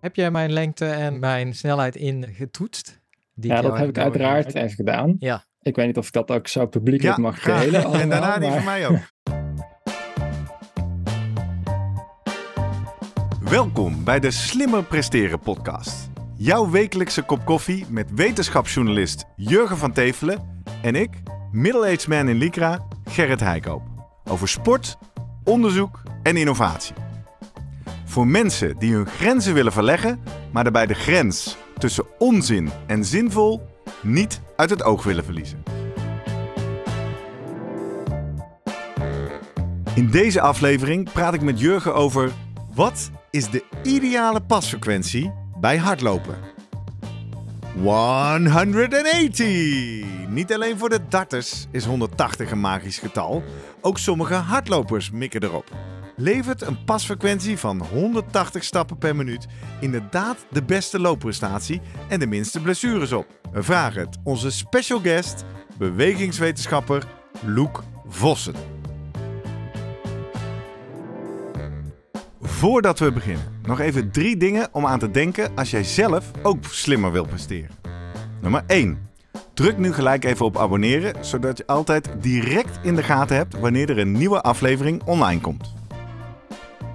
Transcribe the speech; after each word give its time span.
Heb 0.00 0.16
jij 0.16 0.30
mijn 0.30 0.52
lengte 0.52 0.86
en 0.86 1.18
mijn 1.18 1.54
snelheid 1.54 1.96
ingetoetst? 1.96 3.00
Die 3.34 3.50
Ja, 3.50 3.60
dat 3.60 3.78
heb 3.78 3.88
ik 3.88 3.98
uiteraard 3.98 4.54
even 4.54 4.70
gedaan. 4.70 5.16
Ja. 5.18 5.44
Ik 5.62 5.76
weet 5.76 5.86
niet 5.86 5.96
of 5.96 6.06
ik 6.06 6.12
dat 6.12 6.30
ook 6.30 6.48
zo 6.48 6.66
publiekelijk 6.66 7.16
Ja, 7.16 7.22
mag 7.22 7.40
delen. 7.40 7.80
en 7.80 7.86
allemaal, 7.86 8.08
daarna 8.08 8.38
die 8.38 8.50
van 8.50 8.64
mij 8.64 8.88
ook. 8.88 8.98
Welkom 13.50 14.04
bij 14.04 14.20
de 14.20 14.30
Slimmer 14.30 14.84
Presteren 14.84 15.40
podcast. 15.40 16.10
Jouw 16.36 16.70
wekelijkse 16.70 17.22
kop 17.22 17.44
koffie 17.44 17.86
met 17.88 18.10
wetenschapsjournalist 18.14 19.24
Jurgen 19.36 19.76
van 19.76 19.92
Tevelen 19.92 20.62
en 20.82 20.94
ik, 20.94 21.10
middle-aged 21.50 22.08
man 22.08 22.28
in 22.28 22.36
Lycra, 22.36 22.86
Gerrit 23.04 23.40
Heikoop. 23.40 23.82
Over 24.24 24.48
sport, 24.48 24.96
onderzoek 25.44 26.02
en 26.22 26.36
innovatie. 26.36 26.94
Voor 28.10 28.26
mensen 28.26 28.78
die 28.78 28.94
hun 28.94 29.06
grenzen 29.06 29.54
willen 29.54 29.72
verleggen, 29.72 30.20
maar 30.52 30.62
daarbij 30.62 30.86
de 30.86 30.94
grens 30.94 31.56
tussen 31.78 32.04
onzin 32.18 32.70
en 32.86 33.04
zinvol 33.04 33.68
niet 34.02 34.40
uit 34.56 34.70
het 34.70 34.82
oog 34.82 35.02
willen 35.02 35.24
verliezen. 35.24 35.62
In 39.94 40.10
deze 40.10 40.40
aflevering 40.40 41.12
praat 41.12 41.34
ik 41.34 41.40
met 41.40 41.60
Jurgen 41.60 41.94
over 41.94 42.32
wat 42.74 43.10
is 43.30 43.50
de 43.50 43.64
ideale 43.82 44.40
pasfrequentie 44.40 45.32
bij 45.60 45.76
hardlopen. 45.76 46.38
180! 48.48 50.04
Niet 50.28 50.52
alleen 50.52 50.78
voor 50.78 50.88
de 50.88 51.00
darters 51.08 51.66
is 51.70 51.84
180 51.84 52.50
een 52.50 52.60
magisch 52.60 52.98
getal, 52.98 53.42
ook 53.80 53.98
sommige 53.98 54.34
hardlopers 54.34 55.10
mikken 55.10 55.42
erop. 55.42 55.70
Levert 56.22 56.62
een 56.62 56.84
pasfrequentie 56.84 57.58
van 57.58 57.82
180 57.82 58.64
stappen 58.64 58.98
per 58.98 59.16
minuut 59.16 59.46
inderdaad 59.80 60.36
de 60.50 60.62
beste 60.62 61.00
loopprestatie 61.00 61.80
en 62.08 62.20
de 62.20 62.26
minste 62.26 62.60
blessures 62.60 63.12
op? 63.12 63.26
We 63.52 63.62
vragen 63.62 64.00
het 64.00 64.18
onze 64.24 64.50
special 64.50 65.00
guest, 65.00 65.44
bewegingswetenschapper 65.78 67.06
Loek 67.46 67.82
Vossen. 68.08 68.54
Voordat 72.40 72.98
we 72.98 73.12
beginnen, 73.12 73.60
nog 73.62 73.80
even 73.80 74.10
drie 74.10 74.36
dingen 74.36 74.68
om 74.72 74.86
aan 74.86 74.98
te 74.98 75.10
denken 75.10 75.56
als 75.56 75.70
jij 75.70 75.84
zelf 75.84 76.30
ook 76.42 76.64
slimmer 76.64 77.12
wilt 77.12 77.28
presteren. 77.28 77.70
Nummer 78.40 78.62
1. 78.66 79.08
Druk 79.54 79.78
nu 79.78 79.92
gelijk 79.92 80.24
even 80.24 80.46
op 80.46 80.58
abonneren, 80.58 81.24
zodat 81.24 81.58
je 81.58 81.66
altijd 81.66 82.08
direct 82.20 82.78
in 82.82 82.94
de 82.94 83.02
gaten 83.02 83.36
hebt 83.36 83.58
wanneer 83.58 83.90
er 83.90 83.98
een 83.98 84.12
nieuwe 84.12 84.40
aflevering 84.40 85.02
online 85.02 85.40
komt. 85.40 85.78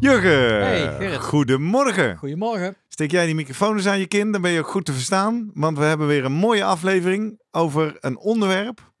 Jurgen, 0.00 0.60
Hey, 0.64 0.96
Gerrit. 0.98 1.20
goedemorgen. 1.20 2.16
Goedemorgen. 2.16 2.76
Steek 2.88 3.10
jij 3.10 3.26
die 3.26 3.34
microfoon 3.34 3.76
eens 3.76 3.86
aan 3.86 3.98
je 3.98 4.06
kin, 4.06 4.32
dan 4.32 4.40
ben 4.42 4.50
je 4.50 4.58
ook 4.58 4.68
goed 4.70 4.84
te 4.84 4.92
verstaan. 4.92 5.50
Want 5.54 5.78
we 5.78 5.84
hebben 5.84 6.06
weer 6.06 6.24
een 6.24 6.32
mooie 6.32 6.64
aflevering 6.64 7.40
over 7.50 7.96
een 8.00 8.18
onderwerp 8.18 8.92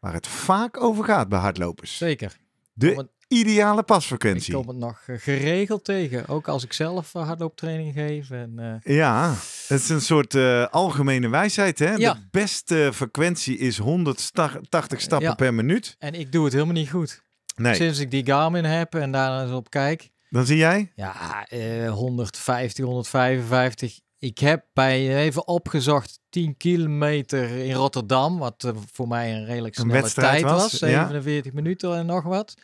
waar 0.00 0.12
het 0.12 0.26
vaak 0.26 0.82
over 0.82 1.04
gaat 1.04 1.28
bij 1.28 1.38
hardlopers. 1.38 1.96
Zeker. 1.96 2.36
De 2.72 2.94
Want 2.94 3.08
ideale 3.28 3.80
Ik 3.80 3.86
pasfrequentie. 3.86 4.54
kom 4.54 4.68
het 4.68 4.76
nog 4.76 5.02
eh, 5.06 5.16
geregeld 5.18 5.84
tegen. 5.84 6.28
Ook 6.28 6.48
als 6.48 6.64
ik 6.64 6.72
zelf 6.72 7.14
eh, 7.14 7.26
hardlooptraining 7.26 7.94
geef. 7.94 8.30
En, 8.30 8.52
eh, 8.82 8.94
Ja, 8.96 9.28
het 9.68 9.80
is 9.80 9.88
een 9.88 10.00
soort 10.00 10.34
algemene 10.70 11.28
wijsheid. 11.28 11.78
Hè? 11.78 11.94
Ja. 11.94 12.12
De 12.14 12.20
beste 12.30 12.90
frequentie 12.94 13.58
is 13.58 13.78
180 13.78 15.00
stappen 15.00 15.28
Ja. 15.28 15.34
per 15.34 15.54
minuut. 15.54 15.96
en 15.98 16.14
ik 16.14 16.32
doe 16.32 16.44
het 16.44 16.52
helemaal 16.52 16.74
niet 16.74 16.90
goed. 16.90 17.22
Nee, 17.56 17.74
Sinds 17.74 17.98
ik 17.98 18.10
die 18.10 18.26
Garmin 18.26 18.64
heb 18.64 18.94
en 18.94 19.12
daar 19.12 19.42
eens 19.42 19.52
op 19.52 19.70
kijk. 19.70 20.10
Dan 20.32 20.46
zie 20.46 20.56
jij. 20.56 20.92
Ja, 20.96 21.46
eh 21.48 21.90
150, 21.92 22.84
155. 22.84 24.00
Ik 24.18 24.38
heb 24.38 24.64
bij 24.72 25.16
even 25.16 25.46
opgezocht 25.48 26.18
10 26.30 26.56
kilometer 26.56 27.50
in 27.50 27.72
Rotterdam. 27.74 28.38
Wat 28.38 28.64
eh, 28.64 28.70
voor 28.92 29.08
mij 29.08 29.32
een 29.34 29.44
redelijk 29.44 29.74
snelle 29.74 30.10
tijd 30.10 30.42
was, 30.42 30.52
was. 30.62 30.70
ja. 30.78 30.88
47 31.08 31.52
minuten 31.52 31.96
en 31.96 32.06
nog 32.06 32.24
wat. 32.24 32.54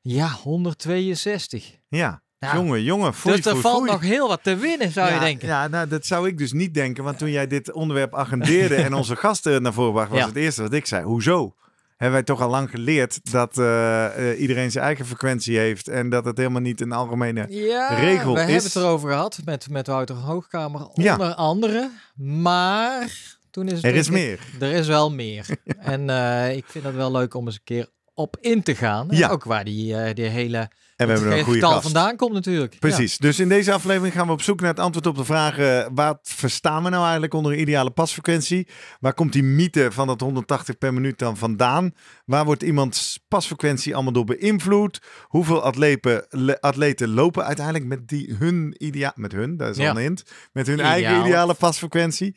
Ja, 0.00 0.28
162. 0.28 1.78
Ja, 1.88 2.22
Ja. 2.38 2.54
jongen, 2.54 2.82
jongen. 2.82 3.14
Foei, 3.14 3.36
dus 3.36 3.44
er 3.44 3.50
foei, 3.50 3.62
valt 3.62 3.76
foei. 3.78 3.90
nog 3.90 4.00
heel 4.00 4.28
wat 4.28 4.42
te 4.42 4.56
winnen, 4.56 4.90
zou 4.92 5.08
ja, 5.08 5.14
je 5.14 5.20
denken. 5.20 5.48
Ja, 5.48 5.68
nou, 5.68 5.88
dat 5.88 6.06
zou 6.06 6.28
ik 6.28 6.38
dus 6.38 6.52
niet 6.52 6.74
denken. 6.74 7.04
Want 7.04 7.18
toen 7.18 7.30
jij 7.30 7.46
dit 7.46 7.72
onderwerp 7.72 8.14
agendeerde 8.14 8.74
en 8.74 8.94
onze 9.00 9.16
gasten 9.16 9.62
naar 9.62 9.72
voren 9.72 9.92
bracht, 9.92 10.10
was 10.10 10.18
Ja. 10.18 10.26
het 10.26 10.36
eerste 10.36 10.62
wat 10.62 10.72
ik 10.72 10.86
zei. 10.86 11.04
Hoezo? 11.04 11.54
Hebben 11.96 12.16
wij 12.18 12.22
toch 12.22 12.40
al 12.40 12.48
lang 12.50 12.70
geleerd 12.70 13.30
dat 13.32 13.58
eh, 13.58 14.30
eh, 14.30 14.40
iedereen 14.40 14.70
zijn 14.70 14.84
eigen 14.84 15.06
frequentie 15.06 15.58
heeft 15.58 15.88
en 15.88 16.08
dat 16.08 16.24
het 16.24 16.36
helemaal 16.38 16.60
niet 16.60 16.80
een 16.80 16.92
algemene... 16.92 17.46
Ja, 17.48 17.94
regel 17.94 18.34
we 18.34 18.40
is- 18.40 18.46
hebben 18.46 18.62
het 18.64 18.74
erover 18.76 19.10
gehad 19.10 19.38
met, 19.44 19.70
met 19.70 19.86
Wouter 19.86 20.16
Hoogkamer, 20.16 20.88
Ja. 20.94 21.12
onder 21.12 21.34
andere. 21.34 21.90
Maar 22.14 23.12
toen 23.50 23.66
is 23.66 23.72
het 23.72 23.84
Er 23.84 23.94
is 23.94 24.10
meer. 24.10 24.38
Er 24.60 24.72
is 24.72 24.86
wel 24.86 25.10
meer. 25.10 25.46
En 25.78 26.10
eh, 26.10 26.56
ik 26.56 26.64
vind 26.66 26.84
het 26.84 26.94
wel 26.94 27.12
leuk 27.12 27.34
om 27.34 27.46
eens 27.46 27.54
een 27.54 27.60
keer 27.64 27.88
op 28.14 28.36
in 28.40 28.62
te 28.62 28.74
gaan. 28.74 29.30
Ook 29.30 29.44
waar 29.44 29.64
die, 29.64 30.12
die 30.14 30.24
hele 30.26 30.70
En 30.96 31.06
we 31.06 31.12
hebben 31.12 31.38
een 31.38 31.44
goede 31.44 31.60
gast. 31.60 31.82
vandaan 31.82 32.16
komt 32.16 32.32
natuurlijk. 32.32 32.76
Precies. 32.78 33.18
Dus 33.18 33.38
in 33.40 33.48
deze 33.48 33.72
aflevering 33.72 34.14
gaan 34.14 34.26
we 34.26 34.32
op 34.32 34.42
zoek 34.42 34.60
naar 34.60 34.70
het 34.70 34.78
antwoord 34.78 35.06
op 35.06 35.16
de 35.16 35.24
vraag: 35.24 35.58
eh, 35.58 35.86
wat 35.94 36.18
verstaan 36.22 36.82
we 36.82 36.88
nou 36.88 37.02
eigenlijk 37.02 37.34
onder 37.34 37.52
een 37.52 37.60
ideale 37.60 37.90
pasfrequentie? 37.90 38.68
Waar 39.00 39.14
komt 39.14 39.32
die 39.32 39.42
mythe 39.42 39.92
van 39.92 40.06
dat 40.06 40.20
180 40.20 40.78
per 40.78 40.94
minuut 40.94 41.18
dan 41.18 41.36
vandaan? 41.36 41.92
Waar 42.24 42.44
wordt 42.44 42.62
iemands 42.62 43.24
pasfrequentie 43.28 43.94
allemaal 43.94 44.12
door 44.12 44.24
beïnvloed? 44.24 45.00
Hoeveel 45.22 45.62
atleten, 45.62 46.26
le- 46.30 46.60
atleten 46.60 47.08
lopen 47.08 47.44
uiteindelijk 47.44 47.84
met 47.86 48.08
die 48.08 48.34
hun 48.38 48.74
ideaal, 48.78 49.12
met 49.14 49.32
hun, 49.32 49.56
dat 49.56 49.68
is 49.68 49.76
al 49.88 49.96
een 49.96 50.02
hint, 50.02 50.22
met 50.52 50.66
hun 50.66 50.80
eigen 50.80 51.10
ideale 51.26 51.54
pasfrequentie? 51.54 52.34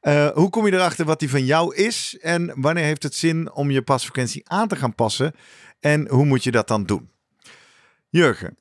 Eh, 0.00 0.28
hoe 0.34 0.50
kom 0.50 0.66
je 0.66 0.72
erachter 0.72 1.04
wat 1.04 1.18
die 1.20 1.30
van 1.30 1.44
jou 1.44 1.74
is? 1.74 2.16
En 2.20 2.52
wanneer 2.54 2.84
heeft 2.84 3.02
het 3.02 3.14
zin 3.14 3.52
om 3.52 3.70
je 3.70 3.82
pasfrequentie 3.82 4.48
aan 4.50 4.68
te 4.68 4.76
gaan 4.76 4.94
passen? 4.94 5.32
En 5.80 6.08
hoe 6.08 6.24
moet 6.24 6.44
je 6.44 6.50
dat 6.50 6.68
dan 6.68 6.84
doen? 6.84 7.10
Jurgen, 8.08 8.58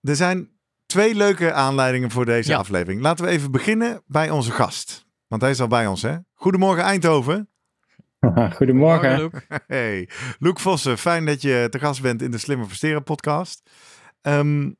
er 0.00 0.16
zijn 0.16 0.50
twee 0.86 1.14
leuke 1.14 1.52
aanleidingen 1.52 2.10
voor 2.10 2.24
deze 2.24 2.50
Ja. 2.50 2.58
aflevering. 2.58 3.00
Laten 3.00 3.24
we 3.24 3.30
even 3.30 3.50
beginnen 3.50 4.02
bij 4.06 4.30
onze 4.30 4.52
gast. 4.52 5.06
Want 5.26 5.42
hij 5.42 5.50
is 5.50 5.60
al 5.60 5.66
bij 5.66 5.86
ons, 5.86 6.02
hè? 6.02 6.16
Goedemorgen 6.34 6.84
Eindhoven. 6.84 7.48
Goedemorgen. 8.56 9.18
Luc. 9.18 9.30
Hey, 9.66 10.08
Loek 10.38 10.60
Vossen, 10.60 10.98
fijn 10.98 11.26
dat 11.26 11.42
je 11.42 11.66
te 11.70 11.78
gast 11.78 12.02
bent 12.02 12.22
in 12.22 12.30
de 12.30 12.38
Slimmer 12.38 12.66
Presteren 12.66 13.02
podcast. 13.02 13.70
Ehm, 14.20 14.72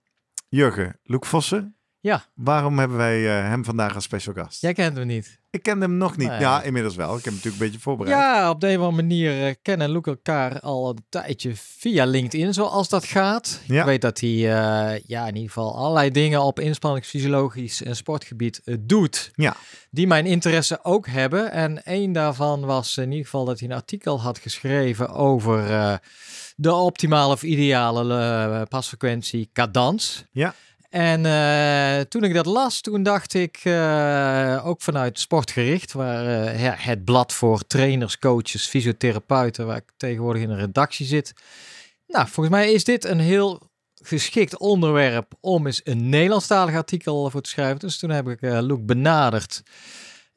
Jurgen, 0.48 1.00
Loek 1.02 1.26
Vossen, 1.26 1.76
Ja, 2.00 2.24
waarom 2.34 2.78
hebben 2.78 2.96
wij 2.96 3.38
eh, 3.38 3.48
hem 3.48 3.64
vandaag 3.64 3.94
als 3.94 4.04
special 4.04 4.34
gast? 4.34 4.60
jij 4.60 4.72
kent 4.72 4.96
hem 4.96 5.06
niet. 5.06 5.38
Ik 5.50 5.62
ken 5.62 5.80
hem 5.80 5.96
nog 5.96 6.16
niet. 6.16 6.28
Ja, 6.28 6.62
inmiddels 6.62 6.96
wel. 6.96 7.08
Ik 7.08 7.14
heb 7.14 7.24
hem 7.24 7.34
natuurlijk 7.34 7.62
een 7.62 7.66
beetje 7.66 7.82
voorbereid. 7.82 8.18
Ja, 8.18 8.50
op 8.50 8.60
de 8.60 8.68
een 8.68 8.78
of 8.78 8.84
andere 8.84 9.02
manier 9.02 9.46
eh, 9.46 9.54
kennen 9.62 9.90
Luc 9.90 10.02
elkaar 10.02 10.60
al 10.60 10.88
een 10.88 11.04
tijdje 11.08 11.52
via 11.54 12.04
LinkedIn, 12.04 12.54
zoals 12.54 12.88
dat 12.88 13.04
gaat. 13.04 13.60
Ja. 13.66 13.80
Ik 13.80 13.86
weet 13.86 14.00
dat 14.00 14.20
hij 14.20 14.30
eh, 14.30 15.02
ja, 15.06 15.26
in 15.26 15.34
ieder 15.34 15.48
geval 15.48 15.76
allerlei 15.76 16.10
dingen 16.10 16.42
op 16.42 16.60
inspanningsfysiologisch 16.60 17.82
en 17.82 17.96
sportgebied 17.96 18.60
doet. 18.80 19.30
Ja. 19.34 19.56
Die 19.90 20.06
mijn 20.06 20.26
interesse 20.26 20.84
ook 20.84 21.06
hebben. 21.06 21.52
En 21.52 21.84
één 21.84 22.12
daarvan 22.12 22.64
was 22.64 22.96
in 22.96 23.10
ieder 23.10 23.24
geval 23.24 23.44
dat 23.44 23.58
hij 23.60 23.68
een 23.68 23.74
artikel 23.74 24.20
had 24.20 24.38
geschreven 24.38 25.08
over 25.08 26.00
de 26.56 26.72
optimale 26.72 27.32
of 27.32 27.42
ideale 27.42 28.66
pasfrequentie 28.68 29.50
cadans. 29.52 30.24
Ja. 30.30 30.54
En 30.88 31.26
eh, 31.26 32.00
toen 32.00 32.24
ik 32.24 32.34
dat 32.34 32.46
las, 32.46 32.80
toen 32.80 33.02
dacht 33.02 33.34
ik, 33.34 33.60
eh, 33.62 34.62
ook 34.64 34.82
vanuit 34.82 35.18
Sportgericht, 35.18 35.92
waar 35.92 36.26
eh, 36.54 36.72
het 36.76 37.04
blad 37.04 37.32
voor 37.32 37.66
trainers, 37.66 38.18
coaches, 38.18 38.66
fysiotherapeuten, 38.66 39.66
waar 39.66 39.76
ik 39.76 39.90
tegenwoordig 39.96 40.42
in 40.42 40.50
een 40.50 40.58
redactie 40.58 41.06
zit. 41.06 41.32
Nou, 42.06 42.28
volgens 42.28 42.56
mij 42.56 42.72
is 42.72 42.84
dit 42.84 43.04
een 43.04 43.20
heel 43.20 43.70
geschikt 44.02 44.58
onderwerp 44.58 45.32
om 45.40 45.66
eens 45.66 45.80
een 45.84 46.08
Nederlandstalig 46.08 46.74
artikel 46.74 47.30
voor 47.30 47.40
te 47.40 47.50
schrijven. 47.50 47.78
Dus 47.78 47.98
toen 47.98 48.10
heb 48.10 48.28
ik 48.28 48.40
Luc 48.40 48.78
benaderd. 48.80 49.62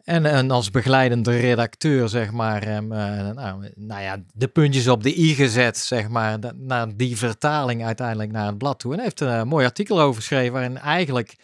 En, 0.04 0.26
en 0.26 0.52
als 0.52 0.72
begeleidende 0.72 1.38
redacteur, 1.40 2.10
zeg 2.10 2.32
maar, 2.32 2.64
eh, 2.64 2.80
nou, 2.80 3.72
nou 3.76 4.02
ja, 4.02 4.18
de 4.34 4.48
puntjes 4.48 4.88
op 4.88 5.04
de 5.04 5.20
i 5.20 5.36
gezet, 5.36 5.78
zeg 5.78 6.10
maar, 6.10 6.40
da- 6.40 6.54
naar 6.56 6.96
die 6.96 7.18
vertaling 7.18 7.86
uiteindelijk 7.86 8.32
naar 8.32 8.46
het 8.46 8.58
blad 8.58 8.80
toe. 8.80 8.92
En 8.92 8.98
hij 8.98 9.06
heeft 9.06 9.20
een 9.20 9.48
mooi 9.48 9.66
artikel 9.66 10.02
over 10.02 10.22
geschreven, 10.22 10.54
waarin 10.54 10.78
eigenlijk 10.78 11.36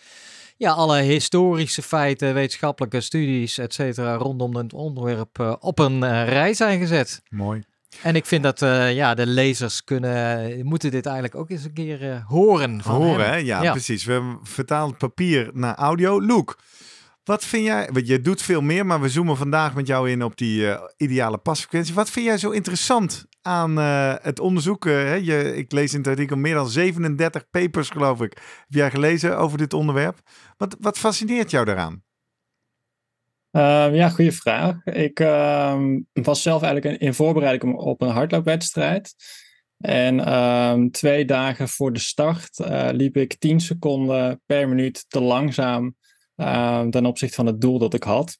ja, 0.57 0.71
alle 0.71 1.01
historische 1.01 1.81
feiten, 1.81 2.33
wetenschappelijke 2.33 3.01
studies, 3.01 3.57
et 3.57 3.73
cetera, 3.73 4.13
rondom 4.15 4.55
het 4.55 4.73
onderwerp 4.73 5.39
uh, 5.39 5.53
op 5.59 5.79
een 5.79 6.03
uh, 6.03 6.27
rij 6.27 6.53
zijn 6.53 6.79
gezet. 6.79 7.21
Mooi. 7.29 7.63
En 8.01 8.15
ik 8.15 8.25
vind 8.25 8.43
dat 8.43 8.61
uh, 8.61 8.93
ja, 8.95 9.13
de 9.13 9.27
lezers 9.27 9.83
kunnen, 9.83 10.65
moeten 10.65 10.91
dit 10.91 11.05
eigenlijk 11.05 11.35
ook 11.35 11.49
eens 11.49 11.63
een 11.63 11.73
keer 11.73 12.23
horen. 12.27 12.81
Van 12.81 12.95
horen, 12.95 13.25
hè? 13.29 13.35
Ja, 13.35 13.61
ja, 13.61 13.71
precies. 13.71 14.05
We 14.05 14.37
vertalen 14.43 14.89
het 14.89 14.97
papier 14.97 15.49
naar 15.53 15.75
audio. 15.75 16.19
Luke, 16.19 16.55
wat 17.27 17.45
vind 17.45 17.65
jij, 17.65 17.89
want 17.91 18.07
je 18.07 18.21
doet 18.21 18.41
veel 18.41 18.61
meer, 18.61 18.85
maar 18.85 19.01
we 19.01 19.09
zoomen 19.09 19.37
vandaag 19.37 19.75
met 19.75 19.87
jou 19.87 20.09
in 20.09 20.23
op 20.23 20.37
die 20.37 20.61
uh, 20.61 20.81
ideale 20.97 21.37
pasfrequentie. 21.37 21.93
Wat 21.93 22.09
vind 22.09 22.25
jij 22.25 22.37
zo 22.37 22.49
interessant 22.49 23.25
aan 23.41 23.79
uh, 23.79 24.13
het 24.21 24.39
onderzoeken? 24.39 24.91
Hè? 24.91 25.13
Je, 25.13 25.55
ik 25.55 25.71
lees 25.71 25.93
in 25.93 25.99
het 25.99 26.07
artikel 26.07 26.37
meer 26.37 26.53
dan 26.53 26.69
37 26.69 27.49
papers, 27.49 27.89
geloof 27.89 28.21
ik, 28.21 28.33
heb 28.33 28.65
jij 28.67 28.89
gelezen 28.89 29.37
over 29.37 29.57
dit 29.57 29.73
onderwerp. 29.73 30.19
Wat, 30.57 30.75
wat 30.79 30.97
fascineert 30.97 31.51
jou 31.51 31.65
daaraan? 31.65 32.03
Uh, 33.51 33.95
ja, 33.95 34.09
goede 34.09 34.31
vraag. 34.31 34.85
Ik 34.85 35.19
ehm, 35.19 35.99
was 36.13 36.41
zelf 36.41 36.61
eigenlijk 36.61 37.01
in 37.01 37.13
voorbereiding 37.13 37.75
op 37.75 38.01
een 38.01 38.09
hardloopwedstrijd. 38.09 39.15
En 39.77 40.19
ehm, 40.25 40.89
twee 40.89 41.25
dagen 41.25 41.67
voor 41.67 41.93
de 41.93 41.99
start 41.99 42.59
eh, 42.59 42.89
liep 42.91 43.17
ik 43.17 43.35
10 43.39 43.59
seconden 43.59 44.41
per 44.45 44.69
minuut 44.69 45.05
te 45.07 45.21
langzaam 45.21 45.95
uh, 46.37 46.87
ten 46.87 47.05
opzichte 47.05 47.35
van 47.35 47.45
het 47.45 47.61
doel 47.61 47.79
dat 47.79 47.93
ik 47.93 48.03
had. 48.03 48.37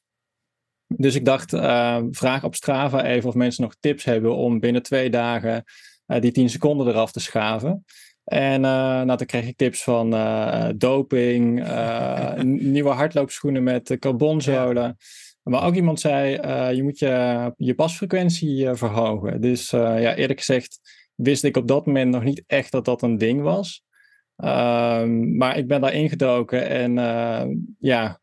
Dus 0.86 1.14
ik 1.14 1.24
dacht, 1.24 1.52
uh, 1.52 1.98
vraag 2.10 2.44
op 2.44 2.54
Strava 2.54 3.04
even 3.04 3.28
of 3.28 3.34
mensen 3.34 3.62
nog 3.62 3.74
tips 3.80 4.04
hebben 4.04 4.36
om 4.36 4.60
binnen 4.60 4.82
twee 4.82 5.10
dagen 5.10 5.64
uh, 6.06 6.20
die 6.20 6.32
10 6.32 6.50
seconden 6.50 6.86
eraf 6.86 7.12
te 7.12 7.20
schaven. 7.20 7.84
En 8.24 8.54
uh, 8.62 8.70
nou, 9.02 9.16
toen 9.16 9.26
kreeg 9.26 9.46
ik 9.46 9.56
tips 9.56 9.82
van 9.82 10.10
doping, 10.76 11.64
nieuwe 12.72 12.90
hardloopschoenen 12.90 13.62
met 13.62 13.96
carbonzolen. 13.98 14.96
Maar 15.42 15.64
ook 15.64 15.74
iemand 15.74 16.00
zei, 16.00 16.30
je 16.74 16.82
moet 16.82 16.98
je, 16.98 17.52
je 17.56 17.74
pasfrequentie 17.74 18.74
verhogen. 18.74 19.40
Dus 19.40 19.70
ja, 19.70 20.14
eerlijk 20.14 20.38
gezegd 20.38 20.80
wist 21.14 21.44
ik 21.44 21.56
op 21.56 21.68
dat 21.68 21.86
moment 21.86 22.10
nog 22.10 22.24
niet 22.24 22.42
echt 22.46 22.72
dat 22.72 22.84
dat 22.84 23.02
een 23.02 23.18
ding 23.18 23.42
was. 23.42 23.82
Um, 24.44 25.36
maar 25.36 25.56
ik 25.56 25.68
ben 25.68 25.80
daar 25.80 25.92
ingedoken 25.92 26.68
en 26.68 26.96
uh, 26.96 27.56
ja, 27.78 28.20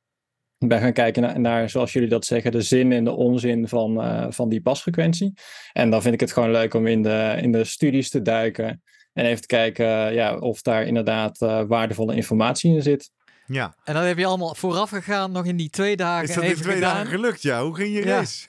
ik 0.58 0.68
ben 0.68 0.80
gaan 0.80 0.94
kijken 0.94 1.22
naar, 1.22 1.40
naar, 1.40 1.70
zoals 1.70 1.94
jullie 1.94 2.10
dat 2.10 2.26
zeggen, 2.26 2.52
de 2.52 2.62
zin 2.62 2.92
en 2.92 3.04
de 3.04 3.12
onzin 3.12 3.68
van, 3.68 4.02
uh, 4.02 4.26
van 4.30 4.50
die 4.50 4.62
pasfrequentie. 4.62 5.34
En 5.74 5.90
dan 5.90 6.02
vind 6.02 6.14
ik 6.14 6.20
het 6.20 6.32
gewoon 6.32 6.52
leuk 6.52 6.74
om 6.74 6.88
in 6.88 7.02
de, 7.02 7.38
in 7.42 7.52
de 7.52 7.64
studies 7.64 8.10
te 8.10 8.22
duiken 8.22 8.84
en 9.14 9.26
even 9.26 9.42
te 9.42 9.48
kijken 9.48 10.14
ja, 10.14 10.38
of 10.38 10.62
daar 10.62 10.84
inderdaad 10.84 11.42
uh, 11.42 11.62
waardevolle 11.68 12.16
informatie 12.16 12.76
in 12.76 12.82
zit. 12.82 13.12
Ja. 13.46 13.76
En 13.84 13.94
dan 13.94 14.04
heb 14.04 14.18
je 14.18 14.26
allemaal 14.26 14.56
vooraf 14.56 14.90
gegaan, 14.90 15.32
nog 15.32 15.46
in 15.46 15.58
die 15.58 15.70
twee 15.70 15.96
dagen. 15.96 16.30
Is 16.30 16.36
dat 16.36 16.44
in 16.44 16.56
twee 16.56 16.74
gedaan? 16.76 16.94
dagen 16.96 17.12
gelukt? 17.12 17.42
Ja, 17.42 17.64
hoe 17.64 17.76
ging 17.76 17.94
je 17.94 18.06
Ja. 18.06 18.18
race? 18.18 18.48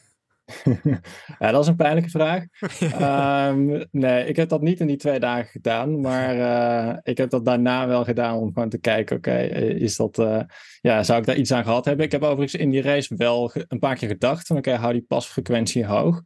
ja, 1.39 1.51
dat 1.51 1.63
is 1.63 1.69
een 1.69 1.77
pijnlijke 1.77 2.11
vraag. 2.11 2.45
Ehm, 2.81 3.85
nee, 3.91 4.27
ik 4.27 4.37
heb 4.37 4.49
dat 4.49 4.63
niet 4.63 4.81
in 4.81 4.87
die 4.87 4.97
twee 4.97 5.21
dagen 5.21 5.51
gedaan, 5.51 6.01
maar 6.01 6.37
uh, 6.37 6.97
ik 7.03 7.17
heb 7.17 7.31
dat 7.31 7.45
daarna 7.45 7.87
wel 7.87 8.05
gedaan 8.05 8.37
om 8.39 8.53
gewoon 8.53 8.69
te 8.69 8.79
kijken, 8.79 9.17
oké, 9.17 9.29
okay, 9.31 9.47
is 9.69 9.97
dat, 9.97 10.19
uh, 10.19 10.41
ja, 10.81 11.03
zou 11.03 11.21
ik 11.21 11.27
daar 11.27 11.37
iets 11.37 11.53
aan 11.53 11.65
gehad 11.65 11.85
hebben? 11.85 12.05
Ik 12.05 12.13
heb 12.13 12.23
overigens 12.23 12.55
in 12.55 12.71
die 12.71 12.83
race 12.83 13.15
wel 13.17 13.51
een 13.69 13.79
paar 13.79 13.97
keer 13.97 14.09
gedacht 14.09 14.47
van, 14.47 14.57
oké, 14.57 14.69
okay, 14.69 14.81
hou 14.81 14.93
die 14.93 15.05
pasfrequentie 15.09 15.87
hoog. 15.87 16.23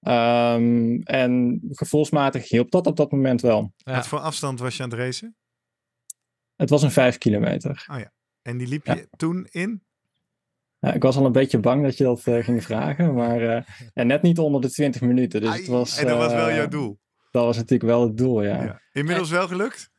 Um, 0.00 1.02
en 1.02 1.60
gevoelsmatig 1.70 2.48
hielp 2.48 2.70
dat 2.70 2.86
op 2.86 2.96
dat 2.96 3.12
moment 3.12 3.40
wel. 3.40 3.72
Ja. 3.76 3.94
Wat 3.94 4.08
voor 4.08 4.18
afstand 4.18 4.60
was 4.60 4.76
je 4.76 4.82
aan 4.82 4.90
het 4.90 4.98
racen? 4.98 5.36
Het 6.56 6.70
was 6.70 6.82
een 6.82 6.90
vijf 6.90 7.18
kilometer. 7.18 7.86
Oh 7.92 7.98
ja. 7.98 8.12
En 8.42 8.56
die 8.56 8.68
liep 8.68 8.86
je 8.86 8.94
Ja. 8.94 9.04
toen 9.16 9.46
in? 9.50 9.84
Ja, 10.86 10.92
ik 10.92 11.02
was 11.02 11.16
al 11.16 11.26
een 11.26 11.32
beetje 11.32 11.58
bang 11.58 11.82
dat 11.82 11.96
je 11.96 12.04
dat 12.04 12.22
uh, 12.26 12.44
ging 12.44 12.64
vragen, 12.64 13.14
maar 13.14 13.42
uh, 13.42 13.60
en 13.94 14.06
net 14.06 14.22
niet 14.22 14.38
onder 14.38 14.60
de 14.60 14.70
20 14.70 15.00
minuten. 15.00 15.40
Dus 15.40 15.50
Ai, 15.50 15.58
het 15.58 15.68
was, 15.68 15.98
en 15.98 16.06
dat 16.06 16.16
was 16.16 16.32
wel 16.32 16.52
jouw 16.52 16.68
doel. 16.68 16.98
Dat 17.30 17.44
was 17.44 17.56
natuurlijk 17.56 17.90
wel 17.90 18.02
het 18.02 18.16
doel, 18.16 18.42
ja. 18.42 18.62
Ja. 18.62 18.80
Inmiddels 18.92 19.30
wel 19.30 19.48
gelukt? 19.48 19.90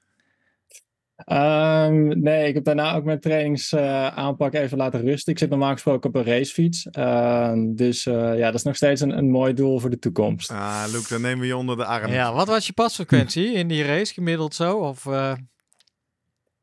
Um, 1.31 2.22
nee, 2.22 2.48
ik 2.48 2.54
heb 2.54 2.63
daarna 2.63 2.95
ook 2.95 3.04
mijn 3.04 3.19
trainingsaanpak 3.19 4.54
even 4.54 4.78
laten 4.78 5.01
rusten. 5.01 5.34
Ik 5.34 5.39
zit 5.39 5.50
normaal 5.50 5.72
gesproken 5.72 6.10
op 6.10 6.16
een 6.16 6.24
racefiets. 6.24 6.88
Uh, 6.92 7.51
dus 7.56 8.04
ja, 8.04 8.45
dat 8.45 8.54
is 8.54 8.63
nog 8.63 8.75
steeds 8.75 9.01
een, 9.01 9.18
een 9.18 9.30
mooi 9.30 9.54
doel 9.54 9.80
voor 9.80 9.89
de 9.89 10.00
toekomst. 10.00 10.51
Ah, 10.51 10.84
Luke, 10.92 11.07
dan 11.10 11.22
nemen 11.22 11.39
we 11.39 11.45
je 11.45 11.57
onder 11.57 11.78
de 11.78 11.86
arm. 11.86 12.12
Ja, 12.12 12.34
wat 12.34 12.48
was 12.48 12.68
je 12.68 12.74
pasfrequentie 12.74 13.51
in 13.51 13.68
die 13.68 13.84
race 13.84 14.13
gemiddeld 14.13 14.56
zo? 14.56 14.78
Of, 14.78 15.06
uh... 15.06 15.34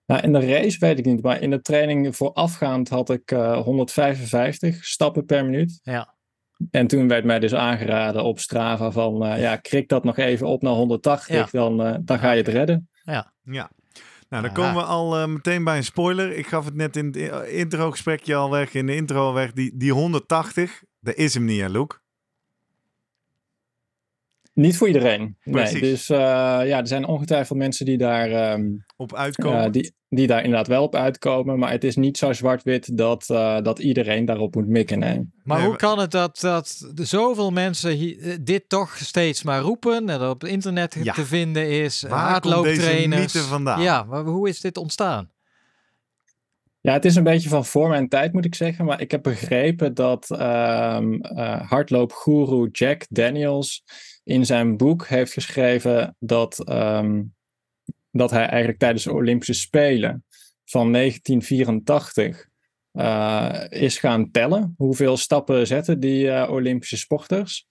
Nou, 0.06 0.22
in 0.22 0.32
de 0.32 0.46
race 0.46 0.78
weet 0.78 0.98
ik 0.98 1.04
niet, 1.04 1.22
maar 1.22 1.40
in 1.40 1.50
de 1.50 1.60
training 1.60 2.16
voorafgaand 2.16 2.88
had 2.88 3.10
ik 3.10 3.30
uh, 3.30 3.58
155 3.58 4.84
stappen 4.84 5.24
per 5.24 5.44
minuut. 5.44 5.80
Ja. 5.82 6.14
En 6.70 6.86
toen 6.86 7.08
werd 7.08 7.24
mij 7.24 7.38
dus 7.38 7.54
aangeraden 7.54 8.24
op 8.24 8.38
Strava 8.38 8.90
van, 8.90 9.26
uh, 9.26 9.40
ja, 9.40 9.56
krik 9.56 9.88
dat 9.88 10.04
nog 10.04 10.16
even 10.16 10.46
op 10.46 10.62
naar 10.62 10.72
180, 10.72 11.34
Ja. 11.34 11.46
dan, 11.50 11.86
uh, 11.86 11.96
dan 12.00 12.18
ga 12.18 12.30
je 12.30 12.38
het 12.42 12.48
redden. 12.48 12.88
Ja. 13.02 13.32
Ja. 13.42 13.70
Nou, 14.28 14.42
dan 14.42 14.52
komen 14.54 14.74
we 14.74 14.82
al 14.82 15.20
uh, 15.20 15.26
meteen 15.26 15.64
bij 15.64 15.76
een 15.76 15.84
spoiler. 15.84 16.32
Ik 16.36 16.46
gaf 16.46 16.64
het 16.64 16.74
net 16.74 16.96
in 16.96 17.06
het 17.06 17.48
intro-gesprekje 17.48 18.34
al 18.34 18.50
weg, 18.50 18.74
in 18.74 18.86
de 18.86 18.94
intro 18.94 19.26
al 19.26 19.34
weg. 19.34 19.52
Die, 19.52 19.76
die 19.76 19.92
180, 19.92 20.82
dat 21.00 21.14
is 21.14 21.34
hem 21.34 21.44
niet, 21.44 21.60
hè, 21.60 21.68
Luke? 21.68 21.96
Niet 24.54 24.76
voor 24.76 24.86
iedereen. 24.86 25.36
Precies. 25.44 25.72
Nee, 25.80 25.90
dus 25.90 26.10
uh, 26.10 26.16
ja, 26.66 26.78
er 26.78 26.86
zijn 26.86 27.06
ongetwijfeld 27.06 27.58
mensen 27.58 27.86
die 27.86 27.98
daar, 27.98 28.52
um, 28.52 28.84
Op 28.96 29.14
uitkomen. 29.14 29.72
die, 29.72 29.94
die 30.08 30.26
daar 30.26 30.42
inderdaad 30.42 30.66
wel 30.66 30.82
op 30.82 30.94
uitkomen. 30.94 31.58
Maar 31.58 31.70
het 31.70 31.84
is 31.84 31.96
niet 31.96 32.18
zo 32.18 32.32
zwart-wit 32.32 32.96
dat, 32.96 33.28
uh, 33.30 33.60
dat 33.60 33.78
iedereen 33.78 34.24
daarop 34.24 34.54
moet 34.54 34.68
mikken. 34.68 34.98
Nee. 34.98 35.30
Maar 35.42 35.58
Nee, 35.58 35.66
hoe 35.66 35.76
kan 35.76 35.98
het 35.98 36.10
dat, 36.10 36.38
dat 36.40 36.88
zoveel 36.94 37.50
mensen 37.50 37.90
eh, 37.90 38.36
dit 38.40 38.68
toch 38.68 38.96
steeds 38.96 39.42
maar 39.42 39.60
roepen 39.60 39.96
en 39.96 40.06
dat 40.06 40.30
op 40.30 40.40
het 40.40 40.50
internet 40.50 40.96
Ja. 41.02 41.12
te 41.12 41.26
vinden 41.26 41.70
is? 41.70 42.02
Waar 42.02 42.40
komt 42.40 42.52
deze 42.52 42.64
hardlooptrainers. 42.64 43.32
mythe 43.34 43.48
vandaan? 43.48 43.82
Ja, 43.82 44.02
maar 44.02 44.24
hoe 44.24 44.48
is 44.48 44.60
dit 44.60 44.76
ontstaan? 44.76 45.32
Ja, 46.80 46.92
het 46.92 47.04
is 47.04 47.16
een 47.16 47.24
beetje 47.24 47.48
van 47.48 47.64
voor 47.64 47.88
mijn 47.88 48.08
tijd, 48.08 48.32
moet 48.32 48.44
ik 48.44 48.54
zeggen. 48.54 48.84
Maar 48.84 49.00
ik 49.00 49.10
heb 49.10 49.22
begrepen 49.22 49.94
dat 49.94 50.30
um, 50.30 50.38
uh, 51.14 51.60
hardloopgoeroe 51.70 52.68
Jack 52.70 53.06
Daniels 53.08 53.84
in 54.24 54.46
zijn 54.46 54.76
boek 54.76 55.06
heeft 55.06 55.32
geschreven 55.32 56.16
dat, 56.18 56.68
um, 56.68 57.34
dat 58.10 58.30
hij 58.30 58.46
eigenlijk 58.46 58.78
tijdens 58.78 59.04
de 59.04 59.12
Olympische 59.12 59.54
Spelen 59.54 60.24
van 60.64 60.92
1984 60.92 62.48
uh, 62.92 63.64
is 63.68 63.98
gaan 63.98 64.30
tellen. 64.30 64.74
Hoeveel 64.76 65.16
stappen 65.16 65.66
zetten 65.66 66.00
die 66.00 66.24
uh, 66.24 66.48
Olympische 66.50 66.96
sporters? 66.96 67.66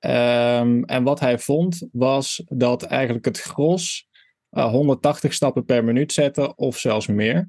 Um, 0.00 0.84
en 0.84 1.02
wat 1.02 1.20
hij 1.20 1.38
vond 1.38 1.86
was 1.92 2.42
dat 2.48 2.82
eigenlijk 2.82 3.24
het 3.24 3.40
gros 3.40 4.08
uh, 4.50 4.70
180 4.70 5.32
stappen 5.32 5.64
per 5.64 5.84
minuut 5.84 6.12
zetten 6.12 6.58
of 6.58 6.78
zelfs 6.78 7.06
meer. 7.06 7.48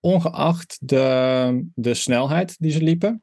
Ongeacht 0.00 0.78
de, 0.80 1.66
de 1.74 1.94
snelheid 1.94 2.56
die 2.58 2.70
ze 2.70 2.82
liepen. 2.82 3.22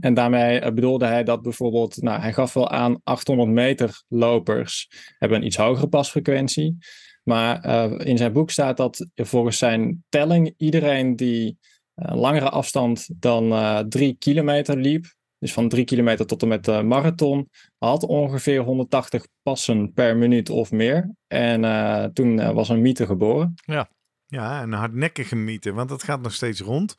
En 0.00 0.14
daarmee 0.14 0.60
uh, 0.60 0.66
bedoelde 0.66 1.06
hij 1.06 1.24
dat 1.24 1.42
bijvoorbeeld, 1.42 2.02
nou, 2.02 2.20
hij 2.20 2.32
gaf 2.32 2.52
wel 2.52 2.70
aan 2.70 3.00
800 3.04 3.48
meter 3.48 4.02
lopers 4.08 4.90
hebben 5.18 5.38
een 5.38 5.46
iets 5.46 5.56
hogere 5.56 5.88
pasfrequentie. 5.88 6.76
Maar 7.22 7.66
uh, 7.66 8.06
in 8.06 8.16
zijn 8.16 8.32
boek 8.32 8.50
staat 8.50 8.76
dat 8.76 9.06
volgens 9.14 9.58
zijn 9.58 10.04
telling 10.08 10.54
iedereen 10.56 11.16
die 11.16 11.58
een 11.94 12.16
langere 12.16 12.48
afstand 12.48 13.08
dan 13.14 13.52
uh, 13.52 14.12
kilometer 14.18 14.76
liep, 14.76 15.14
dus 15.38 15.52
van 15.52 15.68
drie 15.68 15.84
kilometer 15.84 16.26
tot 16.26 16.42
en 16.42 16.48
met 16.48 16.64
de 16.64 16.82
marathon, 16.82 17.50
had 17.78 18.02
ongeveer 18.02 18.60
180 18.60 19.26
passen 19.42 19.92
per 19.92 20.16
minuut 20.16 20.50
of 20.50 20.70
meer. 20.70 21.14
En 21.26 22.12
toen 22.12 22.52
was 22.54 22.68
een 22.68 22.82
mythe 22.82 23.06
geboren. 23.06 23.54
Ja. 23.54 23.88
Ja, 24.26 24.62
een 24.62 24.72
hardnekkige 24.72 25.36
mythe, 25.36 25.72
want 25.72 25.88
dat 25.88 26.02
gaat 26.02 26.20
nog 26.20 26.32
steeds 26.32 26.60
rond. 26.60 26.96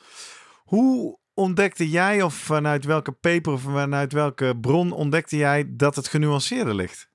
Hoe 0.63 1.19
ontdekte 1.37 1.89
jij, 1.89 2.21
of 2.21 2.33
vanuit 2.33 2.85
welke 2.85 3.11
paper 3.11 3.53
of 3.53 3.61
vanuit 3.61 4.13
welke 4.13 4.57
bron 4.61 4.91
ontdekte 4.91 5.37
jij 5.37 5.65
dat 5.67 5.95
het 5.95 6.07
genuanceerder 6.07 6.75
ligt? 6.75 7.09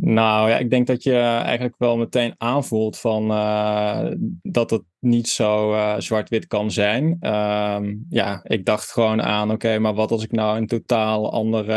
Nou 0.00 0.50
ja, 0.50 0.58
ik 0.58 0.70
denk 0.70 0.86
dat 0.86 1.02
je 1.02 1.18
eigenlijk 1.18 1.74
wel 1.78 1.96
meteen 1.96 2.34
aanvoelt 2.36 2.98
van 2.98 3.30
uh, 3.30 4.10
dat 4.42 4.70
het 4.70 4.82
niet 4.98 5.28
zo 5.28 5.72
uh, 5.72 5.94
zwart-wit 5.98 6.46
kan 6.46 6.70
zijn. 6.70 7.16
Uh, 7.20 7.78
ja, 8.08 8.40
ik 8.42 8.64
dacht 8.64 8.92
gewoon 8.92 9.22
aan, 9.22 9.50
oké, 9.50 9.78
maar 9.78 9.94
wat 9.94 10.10
als 10.10 10.24
ik 10.24 10.32
nou 10.32 10.56
een 10.56 10.66
totaal 10.66 11.32
andere 11.32 11.72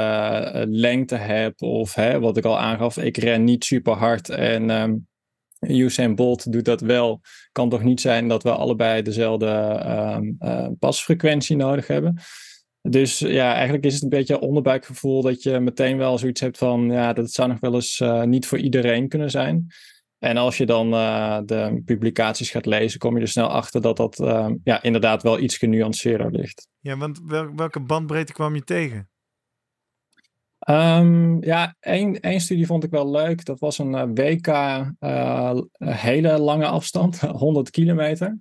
uh, 0.56 0.62
lengte 0.66 1.16
heb? 1.16 1.62
Of 1.62 1.94
hè, 1.96 2.20
wat 2.20 2.38
ik 2.38 2.46
al 2.46 2.60
aangaf, 2.60 2.98
ik 2.98 3.18
ren 3.18 3.44
niet 3.44 3.64
super 3.64 3.94
hard 3.94 4.30
en 4.30 4.70
um, 4.70 5.08
Usain 5.68 6.16
Bolt 6.16 6.52
doet 6.52 6.66
dat 6.66 6.82
wel. 6.82 7.22
Kan 7.52 7.70
toch 7.70 7.84
niet 7.84 8.02
zijn 8.02 8.28
dat 8.28 8.44
we 8.44 8.52
allebei 8.52 9.02
dezelfde 9.02 9.84
um, 10.20 10.78
pasfrequentie 10.80 11.56
nodig 11.56 11.88
hebben? 11.88 12.22
Dus 12.82 13.20
ja, 13.20 13.54
eigenlijk 13.54 13.86
is 13.86 13.94
het 13.94 14.04
een 14.04 14.10
beetje 14.10 14.40
onderbuikgevoel 14.40 15.22
dat 15.22 15.44
je 15.44 15.60
meteen 15.60 15.98
wel 15.98 16.18
zoiets 16.18 16.42
hebt 16.42 16.58
van, 16.58 16.92
ja, 16.92 17.14
dat 17.14 17.32
zou 17.32 17.50
nog 17.50 17.60
wel 17.60 17.74
eens 17.74 18.00
uh, 18.00 18.24
niet 18.24 18.48
voor 18.48 18.58
iedereen 18.58 19.08
kunnen 19.08 19.30
zijn. 19.30 19.68
En 20.18 20.38
als 20.38 20.58
je 20.58 20.66
dan 20.66 20.92
de 21.46 21.82
publicaties 21.86 22.50
gaat 22.50 22.66
lezen, 22.66 23.00
kom 23.00 23.16
je 23.16 23.22
er 23.22 23.28
snel 23.28 23.48
achter 23.48 23.82
dat 23.82 23.98
dat 23.98 24.16
ja, 24.64 24.82
inderdaad 24.82 25.24
wel 25.24 25.40
iets 25.40 25.58
genuanceerder 25.58 26.32
ligt. 26.32 26.68
Ja, 26.80 26.98
want 26.98 27.22
welke 27.56 27.80
bandbreedte 27.80 28.34
kwam 28.34 28.56
je 28.56 28.64
tegen? 28.64 29.11
Um, 30.70 31.44
ja, 31.44 31.76
één, 31.80 32.20
één 32.20 32.42
studie 32.42 32.66
vond 32.66 32.84
ik 32.84 32.90
wel 32.90 33.12
leuk. 33.12 33.46
Dat 33.46 33.60
was 33.60 33.78
een 33.78 33.94
uh, 33.94 34.04
WK, 34.14 34.48
uh, 35.00 35.60
hele 35.80 36.40
lange 36.40 36.66
afstand, 36.66 37.20
100 37.46 37.70
kilometer. 37.70 38.40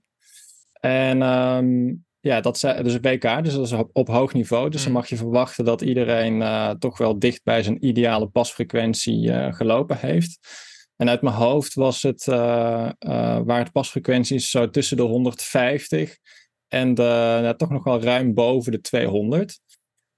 En 0.80 1.22
um, 1.22 2.04
ja, 2.20 2.40
dat 2.40 2.54
is 2.54 2.60
dus 2.60 2.94
een 2.94 3.00
WK, 3.00 3.44
dus 3.44 3.54
dat 3.54 3.66
is 3.66 3.72
op, 3.72 3.90
op 3.92 4.08
hoog 4.08 4.32
niveau. 4.32 4.70
Dus 4.70 4.82
dan 4.82 4.90
mm. 4.90 4.96
mag 4.96 5.08
je 5.08 5.16
verwachten 5.16 5.64
dat 5.64 5.80
iedereen 5.80 6.40
uh, 6.40 6.70
toch 6.70 6.98
wel 6.98 7.18
dicht 7.18 7.44
bij 7.44 7.62
zijn 7.62 7.86
ideale 7.86 8.28
pasfrequentie 8.28 9.52
gelopen 9.52 9.98
heeft. 9.98 10.38
En 10.96 11.08
uit 11.08 11.22
mijn 11.22 11.34
hoofd 11.34 11.74
was 11.74 12.02
het, 12.02 12.24
waar 12.24 13.58
het 13.58 13.72
pasfrequentie 13.72 14.36
is, 14.36 14.50
zo 14.50 14.70
tussen 14.70 14.96
de 14.96 15.02
150 15.02 16.16
en 16.68 16.94
de, 16.94 17.38
nou, 17.42 17.56
toch 17.56 17.70
nog 17.70 17.84
wel 17.84 18.02
ruim 18.02 18.34
boven 18.34 18.72
de 18.72 18.80
200. 18.80 19.60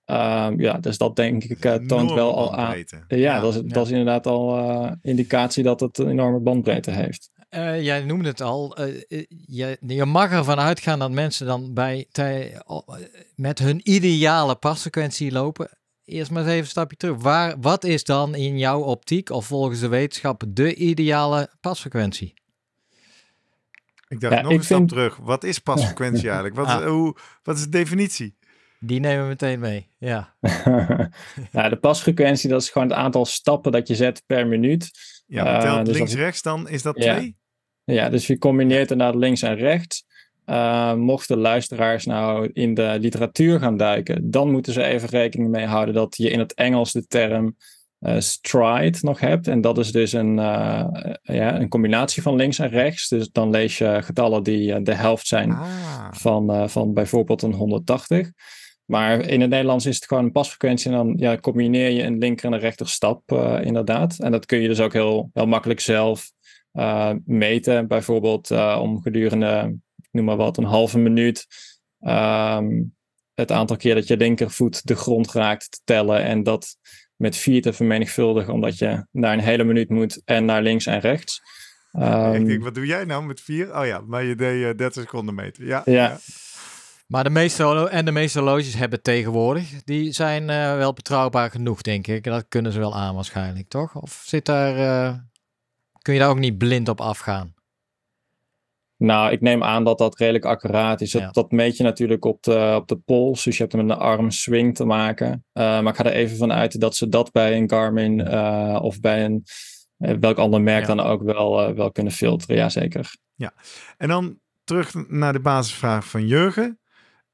Um, 0.07 0.61
ja, 0.61 0.79
dus 0.79 0.99
dat 0.99 1.17
denk 1.17 1.45
ik 1.45 1.65
uh, 1.65 1.75
toont 1.75 2.13
wel 2.13 2.37
al 2.37 2.57
aan. 2.57 2.77
ja, 3.09 3.17
ja, 3.17 3.41
dat, 3.41 3.55
is, 3.55 3.61
ja. 3.61 3.67
dat 3.67 3.85
is 3.87 3.91
inderdaad 3.91 4.27
al 4.27 4.59
uh, 4.59 4.93
indicatie 5.03 5.63
dat 5.63 5.81
het 5.81 5.99
een 5.99 6.11
enorme 6.11 6.41
bandbreedte 6.41 6.91
heeft. 6.91 7.31
Uh, 7.51 7.83
jij 7.83 8.05
noemde 8.05 8.29
het 8.29 8.41
al. 8.41 8.77
je, 9.47 9.77
je 9.87 10.05
mag 10.05 10.31
ervan 10.31 10.59
uitgaan 10.59 10.99
dat 10.99 11.11
mensen 11.11 11.47
dan 11.47 11.75
bij 11.75 12.07
met 13.35 13.59
hun 13.59 13.81
ideale 13.83 14.55
passequentie 14.55 15.33
lopen. 15.33 15.71
Eerst 16.05 16.31
maar 16.31 16.43
eens 16.43 16.51
even 16.51 16.63
een 16.63 16.71
stapje 16.71 16.97
terug. 16.97 17.17
Waar, 17.23 17.55
wat 17.61 17.85
is 17.85 18.05
dan 18.05 18.35
in 18.35 18.59
jouw 18.59 18.81
optiek 18.81 19.31
of 19.31 19.47
volgens 19.47 19.81
de 19.81 19.89
wetenschap 19.89 20.43
de 20.49 20.75
ideale 20.75 21.51
pasfrequentie? 21.61 22.35
Ik 24.09 24.21
dacht 24.21 24.43
nog 24.43 24.53
een 24.53 24.65
stap 24.65 24.89
terug. 24.89 25.17
Wat 25.17 25.45
is 25.45 25.59
pasfrequentie 25.59 26.29
eigenlijk? 26.35 26.55
Wat, 26.55 26.67
ah. 26.67 26.87
hoe, 26.87 27.17
wat 27.43 27.57
is 27.57 27.63
de 27.63 27.69
definitie? 27.69 28.37
Die 28.85 29.01
nemen 29.01 29.23
we 29.23 29.29
meteen 29.29 29.61
mee, 29.61 29.89
ja. 29.99 30.35
nou, 31.53 31.69
de 31.69 31.79
pasfrequentie, 31.81 32.49
dat 32.49 32.63
is 32.63 32.71
gewoon 32.71 32.89
het 32.89 32.97
aantal 32.97 33.25
stappen 33.25 33.73
dat 33.73 33.89
je 33.89 33.95
zet 33.95 34.23
per 34.27 34.47
minuut. 34.47 34.91
Ja, 35.27 35.65
uh, 35.65 35.85
dus 35.85 35.97
links-rechts 35.97 36.43
dan, 36.43 36.69
is 36.69 36.83
dat 36.83 37.03
ja. 37.03 37.15
twee? 37.15 37.37
Ja, 37.85 38.09
dus 38.09 38.27
je 38.27 38.39
combineert 38.39 38.91
inderdaad 38.91 39.17
links 39.17 39.43
en 39.43 39.57
rechts. 39.57 40.05
Uh, 40.47 40.95
mochten 40.95 41.39
luisteraars 41.39 42.05
nou 42.05 42.51
in 42.53 42.75
de 42.75 42.97
literatuur 43.01 43.59
gaan 43.59 43.77
duiken, 43.77 44.31
dan 44.31 44.51
moeten 44.51 44.73
ze 44.73 44.83
even 44.83 45.09
rekening 45.09 45.51
mee 45.51 45.67
houden 45.67 45.95
dat 45.95 46.17
je 46.17 46.31
in 46.31 46.39
het 46.39 46.55
Engels 46.55 46.93
de 46.93 47.07
term 47.07 47.57
uh, 48.01 48.15
stride 48.19 48.99
nog 49.01 49.21
hebt. 49.21 49.49
En 49.49 49.61
dat 49.61 49.79
is 49.79 49.93
dus 49.93 50.13
een, 50.13 50.39
uh, 50.39 50.87
ja, 51.23 51.61
een 51.61 51.69
combinatie 51.69 52.23
van 52.23 52.37
links 52.37 52.59
en 52.59 52.69
rechts. 52.69 53.09
Dus 53.09 53.31
dan 53.31 53.51
lees 53.51 53.79
je 53.79 53.99
getallen 54.03 54.43
die 54.43 54.83
de 54.83 54.95
helft 54.95 55.27
zijn 55.27 55.53
ah. 55.53 56.09
van, 56.11 56.71
van 56.71 56.95
bijvoorbeeld 56.95 57.43
een 57.43 57.55
180. 57.55 58.31
Maar 58.93 59.21
in 59.21 59.41
het 59.41 59.51
Nederlands 59.51 59.87
is 59.87 59.95
het 59.95 60.07
gewoon 60.07 60.25
een 60.25 60.33
pasfrequentie 60.33 60.91
en 60.91 60.97
dan 60.97 61.15
ja, 61.17 61.37
combineer 61.37 61.91
je 61.91 62.03
een 62.03 62.19
linker 62.19 62.47
en 62.47 62.53
een 62.53 62.59
rechter 62.59 62.89
stap 62.89 63.33
uh, 63.33 63.59
inderdaad. 63.63 64.19
En 64.19 64.33
dat 64.33 64.47
kun 64.47 64.59
je 64.59 64.69
dus 64.69 64.81
ook 64.81 64.93
heel, 64.93 65.31
heel 65.33 65.47
makkelijk 65.47 65.81
zelf 65.81 66.33
uh, 66.73 67.13
meten. 67.25 67.87
Bijvoorbeeld 67.89 68.51
uh, 68.51 68.79
om 68.83 69.03
gedurende, 69.03 69.77
noem 70.11 70.25
maar 70.25 70.37
wat, 70.37 70.57
een 70.57 70.65
halve 70.65 70.99
minuut 70.99 71.47
um, 72.01 72.95
het 73.35 73.53
aantal 73.53 73.77
keer 73.77 73.95
dat 73.95 74.07
je 74.07 74.17
linkervoet 74.17 74.87
de 74.87 74.97
grond 74.97 75.33
raakt 75.33 75.71
te 75.71 75.81
tellen 75.85 76.23
en 76.23 76.43
dat 76.43 76.77
met 77.17 77.37
vier 77.37 77.63
te 77.63 77.73
vermenigvuldigen, 77.73 78.53
omdat 78.53 78.79
je 78.79 79.07
naar 79.11 79.33
een 79.33 79.41
hele 79.41 79.65
minuut 79.65 79.89
moet 79.89 80.23
en 80.25 80.45
naar 80.45 80.63
links 80.63 80.87
en 80.87 81.01
rechts. 81.01 81.41
Um, 81.93 82.03
ik 82.03 82.33
denk, 82.33 82.49
ehm, 82.49 82.61
wat 82.61 82.75
doe 82.75 82.87
jij 82.87 83.05
nou 83.05 83.25
met 83.25 83.41
vier? 83.41 83.79
Oh 83.79 83.87
ja, 83.87 84.01
maar 84.07 84.25
je 84.25 84.35
deed 84.35 84.79
30 84.79 85.03
seconden 85.03 85.35
meten. 85.35 85.67
ja. 85.67 85.83
ja. 85.85 86.19
Maar 87.13 87.25
de 87.25 87.31
meeste, 87.31 87.89
en 87.89 88.05
de 88.05 88.13
meeste 88.13 88.39
horloges 88.39 88.75
hebben 88.75 89.03
tegenwoordig, 89.03 89.83
die 89.85 90.13
zijn 90.13 90.43
uh, 90.43 90.77
wel 90.77 90.93
betrouwbaar 90.93 91.51
genoeg, 91.51 91.83
denk 91.83 92.07
ik. 92.07 92.25
Dat 92.25 92.45
kunnen 92.49 92.73
ze 92.73 92.79
wel 92.79 92.97
aan 92.97 93.15
waarschijnlijk, 93.15 93.69
toch? 93.69 93.95
Of 93.95 94.23
zit 94.27 94.45
daar, 94.45 94.77
uh, 94.77 95.19
kun 96.03 96.15
je 96.15 96.21
daar 96.21 96.29
ook 96.29 96.39
niet 96.39 96.59
blind 96.59 96.89
op 96.89 97.01
afgaan? 97.01 97.55
Nou, 98.97 99.33
ik 99.33 99.41
neem 99.41 99.63
aan 99.63 99.85
dat 99.85 99.99
dat 99.99 100.19
redelijk 100.19 100.45
accuraat 100.45 101.01
is. 101.01 101.11
Dat, 101.11 101.35
dat 101.35 101.51
meet 101.51 101.77
je 101.77 101.83
natuurlijk 101.83 102.25
op 102.25 102.43
de, 102.43 102.73
op 102.77 102.89
de 102.89 102.97
pols. 102.97 103.45
Dus 103.45 103.57
je 103.57 103.63
hebt 103.63 103.75
met 103.75 103.85
een 103.85 103.97
arm 103.97 104.31
swing 104.31 104.75
te 104.75 104.85
maken. 104.85 105.29
Uh, 105.29 105.65
maar 105.65 105.87
ik 105.87 105.97
ga 105.97 106.05
er 106.05 106.13
even 106.13 106.37
van 106.37 106.53
uit 106.53 106.81
dat 106.81 106.97
ze 106.97 107.09
dat 107.09 107.33
bij 107.33 107.57
een 107.57 107.71
Garmin 107.71 108.29
of 108.81 109.01
bij 109.01 109.25
een 109.25 109.45
welk 109.97 110.39
ander 110.39 110.61
merk 110.61 110.87
ja. 110.87 110.95
dan 110.95 111.07
ook 111.07 111.23
wel, 111.23 111.75
wel 111.75 111.93
kunnen 111.93 112.13
filteren. 112.13 112.57
Jazeker. 112.57 113.17
Ja, 113.35 113.53
en 113.97 114.09
dan 114.09 114.39
terug 114.65 115.09
naar 115.09 115.33
de 115.33 115.41
basisvraag 115.41 116.07
van 116.07 116.27
Jurgen. 116.27 116.81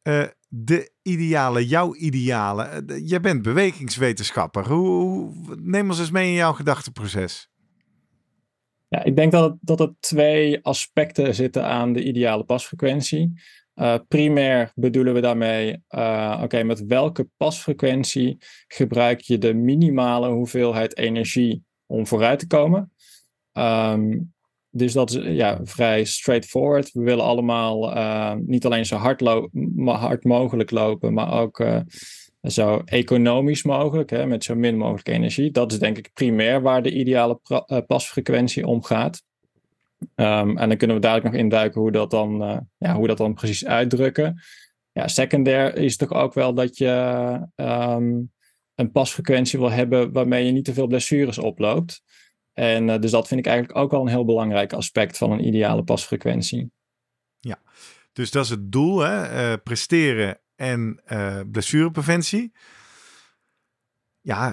Uh, 0.03 0.25
de 0.49 0.93
idealen, 1.03 1.65
jouw 1.65 1.95
idealen. 1.95 2.91
Uh, 2.91 3.09
jij 3.09 3.21
bent 3.21 3.43
bewegingswetenschapper. 3.43 4.69
Hoe, 4.69 5.33
neem 5.61 5.89
ons 5.89 5.99
eens 5.99 6.11
mee 6.11 6.29
in 6.29 6.35
jouw 6.35 6.53
gedachteproces. 6.53 7.51
Ja, 8.89 9.05
ik 9.05 9.17
denk 9.17 9.33
dat, 9.33 9.57
dat 9.61 9.81
er 9.81 9.95
twee 10.01 10.65
aspecten 10.65 11.35
zitten 11.35 11.65
aan 11.65 11.93
de 11.93 12.05
ideale 12.05 12.45
pasfrequentie. 12.45 13.33
Uh, 13.75 13.95
primair 14.09 14.73
bedoelen 14.75 15.15
we 15.15 15.21
daarmee, 15.21 15.83
oké, 16.43 16.63
met 16.63 16.87
welke 16.87 17.29
pasfrequentie 17.37 18.37
gebruik 18.67 19.21
je 19.21 19.39
de 19.39 19.55
minimale 19.55 20.29
hoeveelheid 20.29 20.97
energie 20.97 21.65
om 21.87 22.07
vooruit 22.07 22.39
te 22.39 22.47
komen? 22.47 22.93
Um, 23.53 24.35
dus 24.79 24.93
dat 24.93 25.11
is 25.11 25.37
ja, 25.37 25.61
vrij 25.63 26.05
straightforward. 26.05 26.93
We 26.93 27.03
willen 27.03 27.25
allemaal 27.25 27.97
uh, 27.97 28.35
niet 28.35 28.65
alleen 28.65 28.87
zo 28.87 28.97
hard, 28.97 30.25
mogelijk 30.25 30.71
lopen, 30.71 31.15
maar 31.15 31.41
ook 31.41 31.61
uh, 31.61 31.81
zo 32.43 32.83
economisch 32.85 33.63
mogelijk, 33.63 34.11
hè, 34.11 34.27
met 34.27 34.45
zo 34.45 34.55
min 34.55 34.77
mogelijk 34.77 35.09
energie. 35.09 35.51
Dat 35.51 35.73
is 35.73 35.79
denk 35.79 35.99
ik 35.99 36.11
primair 36.15 36.63
waar 36.63 36.83
de 36.83 36.93
ideale 36.93 37.41
pasfrequentie 37.87 38.67
om 38.67 38.83
gaat. 38.83 39.23
Um, 40.15 40.59
en 40.59 40.69
dan 40.69 40.77
kunnen 40.77 40.97
we 40.97 41.03
dadelijk 41.03 41.33
nog 41.33 41.43
induiken 41.43 41.81
hoe 41.81 41.93
dat 41.93 42.11
dan, 42.11 42.67
ja, 42.79 42.95
hoe 42.95 43.07
dat 43.07 43.19
dan 43.19 43.35
precies 43.35 43.67
uitdrukken. 43.67 44.43
Ja, 44.93 45.09
secundair 45.09 45.77
is 45.77 45.97
toch 45.97 46.13
ook 46.13 46.35
wel 46.35 46.55
dat 46.55 46.79
je 46.79 47.41
um, 47.57 48.33
een 48.75 48.93
pasfrequentie 48.93 49.59
wil 49.59 49.71
hebben 49.71 50.13
waarmee 50.13 50.47
je 50.47 50.53
niet 50.53 50.65
te 50.65 50.75
veel 50.75 50.87
blessures 50.87 51.39
oploopt. 51.39 52.03
En 52.59 52.89
uh, 52.89 52.99
dus 52.99 53.11
dat 53.11 53.29
vind 53.29 53.41
ik 53.41 53.47
eigenlijk 53.47 53.79
ook 53.79 53.93
al 53.93 54.01
een 54.01 54.09
heel 54.09 54.25
belangrijk 54.25 54.73
aspect 54.73 55.19
van 55.19 55.31
een 55.31 55.47
ideale 55.47 55.85
pasfrequentie. 55.85 56.73
Ja, 57.37 57.59
dus 58.13 58.31
dat 58.31 58.45
is 58.45 58.51
het 58.51 58.73
doel, 58.73 58.99
hè? 58.99 59.51
Uh, 59.53 59.57
presteren 59.65 60.41
en 60.57 61.03
uh, 61.13 61.41
blessurepreventie. 61.51 62.53
Ja, 64.21 64.53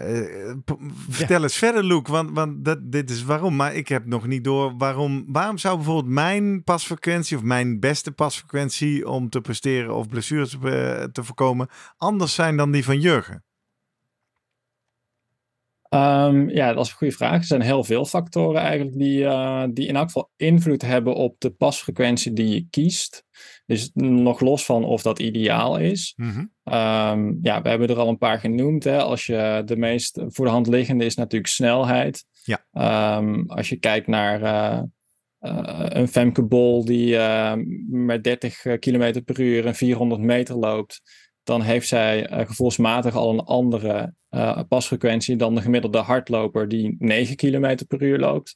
vertel 1.10 1.38
ja. 1.38 1.44
eens 1.44 1.58
verder, 1.58 1.84
Luke, 1.84 2.12
want, 2.12 2.32
want 2.32 2.66
dat, 2.66 2.92
dit 2.92 3.10
is 3.10 3.24
waarom. 3.24 3.56
Maar 3.56 3.74
ik 3.74 3.88
heb 3.88 4.06
nog 4.06 4.28
niet 4.28 4.44
door 4.44 4.78
waarom. 4.78 5.26
Waarom 5.28 5.58
zou 5.58 5.76
bijvoorbeeld 5.76 6.14
mijn 6.14 6.64
pasfrequentie 6.64 7.38
of 7.38 7.44
mijn 7.44 7.80
beste 7.80 8.12
pasfrequentie 8.12 9.10
om 9.10 9.30
te 9.30 9.42
presteren 9.42 9.96
of 9.96 10.08
blessures 10.08 10.50
te 11.12 11.24
voorkomen 11.24 11.68
anders 11.98 12.34
zijn 12.34 12.58
dan 12.58 12.72
die 12.72 12.84
van 12.84 13.00
Jurgen? 13.00 13.44
Um, 15.96 16.50
ja, 16.50 16.74
dat 16.74 16.86
is 16.86 16.92
een 16.92 16.98
goede 16.98 17.16
vraag. 17.16 17.40
Er 17.40 17.44
zijn 17.44 17.62
heel 17.62 17.84
veel 17.84 18.06
factoren 18.06 18.62
eigenlijk 18.62 18.98
die, 18.98 19.20
uh, 19.20 19.64
die 19.70 19.88
in 19.88 19.96
elk 19.96 20.06
geval 20.06 20.32
invloed 20.36 20.82
hebben 20.82 21.16
op 21.16 21.36
de 21.40 21.50
pasfrequentie 21.50 22.34
die 22.34 22.50
je 22.50 22.68
kiest. 22.70 23.25
Dus 23.66 23.90
nog 23.94 24.40
los 24.40 24.66
van 24.66 24.84
of 24.84 25.02
dat 25.02 25.20
ideaal 25.20 25.78
is. 25.78 26.14
Mm 26.16 26.30
-hmm. 26.30 26.74
um, 26.74 27.40
ja, 27.42 27.62
we 27.62 27.70
hebben 27.70 27.88
er 27.88 28.00
al 28.00 28.08
een 28.08 28.18
paar 28.18 28.40
genoemd. 28.40 28.84
Hè. 28.84 29.02
Als 29.02 29.25
je 29.25 29.62
de 29.66 29.78
meest 29.78 30.22
voor 30.28 30.46
de 30.46 30.52
hand 30.52 30.68
liggende 30.68 31.06
is 31.06 31.16
natuurlijk 31.16 31.52
snelheid. 31.52 32.25
Ja. 32.44 33.18
Um, 33.18 33.50
als 33.50 33.70
je 33.70 33.75
kijkt 33.75 34.08
naar 34.08 34.42
uh, 34.42 34.82
uh, 35.40 35.86
een 35.88 36.08
Femke 36.08 36.44
Bol 36.44 36.86
die 36.86 37.18
met 37.90 38.24
30 38.24 38.62
km 38.80 39.22
per 39.25 39.40
uur 39.40 39.66
en 39.66 39.75
400 39.75 40.22
meter 40.22 40.56
loopt 40.56 41.02
dan 41.46 41.62
heeft 41.62 41.88
zij 41.88 42.32
uh, 42.32 42.40
gevoelsmatig 42.48 43.16
al 43.16 43.34
een 43.34 43.44
andere 43.44 44.14
uh, 44.30 44.60
pasfrequentie 44.68 45.36
dan 45.36 45.56
de 45.56 45.62
gemiddelde 45.62 45.98
hardloper 45.98 46.68
die 46.68 46.96
9 47.00 47.36
km 47.36 47.78
per 47.88 48.02
uur 48.02 48.20
loopt. 48.20 48.56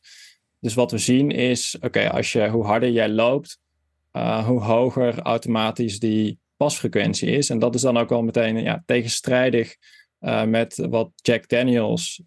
Dus 0.59 0.73
wat 0.73 0.91
we 0.91 0.97
zien 0.97 1.31
is, 1.31 1.77
oké, 1.81 2.09
als 2.09 2.31
je 2.31 2.49
hoe 2.49 2.65
harder 2.65 2.91
jij 2.91 3.09
loopt, 3.09 3.59
uh, 4.13 4.45
hoe 4.45 4.61
hoger 4.61 5.19
automatisch 5.19 5.99
die 5.99 6.39
pasfrequentie 6.57 7.29
is. 7.29 7.49
En 7.49 7.59
dat 7.59 7.75
is 7.75 7.81
dan 7.81 7.97
ook 7.97 8.09
wel 8.09 8.23
meteen 8.23 8.61
ja, 8.61 8.83
tegenstrijdig 8.85 9.75
met 10.45 10.75
wat 10.89 11.11
Jack 11.15 11.47
Daniels 11.47 12.21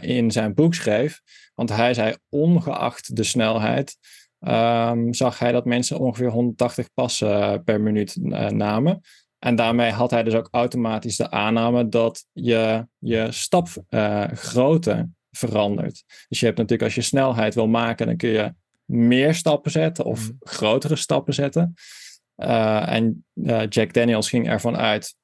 in 0.00 0.30
zijn 0.30 0.54
boek 0.54 0.74
schreef. 0.74 1.20
Want 1.54 1.68
hij 1.68 1.94
zei, 1.94 2.14
ongeacht 2.28 3.16
de 3.16 3.22
snelheid, 3.22 3.96
um, 4.40 5.14
zag 5.14 5.38
hij 5.38 5.52
dat 5.52 5.64
mensen 5.64 5.98
ongeveer 5.98 6.30
180 6.30 6.88
passen 6.94 7.64
per 7.64 7.80
minuut 7.80 8.16
namen. 8.50 9.00
En 9.44 9.56
daarmee 9.56 9.90
had 9.90 10.10
hij 10.10 10.22
dus 10.22 10.34
ook 10.34 10.48
automatisch 10.50 11.16
de 11.16 11.30
aanname 11.30 11.88
dat 11.88 12.26
je 12.32 12.86
je 12.98 13.26
stapgrootte 13.30 15.08
verandert. 15.30 16.04
Dus 16.28 16.40
je 16.40 16.46
hebt 16.46 16.58
natuurlijk 16.58 16.82
als 16.82 16.94
je 16.94 17.00
snelheid 17.00 17.54
wil 17.54 17.68
maken, 17.68 18.06
dan 18.06 18.16
kun 18.16 18.28
je 18.28 18.54
meer 18.84 19.34
stappen 19.34 19.70
zetten 19.70 20.04
of 20.04 20.20
Mhm. 20.20 20.32
grotere 20.38 20.96
stappen 20.96 21.34
zetten. 21.34 21.74
Uh, 22.36 22.92
en 22.92 23.24
uh, 23.34 23.62
Jack 23.68 23.92
Daniels 23.92 24.28
ging 24.28 24.48
ervan 24.48 24.76
uit 24.76 25.14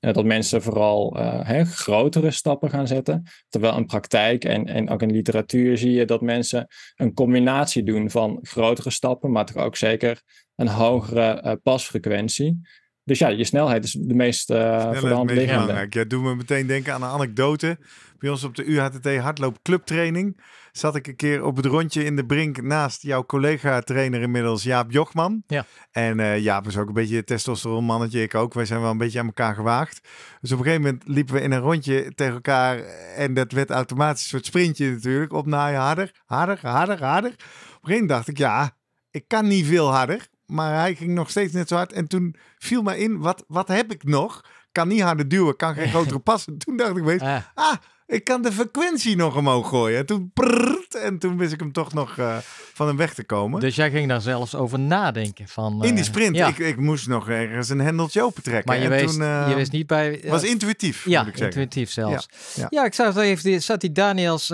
uh, 0.00 0.12
dat 0.12 0.24
mensen 0.24 0.62
vooral 0.62 1.16
hè, 1.44 1.64
grotere 1.64 2.30
stappen 2.30 2.70
gaan 2.70 2.86
zetten. 2.86 3.22
Terwijl 3.48 3.76
in 3.76 3.86
praktijk 3.86 4.44
en, 4.44 4.66
en 4.66 4.88
ook 4.88 5.02
in 5.02 5.12
literatuur 5.12 5.78
zie 5.78 5.92
je 5.92 6.04
dat 6.04 6.20
mensen 6.20 6.66
een 6.96 7.14
combinatie 7.14 7.82
doen 7.82 8.10
van 8.10 8.38
grotere 8.42 8.90
stappen, 8.90 9.30
maar 9.30 9.46
toch 9.46 9.62
ook 9.62 9.76
zeker 9.76 10.22
een 10.54 10.68
hogere 10.68 11.60
pasfrequentie. 11.62 12.60
Dus 13.04 13.18
ja, 13.18 13.28
je 13.28 13.44
snelheid 13.44 13.84
is 13.84 13.92
de 13.92 14.14
meest 14.14 14.50
uh, 14.50 14.92
voor 14.92 15.08
de 15.08 15.14
hand 15.14 15.30
liggende. 15.30 15.86
Ja, 15.90 16.04
doe 16.04 16.22
me 16.22 16.34
meteen 16.34 16.66
denken 16.66 16.92
aan 16.92 17.02
een 17.02 17.08
anekdote. 17.08 17.78
Bij 18.18 18.30
ons 18.30 18.44
op 18.44 18.54
de 18.54 18.64
UHTT 18.64 19.16
hardloop 19.16 19.62
clubtraining 19.62 20.40
zat 20.72 20.96
ik 20.96 21.06
een 21.06 21.16
keer 21.16 21.44
op 21.44 21.56
het 21.56 21.66
rondje 21.66 22.04
in 22.04 22.16
de 22.16 22.26
brink 22.26 22.62
naast 22.62 23.02
jouw 23.02 23.24
collega-trainer 23.24 24.20
inmiddels 24.20 24.62
Jaap 24.62 24.90
Jochman. 24.90 25.42
Ja. 25.46 25.66
En 25.90 26.18
uh, 26.18 26.38
Jaap 26.38 26.66
is 26.66 26.76
ook 26.76 26.88
een 26.88 26.94
beetje 26.94 27.24
testosteron 27.24 27.84
mannetje, 27.84 28.22
ik 28.22 28.34
ook. 28.34 28.54
Wij 28.54 28.64
zijn 28.64 28.80
wel 28.80 28.90
een 28.90 28.98
beetje 28.98 29.18
aan 29.18 29.26
elkaar 29.26 29.54
gewaagd. 29.54 30.08
Dus 30.40 30.52
op 30.52 30.58
een 30.58 30.64
gegeven 30.64 30.84
moment 30.84 31.02
liepen 31.06 31.34
we 31.34 31.40
in 31.40 31.52
een 31.52 31.60
rondje 31.60 32.12
tegen 32.14 32.34
elkaar 32.34 32.78
en 33.16 33.34
dat 33.34 33.52
werd 33.52 33.70
automatisch 33.70 34.22
een 34.22 34.28
soort 34.28 34.46
sprintje 34.46 34.90
natuurlijk. 34.90 35.32
Opnaaien, 35.32 35.80
harder, 35.80 36.22
harder, 36.24 36.58
harder, 36.60 37.04
harder. 37.04 37.30
Op 37.30 37.38
een 37.38 37.46
gegeven 37.80 37.90
moment 37.90 38.08
dacht 38.08 38.28
ik, 38.28 38.38
ja, 38.38 38.76
ik 39.10 39.24
kan 39.28 39.48
niet 39.48 39.66
veel 39.66 39.92
harder. 39.92 40.28
Maar 40.46 40.74
hij 40.78 40.94
ging 40.94 41.14
nog 41.14 41.30
steeds 41.30 41.52
net 41.52 41.68
zo 41.68 41.76
hard. 41.76 41.92
En 41.92 42.06
toen 42.08 42.36
viel 42.58 42.82
me 42.82 42.98
in, 42.98 43.18
wat, 43.18 43.44
wat 43.48 43.68
heb 43.68 43.92
ik 43.92 44.04
nog? 44.04 44.40
Kan 44.72 44.88
niet 44.88 45.00
harder 45.02 45.28
duwen, 45.28 45.56
kan 45.56 45.74
geen 45.74 45.88
grotere 45.94 46.18
passen. 46.18 46.58
Toen 46.58 46.76
dacht 46.76 46.96
ik, 46.96 47.02
weet, 47.04 47.20
Ah. 47.54 47.72
Ik 48.06 48.24
kan 48.24 48.42
de 48.42 48.52
frequentie 48.52 49.16
nog 49.16 49.36
omhoog 49.36 49.68
gooien. 49.68 49.98
En 49.98 50.06
toen, 50.06 50.30
prrrt, 50.34 50.94
en 50.94 51.18
toen 51.18 51.36
wist 51.36 51.52
ik 51.52 51.60
hem 51.60 51.72
toch 51.72 51.92
nog 51.92 52.16
uh, 52.16 52.36
van 52.74 52.86
hem 52.86 52.96
weg 52.96 53.14
te 53.14 53.24
komen. 53.24 53.60
Dus 53.60 53.76
jij 53.76 53.90
ging 53.90 54.08
daar 54.08 54.20
zelfs 54.20 54.54
over 54.54 54.78
nadenken. 54.78 55.48
Van, 55.48 55.82
uh, 55.82 55.88
in 55.88 55.94
die 55.94 56.04
sprint. 56.04 56.36
Ja. 56.36 56.48
Ik, 56.48 56.58
ik 56.58 56.76
moest 56.76 57.06
nog 57.06 57.28
ergens 57.28 57.68
een 57.68 57.80
hendeltje 57.80 58.22
opentrekken. 58.22 58.64
Maar 58.72 58.82
je, 58.82 58.88
en 58.88 59.06
toen, 59.06 59.20
uh, 59.20 59.46
je 59.48 59.54
wist 59.54 59.72
niet 59.72 59.86
bij... 59.86 60.22
was 60.26 60.42
intuïtief, 60.42 61.04
ja, 61.04 61.22
moet 61.22 61.28
ik 61.28 61.36
zeggen. 61.36 61.60
intuïtief 61.60 61.90
zelfs. 61.90 62.28
Ja, 62.54 62.62
ja. 62.62 62.66
ja 62.70 62.84
ik 62.84 62.94
zag 62.94 63.14
dat 63.14 63.22
even, 63.22 63.62
zat 63.62 63.80
die 63.80 63.92
Daniels, 63.92 64.46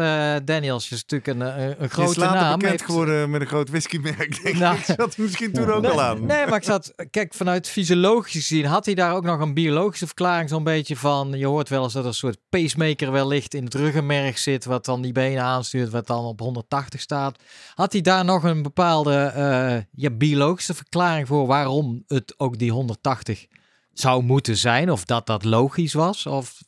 Daniels 0.44 0.90
is 0.90 1.04
natuurlijk 1.06 1.26
een, 1.40 1.80
een, 1.82 1.90
grote 1.90 2.20
naam. 2.20 2.52
bekend 2.52 2.70
heeft... 2.70 2.84
geworden 2.84 3.30
met 3.30 3.40
een 3.40 3.46
groot 3.46 3.70
whiskymerk, 3.70 4.42
denk 4.42 4.56
nou, 4.56 4.76
ik. 4.76 4.84
zat 4.96 5.16
misschien 5.16 5.52
toen 5.52 5.70
ook 5.70 5.82
nee, 5.82 5.90
al 5.90 6.02
aan. 6.02 6.26
Nee, 6.26 6.46
maar 6.46 6.56
ik 6.56 6.64
zat, 6.64 6.94
kijk, 7.10 7.34
vanuit 7.34 7.68
fysiologisch 7.68 8.32
gezien 8.32 8.64
had 8.64 8.84
hij 8.84 8.94
daar 8.94 9.14
ook 9.14 9.24
nog 9.24 9.40
een 9.40 9.54
biologische 9.54 10.06
verklaring 10.06 10.48
zo'n 10.48 10.64
beetje 10.64 10.96
van, 10.96 11.30
je 11.30 11.46
hoort 11.46 11.68
wel 11.68 11.82
eens 11.82 11.92
dat 11.92 12.02
er 12.02 12.08
een 12.08 12.14
soort 12.14 12.38
pacemaker 12.48 13.12
wel 13.12 13.26
in 13.54 13.64
het 13.64 13.74
ruggenmerg 13.74 14.38
zit, 14.38 14.64
wat 14.64 14.84
dan 14.84 15.02
die 15.02 15.12
benen 15.12 15.42
aanstuurt, 15.42 15.90
wat 15.90 16.06
dan 16.06 16.24
op 16.24 16.40
180 16.40 17.00
staat. 17.00 17.42
Had 17.74 17.92
hij 17.92 18.00
daar 18.00 18.24
nog 18.24 18.42
een 18.42 18.62
bepaalde 18.62 19.32
uh, 19.36 20.02
ja, 20.02 20.10
biologische 20.10 20.74
verklaring 20.74 21.26
voor 21.26 21.46
waarom 21.46 22.04
het 22.06 22.34
ook 22.36 22.58
die 22.58 22.72
180 22.72 23.46
zou 23.92 24.22
moeten 24.22 24.56
zijn? 24.56 24.90
Of 24.90 25.04
dat 25.04 25.26
dat 25.26 25.44
logisch 25.44 25.92
was? 25.92 26.26
Of 26.26 26.62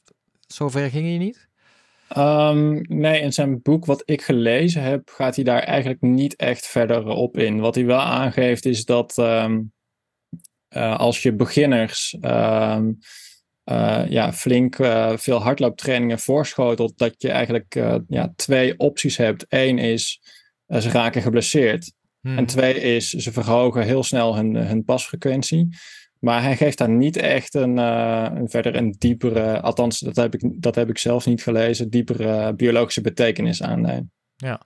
zover 0.47 0.91
ging 0.91 1.07
hij 1.07 1.19
niet? 1.19 1.51
Um, 2.17 2.81
nee, 2.89 3.21
in 3.21 3.33
zijn 3.33 3.63
boek 3.63 3.85
wat 3.85 4.03
ik 4.05 4.23
gelezen 4.23 4.83
heb, 4.83 5.11
gaat 5.15 5.35
hij 5.35 5.45
daar 5.45 5.63
eigenlijk 5.63 6.01
niet 6.01 6.37
echt 6.37 6.67
verder 6.67 7.07
op 7.07 7.39
in. 7.39 7.61
Wat 7.61 7.75
hij 7.75 7.87
wel 7.87 8.01
aangeeft 8.01 8.65
is 8.65 8.85
dat 8.85 9.19
um, 9.19 9.73
uh, 10.77 10.99
als 10.99 11.23
je 11.23 11.35
beginners 11.35 12.17
um, 12.21 12.99
uh, 13.73 14.11
ja, 14.11 14.33
flink 14.33 14.79
uh, 14.79 15.17
veel 15.17 15.43
hardlooptrainingen 15.43 16.19
voorschotelt, 16.19 16.99
dat 16.99 17.15
je 17.19 17.31
eigenlijk 17.31 17.75
ja, 18.09 18.33
twee 18.37 18.79
opties 18.79 19.17
hebt. 19.17 19.45
Eén 19.49 19.79
is, 19.79 20.21
ze 20.67 20.91
raken 20.91 21.23
geblesseerd. 21.23 21.93
Hmm. 22.21 22.39
En 22.39 22.47
twee 22.47 22.75
is, 22.75 23.11
ze 23.11 23.33
verhogen 23.33 23.85
heel 23.85 24.03
snel 24.03 24.37
hun, 24.37 24.57
hun 24.57 24.85
pasfrequentie. 24.85 25.69
Maar 26.19 26.43
hij 26.43 26.57
geeft 26.57 26.79
daar 26.79 26.91
niet 26.91 27.17
echt 27.17 27.55
een, 27.55 27.77
een 27.77 28.49
verder 28.51 28.77
een 28.77 28.95
diepere, 28.99 29.61
althans 29.61 29.99
dat 29.99 30.17
heb, 30.17 30.35
ik, 30.35 30.63
dat 30.63 30.75
heb 30.75 30.89
ik 30.89 30.99
zelf 30.99 31.27
niet 31.27 31.43
gelezen, 31.43 31.91
diepere 31.91 32.55
biologische 32.55 33.01
betekenis 33.01 33.63
aan. 33.63 33.81
Nee. 33.81 34.03
Ja. 34.37 34.61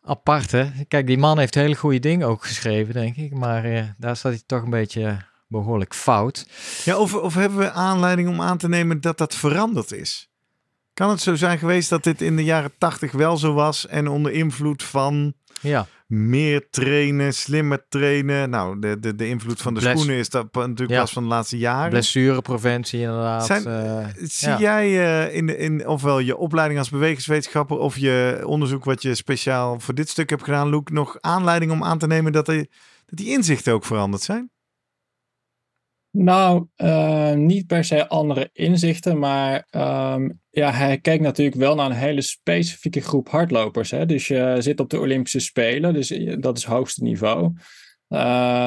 Apart 0.00 0.50
hè. 0.50 0.64
Kijk, 0.88 1.06
die 1.06 1.18
man 1.18 1.38
heeft 1.38 1.54
hele 1.54 1.74
goede 1.74 1.98
dingen 1.98 2.28
ook 2.28 2.44
geschreven, 2.44 2.94
denk 2.94 3.16
ik. 3.16 3.34
Maar 3.34 3.94
daar 3.98 4.16
staat 4.16 4.32
hij 4.32 4.42
toch 4.46 4.62
een 4.62 4.70
beetje 4.70 5.18
behoorlijk 5.48 5.94
fout. 5.94 6.46
Ja, 6.84 6.98
of, 6.98 7.14
of 7.14 7.34
hebben 7.34 7.58
we 7.58 7.70
aanleiding 7.70 8.28
om 8.28 8.40
aan 8.40 8.58
te 8.58 8.68
nemen 8.68 9.00
dat 9.00 9.18
dat 9.18 9.34
veranderd 9.34 9.92
is? 9.92 10.30
Kan 10.94 11.10
het 11.10 11.20
zo 11.20 11.34
zijn 11.34 11.58
geweest 11.58 11.90
dat 11.90 12.04
dit 12.04 12.22
in 12.22 12.36
de 12.36 12.44
jaren 12.44 12.72
tachtig 12.78 13.12
wel 13.12 13.36
zo 13.36 13.52
was 13.52 13.86
en 13.86 14.08
onder 14.08 14.32
invloed 14.32 14.82
van 14.82 15.34
ja. 15.60 15.86
meer 16.06 16.70
trainen, 16.70 17.34
slimmer 17.34 17.86
trainen? 17.88 18.50
Nou, 18.50 18.78
de, 18.78 18.98
de, 18.98 19.14
de 19.14 19.28
invloed 19.28 19.62
van 19.62 19.74
de 19.74 19.80
schoenen 19.80 20.16
is 20.16 20.28
dat 20.28 20.54
natuurlijk 20.54 20.90
ja. 20.90 21.00
pas 21.00 21.12
van 21.12 21.22
de 21.22 21.28
laatste 21.28 21.58
jaren. 21.58 21.90
Blessurepreventie 21.90 23.00
inderdaad. 23.00 23.46
Zijn, 23.46 23.68
uh, 23.68 24.06
zie 24.16 24.48
ja. 24.48 24.58
jij 24.58 24.88
uh, 24.88 25.34
in, 25.34 25.58
in 25.58 25.86
ofwel 25.86 26.18
je 26.18 26.36
opleiding 26.36 26.78
als 26.78 26.90
bewegingswetenschapper 26.90 27.78
of 27.78 27.96
je 27.98 28.42
onderzoek 28.44 28.84
wat 28.84 29.02
je 29.02 29.14
speciaal 29.14 29.80
voor 29.80 29.94
dit 29.94 30.08
stuk 30.08 30.30
hebt 30.30 30.44
gedaan, 30.44 30.68
Loek, 30.68 30.90
nog 30.90 31.16
aanleiding 31.20 31.72
om 31.72 31.84
aan 31.84 31.98
te 31.98 32.06
nemen 32.06 32.32
dat, 32.32 32.48
er, 32.48 32.56
dat 33.06 33.18
die 33.18 33.28
inzichten 33.28 33.72
ook 33.72 33.84
veranderd 33.84 34.22
zijn? 34.22 34.50
Nou, 36.18 36.66
uh, 36.76 37.32
niet 37.32 37.66
per 37.66 37.84
se 37.84 38.08
andere 38.08 38.50
inzichten, 38.52 39.18
maar 39.18 39.68
um, 39.70 40.40
ja, 40.50 40.72
hij 40.72 40.98
kijkt 40.98 41.22
natuurlijk 41.22 41.56
wel 41.56 41.74
naar 41.74 41.86
een 41.86 41.96
hele 41.96 42.22
specifieke 42.22 43.00
groep 43.00 43.28
hardlopers. 43.28 43.90
Hè? 43.90 44.06
Dus 44.06 44.26
je 44.26 44.56
zit 44.58 44.80
op 44.80 44.90
de 44.90 45.00
Olympische 45.00 45.40
Spelen, 45.40 45.94
dus 45.94 46.08
dat 46.38 46.56
is 46.56 46.64
het 46.64 46.72
hoogste 46.72 47.02
niveau. 47.02 47.44
Uh, 48.08 48.18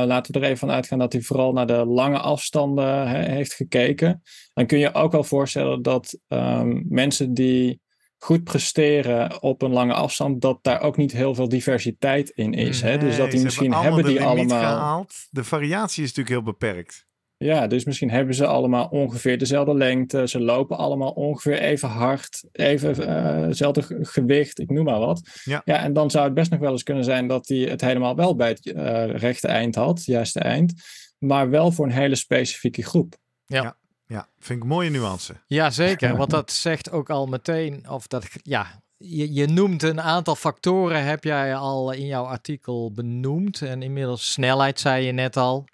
laten 0.06 0.34
we 0.34 0.40
er 0.40 0.46
even 0.46 0.58
van 0.58 0.72
uitgaan 0.72 1.00
dat 1.00 1.14
hij 1.14 1.22
vooral 1.22 1.54
naar 1.54 1.68
de 1.68 1.86
lange 1.86 2.18
afstanden 2.18 3.08
he, 3.08 3.32
heeft 3.32 3.54
gekeken. 3.54 4.22
Dan 4.54 4.66
kun 4.66 4.80
je 4.80 4.94
ook 4.94 5.12
wel 5.12 5.24
voorstellen 5.24 5.82
dat 5.82 6.20
um, 6.28 6.86
mensen 6.90 7.34
die 7.34 7.82
goed 8.18 8.44
presteren 8.44 9.42
op 9.42 9.62
een 9.62 9.72
lange 9.72 9.94
afstand, 9.94 10.42
dat 10.42 10.60
daar 10.62 10.82
ook 10.82 10.98
niet 10.98 11.12
heel 11.12 11.36
veel 11.36 11.50
diversiteit 11.50 12.30
in 12.30 12.54
is. 12.54 12.82
Nee, 12.82 12.92
hè? 12.92 12.98
Dus 12.98 13.18
dat 13.18 13.32
die 13.32 13.44
misschien 13.44 13.74
hebben, 13.74 13.94
hebben 13.94 14.12
die 14.12 14.24
allemaal. 14.24 14.60
Gehaald. 14.60 15.14
De 15.30 15.44
variatie 15.44 16.04
is 16.04 16.10
natuurlijk 16.14 16.36
heel 16.36 16.54
beperkt. 16.54 17.08
Ja, 17.42 17.68
dus 17.68 17.86
misschien 17.86 18.10
hebben 18.10 18.36
ze 18.36 18.46
allemaal 18.46 18.88
ongeveer 18.88 19.38
dezelfde 19.38 19.76
lengte. 19.76 20.28
Ze 20.28 20.42
lopen 20.42 20.78
allemaal 20.78 21.12
ongeveer 21.12 21.60
even 21.60 21.90
hard, 21.90 22.44
even 22.52 23.02
uh, 23.02 23.48
hetzelfde 23.48 23.84
gewicht, 24.02 24.60
ik 24.60 24.70
noem 24.70 24.86
maar 24.86 25.00
wat. 25.00 25.22
Ja. 25.44 25.62
ja, 25.66 25.84
en 25.84 25.94
dan 25.94 26.12
zou 26.12 26.26
het 26.26 26.34
best 26.34 26.52
nog 26.52 26.60
wel 26.60 26.72
eens 26.72 26.84
kunnen 26.84 27.04
zijn 27.04 27.28
dat 27.28 27.48
hij 27.48 27.58
het 27.58 27.82
helemaal 27.82 28.16
wel 28.16 28.36
bij 28.36 28.50
het 28.50 28.66
uh, 28.66 29.06
rechte 29.06 29.48
eind 29.48 29.76
had, 29.76 29.98
het 29.98 30.06
juiste 30.06 30.40
eind. 30.40 30.74
Maar 31.18 31.50
wel 31.50 31.72
voor 31.72 31.86
een 31.86 31.92
hele 31.92 32.16
specifieke 32.16 32.84
groep. 32.84 33.16
Ja. 33.46 33.62
ja. 33.62 33.78
Ja, 34.08 34.28
vind 34.40 34.58
ik 34.58 34.64
een 34.64 34.70
mooie 34.70 34.90
nuance. 34.90 35.34
Ja, 35.48 35.70
zeker. 35.70 36.18
Want 36.18 36.30
dat 36.30 36.52
zegt 36.52 36.92
ook 36.92 37.10
al 37.10 37.26
meteen, 37.26 37.90
of 37.90 38.08
dat, 38.08 38.28
ja, 38.44 38.82
je, 38.98 39.34
je 39.34 39.48
noemt 39.48 39.84
een 39.84 40.02
aantal 40.02 40.36
factoren, 40.36 41.04
heb 41.04 41.24
jij 41.24 41.56
al 41.56 41.92
in 41.92 42.06
jouw 42.06 42.24
artikel 42.24 42.92
benoemd. 42.92 43.62
En 43.62 43.82
inmiddels 43.82 44.32
snelheid, 44.32 44.80
zei 44.80 45.06
je 45.06 45.12
net 45.12 45.38
al. 45.38 45.66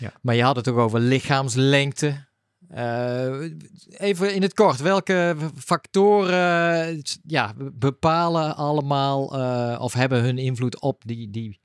Ja. 0.00 0.12
Maar 0.22 0.34
je 0.34 0.42
had 0.42 0.56
het 0.56 0.68
ook 0.68 0.78
over 0.78 1.00
lichaamslengte. 1.00 2.28
Uh, 2.74 3.50
even 3.88 4.34
in 4.34 4.42
het 4.42 4.54
kort, 4.54 4.80
welke 4.80 5.36
factoren 5.56 7.02
ja, 7.26 7.54
bepalen 7.72 8.56
allemaal 8.56 9.38
uh, 9.38 9.78
of 9.80 9.92
hebben 9.92 10.22
hun 10.22 10.38
invloed 10.38 10.80
op 10.80 11.02
die, 11.06 11.30
die 11.30 11.60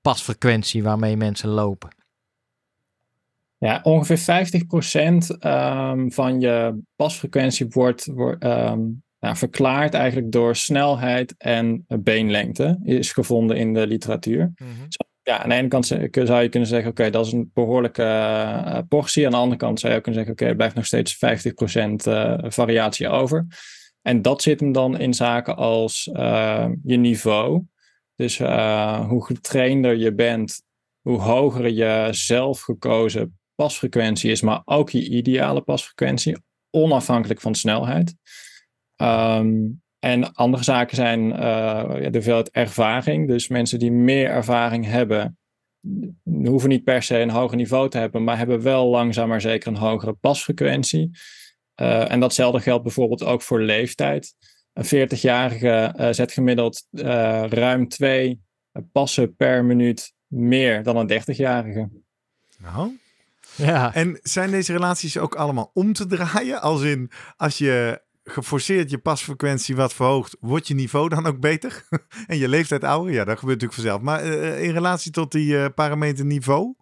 pasfrequentie 0.00 0.82
waarmee 0.82 1.16
mensen 1.16 1.48
lopen? 1.48 1.94
Ja, 3.58 3.80
ongeveer 3.82 4.18
50% 4.18 5.38
um, 5.40 6.12
van 6.12 6.40
je 6.40 6.82
pasfrequentie 6.96 7.66
wordt, 7.68 8.06
wordt 8.06 8.44
um, 8.44 9.02
nou, 9.20 9.36
verklaard 9.36 9.94
eigenlijk 9.94 10.32
door 10.32 10.56
snelheid 10.56 11.34
en 11.38 11.84
beenlengte, 11.88 12.80
is 12.82 13.12
gevonden 13.12 13.56
in 13.56 13.74
de 13.74 13.86
literatuur. 13.86 14.52
Mhm. 14.56 14.70
Ja, 15.26 15.42
aan 15.42 15.48
de 15.48 15.54
ene 15.54 15.68
kant 15.68 15.86
zou 15.86 16.42
je 16.42 16.48
kunnen 16.48 16.68
zeggen, 16.68 16.90
oké, 16.90 17.10
dat 17.10 17.26
is 17.26 17.32
een 17.32 17.50
behoorlijke 17.54 18.02
uh, 18.02 18.78
portie. 18.88 19.24
Aan 19.24 19.30
de 19.30 19.36
andere 19.36 19.56
kant 19.56 19.80
zou 19.80 19.92
je 19.92 19.98
ook 19.98 20.04
kunnen 20.04 20.24
zeggen, 20.24 20.40
oké, 20.40 20.50
er 20.50 20.56
blijft 20.56 20.74
nog 20.74 20.86
steeds 20.86 21.16
50% 21.16 21.18
uh, 22.08 22.34
variatie 22.38 23.08
over. 23.08 23.46
En 24.02 24.22
dat 24.22 24.42
zit 24.42 24.60
hem 24.60 24.72
dan 24.72 24.98
in 24.98 25.14
zaken 25.14 25.56
als 25.56 26.10
uh, 26.12 26.68
je 26.84 26.96
niveau. 26.96 27.62
Dus 28.14 28.38
hoe 29.08 29.24
getrainder 29.24 29.96
je 29.96 30.14
bent, 30.14 30.62
hoe 31.00 31.20
hoger 31.20 31.70
je 31.70 32.08
zelf 32.10 32.60
gekozen 32.60 33.38
pasfrequentie 33.54 34.30
is, 34.30 34.40
maar 34.40 34.62
ook 34.64 34.90
je 34.90 35.08
ideale 35.08 35.60
pasfrequentie, 35.60 36.36
onafhankelijk 36.70 37.40
van 37.40 37.54
snelheid. 37.54 38.14
Um, 38.96 39.82
en 40.06 40.34
andere 40.34 40.64
zaken 40.64 40.96
zijn 40.96 41.20
uh, 41.20 41.36
ja, 41.36 42.10
de 42.10 42.10
hoeveelheid 42.12 42.50
ervaring. 42.50 43.28
Dus 43.28 43.48
mensen 43.48 43.78
die 43.78 43.92
meer 43.92 44.30
ervaring 44.30 44.86
hebben, 44.86 45.38
hoeven 46.24 46.68
niet 46.68 46.84
per 46.84 47.02
se 47.02 47.18
een 47.18 47.30
hoger 47.30 47.56
niveau 47.56 47.88
te 47.88 47.98
hebben, 47.98 48.24
maar 48.24 48.38
hebben 48.38 48.62
wel 48.62 48.86
langzaam 48.86 49.28
maar 49.28 49.40
zeker 49.40 49.68
een 49.68 49.76
hogere 49.76 50.12
pasfrequentie. 50.12 51.10
Uh, 51.80 52.10
en 52.12 52.20
datzelfde 52.20 52.60
geldt 52.60 52.82
bijvoorbeeld 52.82 53.24
ook 53.24 53.42
voor 53.42 53.60
leeftijd. 53.60 54.34
Een 54.72 55.08
40-jarige 55.08 55.94
uh, 55.96 56.08
zet 56.10 56.32
gemiddeld 56.32 56.86
uh, 56.90 57.44
ruim 57.48 57.88
twee 57.88 58.40
passen 58.92 59.36
per 59.36 59.64
minuut 59.64 60.12
meer 60.26 60.82
dan 60.82 60.96
een 60.96 61.22
30-jarige. 61.22 61.88
Nou. 62.58 62.98
Ja. 63.56 63.94
En 63.94 64.18
zijn 64.22 64.50
deze 64.50 64.72
relaties 64.72 65.18
ook 65.18 65.34
allemaal 65.34 65.70
om 65.74 65.92
te 65.92 66.06
draaien? 66.06 66.60
Als 66.60 66.82
in, 66.82 67.10
als 67.36 67.58
je 67.58 68.04
geforceerd 68.28 68.90
je 68.90 68.98
pasfrequentie 68.98 69.76
wat 69.76 69.94
verhoogt, 69.94 70.36
wordt 70.40 70.68
je 70.68 70.74
niveau 70.74 71.08
dan 71.08 71.26
ook 71.26 71.40
beter? 71.40 71.86
en 72.26 72.36
je 72.36 72.48
leeftijd 72.48 72.84
ouder? 72.84 73.12
Ja, 73.12 73.24
dat 73.24 73.38
gebeurt 73.38 73.60
natuurlijk 73.60 73.72
vanzelf. 73.72 74.00
Maar 74.00 74.26
uh, 74.26 74.62
in 74.62 74.70
relatie 74.70 75.12
tot 75.12 75.32
die 75.32 75.52
uh, 75.52 75.66
parameter 75.74 76.24
niveau? 76.24 76.74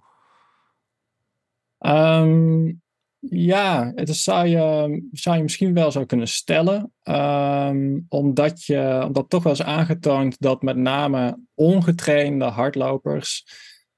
Um, 1.78 2.83
ja, 3.18 3.92
het 3.94 4.09
is, 4.09 4.22
zou, 4.22 4.46
je, 4.46 5.02
zou 5.12 5.37
je 5.37 5.42
misschien 5.42 5.74
wel 5.74 5.90
zo 5.90 6.04
kunnen 6.04 6.28
stellen. 6.28 6.92
Um, 7.02 8.07
omdat, 8.09 8.64
je, 8.64 9.02
omdat 9.07 9.30
toch 9.30 9.42
wel 9.42 9.52
is 9.52 9.62
aangetoond 9.62 10.37
dat 10.40 10.62
met 10.62 10.76
name 10.76 11.38
ongetrainde 11.54 12.44
hardlopers 12.44 13.46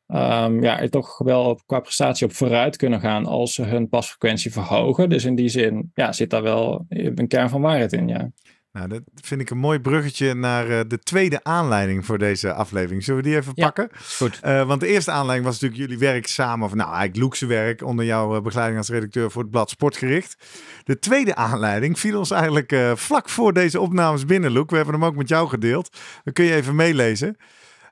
um, 0.06 0.62
ja, 0.62 0.80
er 0.80 0.90
toch 0.90 1.18
wel 1.18 1.44
op, 1.44 1.62
qua 1.66 1.80
prestatie 1.80 2.26
op 2.26 2.34
vooruit 2.34 2.76
kunnen 2.76 3.00
gaan 3.00 3.26
als 3.26 3.54
ze 3.54 3.62
hun 3.62 3.88
pasfrequentie 3.88 4.52
verhogen. 4.52 5.08
Dus 5.08 5.24
in 5.24 5.34
die 5.34 5.48
zin 5.48 5.90
ja, 5.94 6.12
zit 6.12 6.30
daar 6.30 6.42
wel 6.42 6.86
een 6.88 7.28
kern 7.28 7.48
van 7.48 7.60
waarheid 7.60 7.92
in. 7.92 8.08
Ja. 8.08 8.30
Nou, 8.72 8.88
dat 8.88 9.02
vind 9.14 9.40
ik 9.40 9.50
een 9.50 9.58
mooi 9.58 9.80
bruggetje 9.80 10.34
naar 10.34 10.70
uh, 10.70 10.80
de 10.86 10.98
tweede 10.98 11.44
aanleiding 11.44 12.06
voor 12.06 12.18
deze 12.18 12.52
aflevering. 12.52 13.04
Zullen 13.04 13.22
we 13.22 13.28
die 13.28 13.36
even 13.36 13.54
pakken? 13.54 13.90
Goed. 14.16 14.40
Uh, 14.44 14.66
want 14.66 14.80
de 14.80 14.86
eerste 14.86 15.10
aanleiding 15.10 15.46
was 15.46 15.60
natuurlijk 15.60 15.90
jullie 15.90 16.12
werk 16.12 16.26
samen, 16.26 16.66
of 16.66 16.74
nou 16.74 16.88
eigenlijk 16.88 17.18
Loekse 17.18 17.46
werk, 17.46 17.82
onder 17.82 18.04
jouw 18.04 18.36
uh, 18.36 18.42
begeleiding 18.42 18.78
als 18.78 18.88
redacteur 18.88 19.30
voor 19.30 19.42
het 19.42 19.50
blad 19.50 19.70
Sportgericht. 19.70 20.46
De 20.84 20.98
tweede 20.98 21.34
aanleiding 21.34 21.98
viel 21.98 22.18
ons 22.18 22.30
eigenlijk 22.30 22.76
vlak 22.94 23.28
voor 23.28 23.52
deze 23.52 23.80
opnames 23.80 24.24
binnen, 24.24 24.52
Loek. 24.52 24.70
We 24.70 24.76
hebben 24.76 24.94
hem 24.94 25.04
ook 25.04 25.16
met 25.16 25.28
jou 25.28 25.48
gedeeld. 25.48 25.96
Dan 26.24 26.32
kun 26.32 26.44
je 26.44 26.54
even 26.54 26.74
meelezen. 26.74 27.36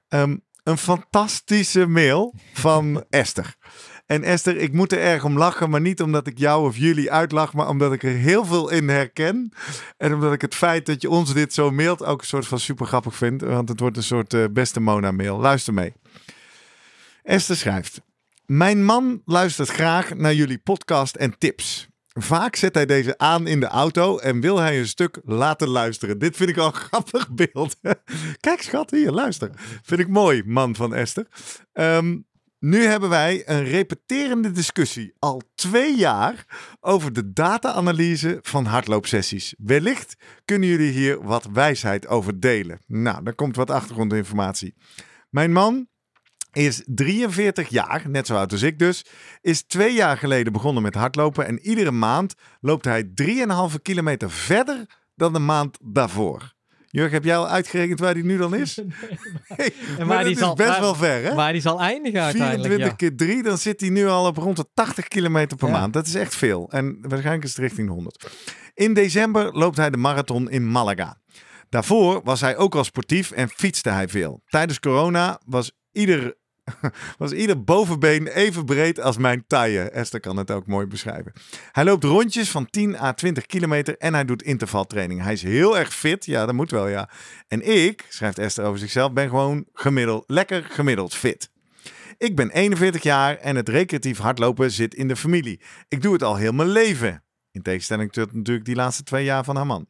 Um, 0.08 0.42
een 0.64 0.78
fantastische 0.78 1.86
mail 1.86 2.34
van 2.52 3.04
Esther. 3.10 3.54
En 4.06 4.22
Esther, 4.22 4.56
ik 4.56 4.72
moet 4.72 4.92
er 4.92 4.98
erg 4.98 5.24
om 5.24 5.38
lachen, 5.38 5.70
maar 5.70 5.80
niet 5.80 6.02
omdat 6.02 6.26
ik 6.26 6.38
jou 6.38 6.66
of 6.66 6.76
jullie 6.76 7.12
uitlach, 7.12 7.52
maar 7.52 7.68
omdat 7.68 7.92
ik 7.92 8.02
er 8.02 8.10
heel 8.10 8.44
veel 8.44 8.70
in 8.70 8.88
herken. 8.88 9.52
En 9.96 10.14
omdat 10.14 10.32
ik 10.32 10.40
het 10.40 10.54
feit 10.54 10.86
dat 10.86 11.02
je 11.02 11.10
ons 11.10 11.34
dit 11.34 11.54
zo 11.54 11.70
mailt 11.70 12.04
ook 12.04 12.20
een 12.20 12.26
soort 12.26 12.46
van 12.46 12.58
super 12.58 12.86
grappig 12.86 13.14
vind, 13.14 13.40
want 13.40 13.68
het 13.68 13.80
wordt 13.80 13.96
een 13.96 14.02
soort 14.02 14.34
uh, 14.34 14.44
beste 14.50 14.80
Mona-mail. 14.80 15.38
Luister 15.38 15.74
mee. 15.74 15.92
Esther 17.22 17.56
schrijft: 17.56 18.00
Mijn 18.46 18.84
man 18.84 19.22
luistert 19.24 19.68
graag 19.68 20.14
naar 20.14 20.34
jullie 20.34 20.58
podcast 20.58 21.14
en 21.14 21.38
tips. 21.38 21.88
Vaak 22.20 22.56
zet 22.56 22.74
hij 22.74 22.86
deze 22.86 23.18
aan 23.18 23.46
in 23.46 23.60
de 23.60 23.66
auto 23.66 24.18
en 24.18 24.40
wil 24.40 24.58
hij 24.58 24.78
een 24.78 24.88
stuk 24.88 25.20
laten 25.24 25.68
luisteren. 25.68 26.18
Dit 26.18 26.36
vind 26.36 26.50
ik 26.50 26.56
al 26.56 26.66
een 26.66 26.72
grappig 26.90 27.30
beeld. 27.30 27.76
Kijk, 28.40 28.62
schat, 28.62 28.90
hier, 28.90 29.10
luister. 29.10 29.50
Vind 29.82 30.00
ik 30.00 30.08
mooi, 30.08 30.42
man 30.46 30.74
van 30.74 30.94
Esther. 30.94 31.26
Um, 31.72 32.26
nu 32.58 32.84
hebben 32.84 33.08
wij 33.08 33.42
een 33.48 33.64
repeterende 33.64 34.50
discussie 34.50 35.14
al 35.18 35.42
twee 35.54 35.96
jaar 35.96 36.46
over 36.80 37.12
de 37.12 37.32
data-analyse 37.32 38.38
van 38.42 38.64
hardloopsessies. 38.64 39.54
Wellicht 39.58 40.16
kunnen 40.44 40.68
jullie 40.68 40.92
hier 40.92 41.22
wat 41.22 41.48
wijsheid 41.52 42.06
over 42.06 42.40
delen. 42.40 42.80
Nou, 42.86 43.22
dan 43.22 43.34
komt 43.34 43.56
wat 43.56 43.70
achtergrondinformatie. 43.70 44.74
Mijn 45.30 45.52
man 45.52 45.88
is 46.54 46.82
43 46.86 47.68
jaar, 47.68 48.02
net 48.08 48.26
zo 48.26 48.36
oud 48.36 48.52
als 48.52 48.62
ik 48.62 48.78
dus, 48.78 49.04
is 49.40 49.62
twee 49.62 49.94
jaar 49.94 50.16
geleden 50.16 50.52
begonnen 50.52 50.82
met 50.82 50.94
hardlopen 50.94 51.46
en 51.46 51.58
iedere 51.60 51.90
maand 51.90 52.34
loopt 52.60 52.84
hij 52.84 53.10
3,5 53.70 53.82
kilometer 53.82 54.30
verder 54.30 54.86
dan 55.14 55.32
de 55.32 55.38
maand 55.38 55.78
daarvoor. 55.82 56.52
Jurg, 56.94 57.10
heb 57.10 57.24
jij 57.24 57.36
al 57.36 57.48
uitgerekend 57.48 58.00
waar 58.00 58.14
die 58.14 58.24
nu 58.24 58.36
dan 58.36 58.54
is? 58.54 58.78
Nee, 59.56 60.06
maar, 60.06 60.26
is 60.26 60.38
zal, 60.38 60.54
best 60.54 60.78
wel 60.78 60.94
ver, 60.94 61.22
hè? 61.22 61.34
Waar 61.34 61.52
die 61.52 61.60
zal 61.60 61.80
eindigen 61.80 62.22
uiteindelijk. 62.22 62.66
24 62.66 62.96
keer 62.96 63.16
3, 63.16 63.42
dan 63.42 63.58
zit 63.58 63.80
hij 63.80 63.90
nu 63.90 64.06
al 64.06 64.26
op 64.26 64.36
rond 64.36 64.56
de 64.56 64.66
80 64.74 65.08
kilometer 65.08 65.56
per 65.56 65.70
maand. 65.70 65.92
Dat 65.92 66.06
is 66.06 66.14
echt 66.14 66.34
veel. 66.34 66.70
En 66.70 66.98
waarschijnlijk 67.00 67.44
is 67.44 67.50
het 67.50 67.58
richting 67.58 67.86
de 67.86 67.92
100. 67.92 68.30
In 68.74 68.94
december 68.94 69.52
loopt 69.52 69.76
hij 69.76 69.90
de 69.90 69.96
marathon 69.96 70.50
in 70.50 70.70
Malaga. 70.70 71.20
Daarvoor 71.68 72.20
was 72.24 72.40
hij 72.40 72.56
ook 72.56 72.74
al 72.74 72.84
sportief 72.84 73.30
en 73.30 73.48
fietste 73.48 73.90
hij 73.90 74.08
veel. 74.08 74.42
Tijdens 74.46 74.80
corona 74.80 75.40
was 75.44 75.72
ieder 75.92 76.34
was 77.18 77.32
ieder 77.32 77.64
bovenbeen 77.64 78.26
even 78.26 78.64
breed 78.64 79.00
als 79.00 79.16
mijn 79.16 79.44
taille. 79.46 79.80
Esther 79.80 80.20
kan 80.20 80.36
het 80.36 80.50
ook 80.50 80.66
mooi 80.66 80.86
beschrijven. 80.86 81.32
Hij 81.72 81.84
loopt 81.84 82.04
rondjes 82.04 82.50
van 82.50 82.70
10 82.70 83.00
à 83.00 83.12
20 83.12 83.46
kilometer 83.46 83.98
en 83.98 84.14
hij 84.14 84.24
doet 84.24 84.42
intervaltraining. 84.42 85.22
Hij 85.22 85.32
is 85.32 85.42
heel 85.42 85.78
erg 85.78 85.94
fit. 85.94 86.24
Ja, 86.24 86.46
dat 86.46 86.54
moet 86.54 86.70
wel, 86.70 86.88
ja. 86.88 87.10
En 87.48 87.84
ik, 87.84 88.06
schrijft 88.08 88.38
Esther 88.38 88.64
over 88.64 88.78
zichzelf, 88.78 89.12
ben 89.12 89.28
gewoon 89.28 89.64
gemiddeld, 89.72 90.24
lekker 90.26 90.64
gemiddeld 90.64 91.14
fit. 91.14 91.50
Ik 92.18 92.36
ben 92.36 92.50
41 92.50 93.02
jaar 93.02 93.36
en 93.36 93.56
het 93.56 93.68
recreatief 93.68 94.18
hardlopen 94.18 94.70
zit 94.70 94.94
in 94.94 95.08
de 95.08 95.16
familie. 95.16 95.60
Ik 95.88 96.02
doe 96.02 96.12
het 96.12 96.22
al 96.22 96.36
heel 96.36 96.52
mijn 96.52 96.68
leven. 96.68 97.23
In 97.54 97.62
tegenstelling 97.62 98.12
tot 98.12 98.32
natuurlijk 98.32 98.66
die 98.66 98.74
laatste 98.74 99.02
twee 99.02 99.24
jaar 99.24 99.44
van 99.44 99.56
haar 99.56 99.66
man. 99.66 99.86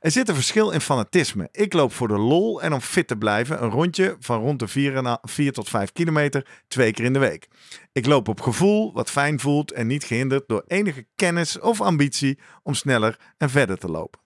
Er 0.00 0.10
zit 0.10 0.28
een 0.28 0.34
verschil 0.34 0.70
in 0.70 0.80
fanatisme. 0.80 1.48
Ik 1.52 1.72
loop 1.72 1.92
voor 1.92 2.08
de 2.08 2.18
lol 2.18 2.62
en 2.62 2.72
om 2.72 2.80
fit 2.80 3.08
te 3.08 3.16
blijven 3.16 3.62
een 3.62 3.70
rondje 3.70 4.16
van 4.20 4.40
rond 4.40 4.58
de 4.58 4.68
4, 4.68 5.18
4 5.22 5.52
tot 5.52 5.68
5 5.68 5.92
kilometer 5.92 6.46
twee 6.68 6.92
keer 6.92 7.04
in 7.04 7.12
de 7.12 7.18
week. 7.18 7.48
Ik 7.92 8.06
loop 8.06 8.28
op 8.28 8.40
gevoel, 8.40 8.92
wat 8.92 9.10
fijn 9.10 9.40
voelt 9.40 9.72
en 9.72 9.86
niet 9.86 10.04
gehinderd 10.04 10.48
door 10.48 10.64
enige 10.66 11.06
kennis 11.14 11.58
of 11.58 11.80
ambitie 11.80 12.38
om 12.62 12.74
sneller 12.74 13.18
en 13.38 13.50
verder 13.50 13.78
te 13.78 13.88
lopen. 13.88 14.20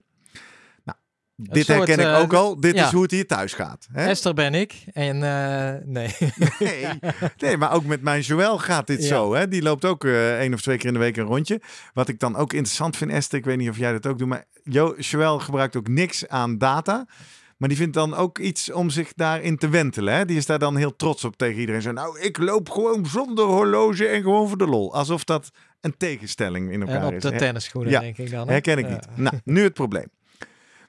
Dit 1.37 1.66
herken 1.66 1.99
ik 1.99 2.23
ook 2.23 2.33
al. 2.33 2.61
Dit 2.61 2.75
is 2.75 2.90
hoe 2.90 3.03
het 3.03 3.11
hier 3.11 3.27
thuis 3.27 3.53
gaat. 3.53 3.88
Hè? 3.92 4.07
Esther 4.07 4.35
ben 4.35 4.55
ik. 4.55 4.85
En 4.92 5.16
uh, 5.16 5.70
nee. 5.85 6.14
nee. 6.59 6.87
nee. 7.38 7.57
maar 7.57 7.73
ook 7.73 7.85
met 7.85 8.03
mijn 8.03 8.20
Joël 8.20 8.59
gaat 8.59 8.87
dit 8.87 9.05
zo. 9.05 9.35
Hè? 9.35 9.49
Die 9.49 9.62
loopt 9.62 9.85
ook 9.85 10.05
uh, 10.05 10.38
één 10.38 10.55
of 10.55 10.62
twee 10.62 10.77
keer 10.77 10.87
in 10.87 10.92
de 10.92 10.99
week 10.99 11.16
een 11.16 11.25
rondje. 11.25 11.61
Wat 11.94 12.09
ik 12.09 12.18
dan 12.18 12.37
ook 12.37 12.53
interessant 12.53 12.97
vind, 12.97 13.11
Esther. 13.11 13.38
Ik 13.38 13.44
weet 13.44 13.57
niet 13.57 13.68
of 13.68 13.79
jij 13.79 13.92
dat 13.92 14.07
ook 14.07 14.18
doet. 14.18 14.29
Maar 14.29 14.44
jo 14.62 14.94
Joël 14.99 15.38
gebruikt 15.38 15.77
ook 15.77 15.88
niks 15.88 16.29
aan 16.29 16.59
data. 16.59 17.07
Maar 17.57 17.68
die 17.68 17.79
vindt 17.79 17.94
dan 17.94 18.14
ook 18.14 18.38
iets 18.38 18.73
om 18.73 18.90
zich 18.90 19.12
daarin 19.14 19.57
te 19.57 19.68
wentelen. 19.68 20.14
Hè? 20.14 20.25
Die 20.25 20.37
is 20.37 20.47
daar 20.47 20.59
dan 20.59 20.77
heel 20.77 20.97
trots 20.97 21.25
op 21.25 21.37
tegen 21.37 21.61
iedereen. 21.61 21.83
Zo, 21.83 21.92
nou, 21.92 22.20
ik 22.20 22.38
loop 22.38 22.70
gewoon 22.70 23.07
zonder 23.07 23.44
horloge 23.44 24.07
en 24.07 24.23
gewoon 24.23 24.49
voor 24.49 24.59
de 24.59 24.66
lol. 24.66 24.94
Alsof 24.94 25.25
dat 25.25 25.51
een 25.81 25.97
tegenstelling 25.97 26.73
in 26.73 26.81
elkaar 26.81 27.03
is. 27.03 27.09
En 27.09 27.14
op 27.14 27.20
de 27.20 27.44
tennisschoenen, 27.44 27.90
ja, 27.90 28.01
denk 28.01 28.18
ik 28.18 28.31
dan. 28.31 28.49
Herken 28.49 28.79
ik 28.79 28.88
niet. 28.88 29.07
Nou, 29.14 29.40
nu 29.44 29.62
het 29.62 29.75
probleem. 29.75 30.09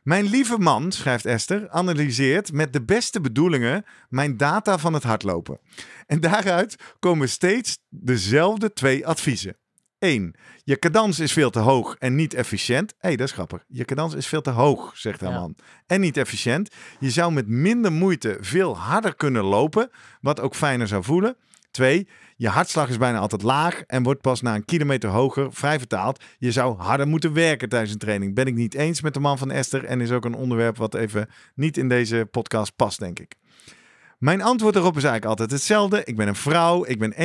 Mijn 0.06 0.26
lieve 0.26 0.58
man, 0.58 0.92
schrijft 0.92 1.26
Esther, 1.26 1.70
analyseert 1.70 2.54
met 2.54 2.74
de 2.74 2.82
beste 2.82 3.22
bedoelingen 3.22 3.86
mijn 4.10 4.38
data 4.38 4.78
van 4.78 4.94
het 4.94 5.04
hardlopen. 5.04 5.60
En 6.06 6.20
daaruit 6.20 6.76
komen 7.00 7.30
steeds 7.30 7.78
dezelfde 7.90 8.74
twee 8.74 9.08
adviezen. 9.08 9.58
1. 10.00 10.36
Je 10.64 10.80
cadans 10.80 11.20
is 11.20 11.34
veel 11.34 11.50
te 11.50 11.60
hoog 11.60 11.96
en 12.00 12.16
niet 12.16 12.34
efficiënt. 12.34 12.92
Hé, 12.98 13.08
hey, 13.08 13.16
dat 13.16 13.28
is 13.28 13.34
grappig. 13.34 13.64
Je 13.68 13.86
cadans 13.86 14.14
is 14.14 14.28
veel 14.28 14.42
te 14.42 14.50
hoog, 14.50 14.98
zegt 14.98 15.22
haar 15.22 15.32
man. 15.32 15.56
En 15.88 16.02
niet 16.02 16.18
efficiënt. 16.18 16.76
Je 17.00 17.10
zou 17.10 17.32
met 17.32 17.48
minder 17.48 17.92
moeite 17.92 18.38
veel 18.42 18.78
harder 18.78 19.16
kunnen 19.16 19.44
lopen, 19.44 19.90
wat 20.22 20.40
ook 20.40 20.56
fijner 20.56 20.88
zou 20.88 21.04
voelen. 21.04 21.38
2. 21.76 22.08
Je 22.36 22.50
hartslag 22.50 22.90
is 22.90 22.98
bijna 22.98 23.20
altijd 23.20 23.42
laag 23.42 23.82
en 23.82 24.04
wordt 24.04 24.22
pas 24.22 24.42
na 24.42 24.56
een 24.56 24.66
kilometer 24.66 25.10
hoger. 25.10 25.54
Vrij 25.54 25.78
vertaald, 25.78 26.24
je 26.38 26.52
zou 26.52 26.78
harder 26.78 27.08
moeten 27.08 27.34
werken 27.34 27.70
tijdens 27.70 27.92
een 27.92 27.98
training. 27.98 28.36
Ben 28.36 28.46
ik 28.46 28.54
niet 28.54 28.74
eens 28.74 29.02
met 29.02 29.14
de 29.14 29.20
man 29.20 29.38
van 29.38 29.52
Esther 29.52 29.84
en 29.84 30.02
is 30.02 30.12
ook 30.12 30.26
een 30.26 30.34
onderwerp 30.34 30.78
wat 30.78 30.94
even 30.94 31.30
niet 31.56 31.78
in 31.78 31.90
deze 31.90 32.28
podcast 32.32 32.76
past, 32.76 33.00
denk 33.00 33.20
ik. 33.20 33.36
Mijn 34.18 34.42
antwoord 34.42 34.76
erop 34.76 34.98
is 34.98 35.04
eigenlijk 35.04 35.26
altijd 35.26 35.52
hetzelfde. 35.52 36.04
Ik 36.04 36.16
ben 36.16 36.28
een 36.28 36.36
vrouw, 36.36 36.86
ik 36.86 37.00
ben 37.00 37.14
1,63, 37.14 37.18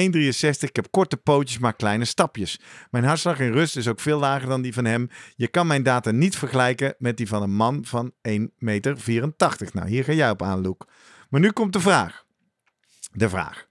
ik 0.60 0.76
heb 0.76 0.90
korte 0.90 1.16
pootjes, 1.16 1.58
maar 1.58 1.74
kleine 1.74 2.04
stapjes. 2.04 2.60
Mijn 2.90 3.04
hartslag 3.04 3.38
in 3.40 3.52
rust 3.52 3.76
is 3.76 3.88
ook 3.88 4.00
veel 4.00 4.18
lager 4.18 4.48
dan 4.48 4.62
die 4.62 4.74
van 4.74 4.84
hem. 4.84 5.08
Je 5.36 5.48
kan 5.48 5.66
mijn 5.66 5.82
data 5.82 6.10
niet 6.10 6.36
vergelijken 6.36 6.94
met 6.98 7.16
die 7.16 7.28
van 7.28 7.42
een 7.42 7.54
man 7.54 7.84
van 7.84 8.12
1,84 8.28 8.44
meter. 8.58 8.96
Nou, 9.72 9.88
hier 9.88 10.04
ga 10.04 10.12
jij 10.12 10.30
op 10.30 10.42
aan, 10.42 10.60
Luke. 10.60 10.86
Maar 11.28 11.40
nu 11.40 11.50
komt 11.50 11.72
de 11.72 11.80
vraag. 11.80 12.24
De 13.12 13.28
vraag. 13.28 13.68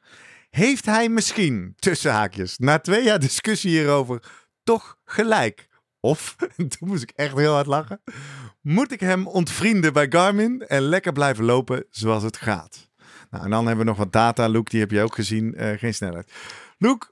Heeft 0.49 0.85
hij 0.85 1.09
misschien, 1.09 1.73
tussen 1.75 2.11
haakjes, 2.11 2.57
na 2.57 2.79
twee 2.79 3.03
jaar 3.03 3.19
discussie 3.19 3.71
hierover, 3.71 4.23
toch 4.63 4.97
gelijk? 5.05 5.67
Of, 5.99 6.35
toen 6.77 6.87
moest 6.87 7.03
ik 7.03 7.11
echt 7.15 7.35
heel 7.35 7.53
hard 7.53 7.67
lachen, 7.67 8.01
moet 8.61 8.91
ik 8.91 8.99
hem 8.99 9.27
ontvrienden 9.27 9.93
bij 9.93 10.05
Garmin 10.09 10.61
en 10.67 10.81
lekker 10.81 11.11
blijven 11.11 11.45
lopen 11.45 11.85
zoals 11.89 12.23
het 12.23 12.37
gaat? 12.37 12.89
Nou, 13.29 13.43
en 13.43 13.49
dan 13.49 13.67
hebben 13.67 13.85
we 13.85 13.91
nog 13.91 13.99
wat 13.99 14.13
data. 14.13 14.47
Luke, 14.47 14.69
die 14.69 14.79
heb 14.79 14.91
je 14.91 15.01
ook 15.01 15.15
gezien. 15.15 15.53
Uh, 15.57 15.77
geen 15.77 15.93
snelheid. 15.93 16.31
Luke, 16.77 17.07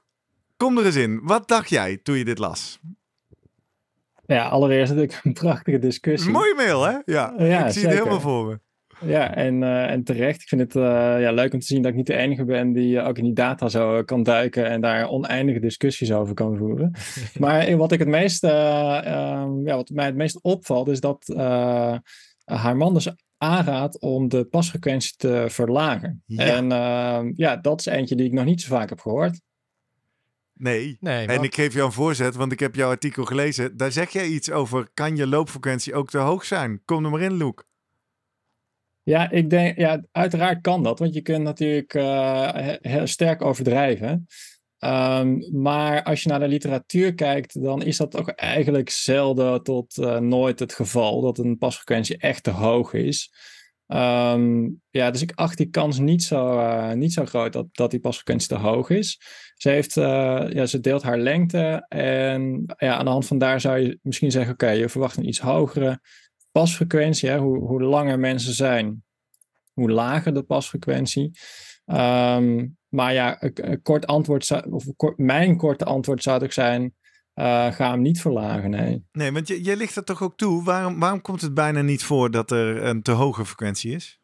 kom 0.56 0.78
er 0.78 0.86
eens 0.86 0.96
in. 0.96 1.20
Wat 1.22 1.48
dacht 1.48 1.68
jij 1.68 1.96
toen 1.96 2.16
je 2.16 2.24
dit 2.24 2.38
las? 2.38 2.78
Ja, 4.26 4.48
allereerst 4.48 4.92
natuurlijk 4.92 5.20
een 5.24 5.32
prachtige 5.32 5.78
discussie. 5.78 6.30
mooie 6.30 6.54
mail, 6.54 6.82
hè? 6.82 6.98
Ja, 7.04 7.34
ja 7.36 7.66
ik 7.66 7.72
zie 7.72 7.86
het 7.86 7.92
helemaal 7.98 8.20
voor 8.20 8.46
me. 8.46 8.60
Ja, 9.00 9.34
en, 9.34 9.62
uh, 9.62 9.90
en 9.90 10.04
terecht. 10.04 10.42
Ik 10.42 10.48
vind 10.48 10.60
het 10.60 10.74
uh, 10.74 10.82
ja, 11.20 11.32
leuk 11.32 11.52
om 11.52 11.60
te 11.60 11.66
zien 11.66 11.82
dat 11.82 11.90
ik 11.90 11.96
niet 11.96 12.06
de 12.06 12.16
enige 12.16 12.44
ben 12.44 12.72
die 12.72 12.94
uh, 12.94 13.06
ook 13.06 13.18
in 13.18 13.24
die 13.24 13.32
data 13.32 13.68
zo 13.68 14.02
kan 14.04 14.22
duiken 14.22 14.68
en 14.68 14.80
daar 14.80 15.08
oneindige 15.08 15.60
discussies 15.60 16.12
over 16.12 16.34
kan 16.34 16.56
voeren. 16.56 16.92
maar 17.38 17.76
wat 17.76 17.92
ik 17.92 17.98
het 17.98 18.08
meest, 18.08 18.44
um, 18.44 18.50
ja, 19.66 19.76
wat 19.76 19.90
mij 19.90 20.06
het 20.06 20.16
meest 20.16 20.42
opvalt, 20.42 20.88
is 20.88 21.00
dat 21.00 21.32
haar 22.44 22.76
man 22.76 22.94
dus 22.94 23.10
aanraadt 23.38 24.00
om 24.00 24.28
de 24.28 24.44
pasfrequentie 24.44 25.16
te 25.16 25.44
verlagen. 25.48 26.22
Ja. 26.26 26.44
En 26.44 26.72
ehm, 26.72 27.32
ja, 27.34 27.56
dat 27.56 27.80
is 27.80 27.86
eentje 27.86 28.16
die 28.16 28.26
ik 28.26 28.32
nog 28.32 28.44
niet 28.44 28.60
zo 28.60 28.74
vaak 28.74 28.88
heb 28.88 29.00
gehoord. 29.00 29.40
Nee. 30.52 30.96
nee 31.00 31.26
En 31.26 31.42
ik 31.42 31.54
geef 31.54 31.74
jou 31.74 31.86
een 31.86 31.92
voorzet, 31.92 32.34
want 32.34 32.52
ik 32.52 32.60
heb 32.60 32.74
jouw 32.74 32.90
artikel 32.90 33.24
gelezen. 33.24 33.76
Daar 33.76 33.92
zeg 33.92 34.10
jij 34.10 34.26
iets 34.26 34.50
over, 34.50 34.88
kan 34.94 35.16
je 35.16 35.26
loopfrequentie 35.26 35.94
ook 35.94 36.10
te 36.10 36.18
hoog 36.18 36.44
zijn? 36.44 36.82
Kom 36.84 37.04
er 37.04 37.10
maar 37.10 37.20
in, 37.20 37.36
Luke. 37.36 37.64
Ja, 39.08 39.30
ik 39.30 39.50
denk, 39.50 39.78
ja, 39.78 40.04
uiteraard 40.12 40.60
kan 40.60 40.82
dat, 40.82 40.98
want 40.98 41.14
je 41.14 41.20
kunt 41.20 41.42
natuurlijk 41.42 41.94
uh, 41.94 42.48
heel 42.80 43.06
sterk 43.06 43.42
overdrijven. 43.42 44.26
Um, 44.78 45.60
maar 45.60 46.02
als 46.02 46.22
je 46.22 46.28
naar 46.28 46.40
de 46.40 46.48
literatuur 46.48 47.14
kijkt, 47.14 47.62
dan 47.62 47.82
is 47.82 47.96
dat 47.96 48.16
ook 48.16 48.28
eigenlijk 48.28 48.90
zelden 48.90 49.62
tot 49.62 49.96
uh, 49.96 50.18
nooit 50.18 50.58
het 50.58 50.72
geval 50.72 51.20
dat 51.20 51.38
een 51.38 51.58
pasfrequentie 51.58 52.16
echt 52.16 52.42
te 52.42 52.50
hoog 52.50 52.92
is. 52.92 53.32
Um, 53.86 54.80
ja, 54.90 55.10
dus 55.10 55.22
ik 55.22 55.32
acht 55.34 55.56
die 55.56 55.70
kans 55.70 55.98
niet 55.98 56.22
zo, 56.22 56.58
uh, 56.58 56.92
niet 56.92 57.12
zo 57.12 57.24
groot 57.24 57.52
dat, 57.52 57.66
dat 57.72 57.90
die 57.90 58.00
pasfrequentie 58.00 58.48
te 58.48 58.54
hoog 58.54 58.90
is. 58.90 59.20
Ze, 59.54 59.68
heeft, 59.68 59.94
ja, 59.94 60.66
ze 60.66 60.80
deelt 60.80 61.02
haar 61.02 61.18
lengte 61.18 61.86
en 61.88 62.64
ja, 62.78 62.96
aan 62.96 63.04
de 63.04 63.10
hand 63.10 63.26
van 63.26 63.38
daar 63.38 63.60
zou 63.60 63.78
je 63.78 63.98
misschien 64.02 64.30
zeggen, 64.30 64.52
oké, 64.52 64.70
je 64.70 64.88
verwacht 64.88 65.16
een 65.16 65.28
iets 65.28 65.40
hogere 65.40 66.00
pasfrequentie. 66.52 67.28
Hè? 67.28 67.38
Hoe, 67.38 67.58
hoe 67.58 67.82
langer 67.82 68.18
mensen 68.18 68.54
zijn, 68.54 69.04
hoe 69.72 69.90
lager 69.90 70.34
de 70.34 70.42
pasfrequentie. 70.42 71.38
Um, 71.86 72.76
maar 72.88 73.12
ja, 73.12 73.36
een, 73.40 73.82
kort 73.82 74.06
antwoord 74.06 74.44
zou, 74.44 74.70
of 74.70 74.84
kort, 74.96 75.18
mijn 75.18 75.56
korte 75.56 75.84
antwoord 75.84 76.22
zou 76.22 76.42
ook 76.42 76.52
zijn: 76.52 76.94
uh, 77.34 77.72
ga 77.72 77.90
hem 77.90 78.00
niet 78.00 78.20
verlagen. 78.20 78.70
Nee, 78.70 79.04
nee 79.12 79.32
want 79.32 79.48
je 79.48 79.76
ligt 79.76 79.96
er 79.96 80.04
toch 80.04 80.22
ook 80.22 80.36
toe. 80.36 80.64
Waarom, 80.64 80.98
waarom 80.98 81.20
komt 81.20 81.40
het 81.40 81.54
bijna 81.54 81.82
niet 81.82 82.04
voor 82.04 82.30
dat 82.30 82.50
er 82.50 82.82
een 82.82 83.02
te 83.02 83.10
hoge 83.10 83.44
frequentie 83.44 83.94
is? 83.94 84.20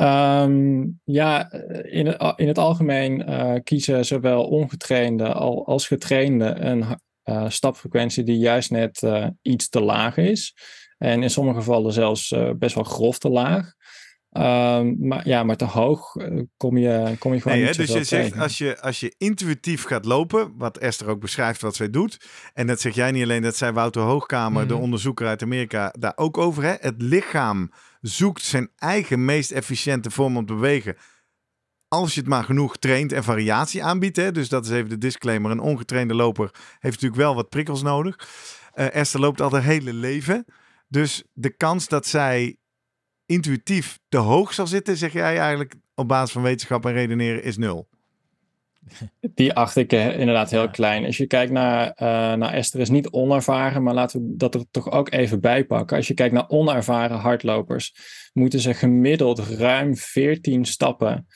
Um, 0.00 1.00
ja, 1.04 1.52
in 1.82 2.06
het, 2.06 2.32
in 2.36 2.48
het 2.48 2.58
algemeen 2.58 3.30
uh, 3.30 3.54
kiezen 3.64 4.04
zowel 4.04 4.44
ongetrainde 4.44 5.32
als 5.64 5.86
getrainde 5.86 6.44
een 6.44 7.00
stapfrequentie 7.48 8.24
die 8.24 8.38
juist 8.38 8.70
net 8.70 9.06
iets 9.42 9.68
te 9.68 9.80
laag 9.80 10.16
is. 10.16 10.56
En 10.98 11.22
in 11.22 11.30
sommige 11.30 11.58
gevallen 11.58 11.92
zelfs 11.92 12.34
best 12.58 12.74
wel 12.74 12.84
grof 12.84 13.18
te 13.18 13.28
laag. 13.28 13.76
Um, 14.32 14.96
maar 14.98 15.28
ja, 15.28 15.42
maar 15.42 15.56
te 15.56 15.64
hoog 15.64 16.16
kom, 16.56 16.76
je, 16.76 17.16
kom 17.18 17.34
je 17.34 17.40
gewoon 17.40 17.58
nee, 17.58 17.66
niet 17.66 17.76
Dus 17.76 17.92
je 17.92 18.04
zegt, 18.04 18.38
als 18.38 18.58
je, 18.58 18.80
als 18.80 19.00
je 19.00 19.14
intuïtief 19.18 19.84
gaat 19.84 20.04
lopen, 20.04 20.52
wat 20.56 20.78
Esther 20.78 21.08
ook 21.08 21.20
beschrijft 21.20 21.60
wat 21.60 21.76
zij 21.76 21.90
doet, 21.90 22.26
en 22.54 22.66
dat 22.66 22.80
zeg 22.80 22.94
jij 22.94 23.10
niet 23.10 23.22
alleen, 23.22 23.42
dat 23.42 23.56
zei 23.56 23.72
Wouter 23.72 24.02
Hoogkamer, 24.02 24.68
de 24.68 24.74
mhm. 24.74 24.82
onderzoeker 24.82 25.26
uit 25.26 25.42
Amerika, 25.42 25.94
daar 25.98 26.12
ook 26.16 26.38
over. 26.38 26.62
Hè? 26.62 26.74
Het 26.80 26.94
lichaam 27.02 27.70
zoekt 28.00 28.42
zijn 28.42 28.70
eigen 28.76 29.24
meest 29.24 29.50
efficiënte 29.50 30.10
vorm 30.10 30.36
om 30.36 30.46
te 30.46 30.54
bewegen. 30.54 30.96
Als 31.88 32.14
je 32.14 32.20
het 32.20 32.28
maar 32.28 32.44
genoeg 32.44 32.76
traint 32.76 33.12
en 33.12 33.24
variatie 33.24 33.84
aanbiedt. 33.84 34.16
Hè? 34.16 34.32
Dus 34.32 34.48
dat 34.48 34.64
is 34.64 34.70
even 34.70 34.88
de 34.88 34.98
disclaimer. 34.98 35.50
Een 35.50 35.60
ongetrainde 35.60 36.14
loper 36.14 36.50
heeft 36.72 36.94
natuurlijk 36.94 37.20
wel 37.20 37.34
wat 37.34 37.48
prikkels 37.48 37.82
nodig. 37.82 38.28
Uh, 38.74 38.94
Esther 38.94 39.20
loopt 39.20 39.40
al 39.40 39.52
haar 39.52 39.62
hele 39.62 39.92
leven. 39.92 40.44
Dus 40.88 41.22
de 41.32 41.50
kans 41.50 41.88
dat 41.88 42.06
zij 42.06 42.56
intuïtief 43.26 43.98
te 44.08 44.16
hoog 44.16 44.54
zal 44.54 44.66
zitten, 44.66 44.96
zeg 44.96 45.12
jij 45.12 45.38
eigenlijk 45.38 45.74
op 45.94 46.08
basis 46.08 46.32
van 46.32 46.42
wetenschap 46.42 46.86
en 46.86 46.92
redeneren 46.92 47.42
is 47.42 47.56
nul. 47.56 47.88
Die 49.20 49.52
acht 49.52 49.76
ik 49.76 49.92
eh, 49.92 50.18
inderdaad 50.18 50.50
heel 50.50 50.70
klein. 50.70 51.04
Als 51.04 51.16
je 51.16 51.26
kijkt 51.26 51.52
naar, 51.52 51.86
uh, 51.86 51.98
naar 52.34 52.52
Esther 52.52 52.80
is 52.80 52.88
niet 52.88 53.10
onervaren, 53.10 53.82
maar 53.82 53.94
laten 53.94 54.20
we 54.20 54.36
dat 54.36 54.54
er 54.54 54.64
toch 54.70 54.90
ook 54.90 55.12
even 55.12 55.40
bij 55.40 55.64
pakken. 55.64 55.96
Als 55.96 56.08
je 56.08 56.14
kijkt 56.14 56.34
naar 56.34 56.48
onervaren 56.48 57.18
hardlopers, 57.18 57.94
moeten 58.32 58.60
ze 58.60 58.74
gemiddeld 58.74 59.38
ruim 59.38 59.96
14 59.96 60.64
stappen 60.64 61.26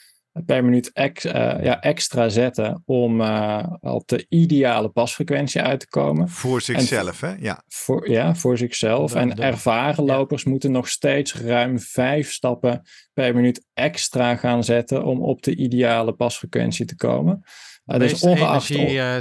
per 0.46 0.64
minuut 0.64 0.92
ex, 0.92 1.24
uh, 1.24 1.32
ja, 1.62 1.80
extra 1.80 2.28
zetten 2.28 2.82
om 2.84 3.20
uh, 3.20 3.66
op 3.80 4.08
de 4.08 4.26
ideale 4.28 4.88
pasfrequentie 4.88 5.60
uit 5.60 5.80
te 5.80 5.88
komen. 5.88 6.28
Voor 6.28 6.60
zichzelf, 6.60 7.20
hè? 7.20 7.34
Ja. 7.38 7.62
Voor, 7.68 8.10
ja, 8.10 8.34
voor 8.34 8.58
zichzelf. 8.58 9.14
en 9.14 9.38
ervaren 9.38 10.04
lopers 10.04 10.44
moeten 10.44 10.72
nog 10.72 10.88
steeds 10.88 11.34
ruim 11.34 11.78
vijf 11.78 12.32
stappen 12.32 12.82
per 13.12 13.34
minuut 13.34 13.66
extra 13.74 14.36
gaan 14.36 14.64
zetten 14.64 15.04
om 15.04 15.22
op 15.22 15.42
de 15.42 15.56
ideale 15.56 16.12
pasfrequentie 16.12 16.86
te 16.86 16.96
komen. 16.96 17.42
Uh, 17.86 17.98
dus 17.98 18.22
ongeacht... 18.22 18.74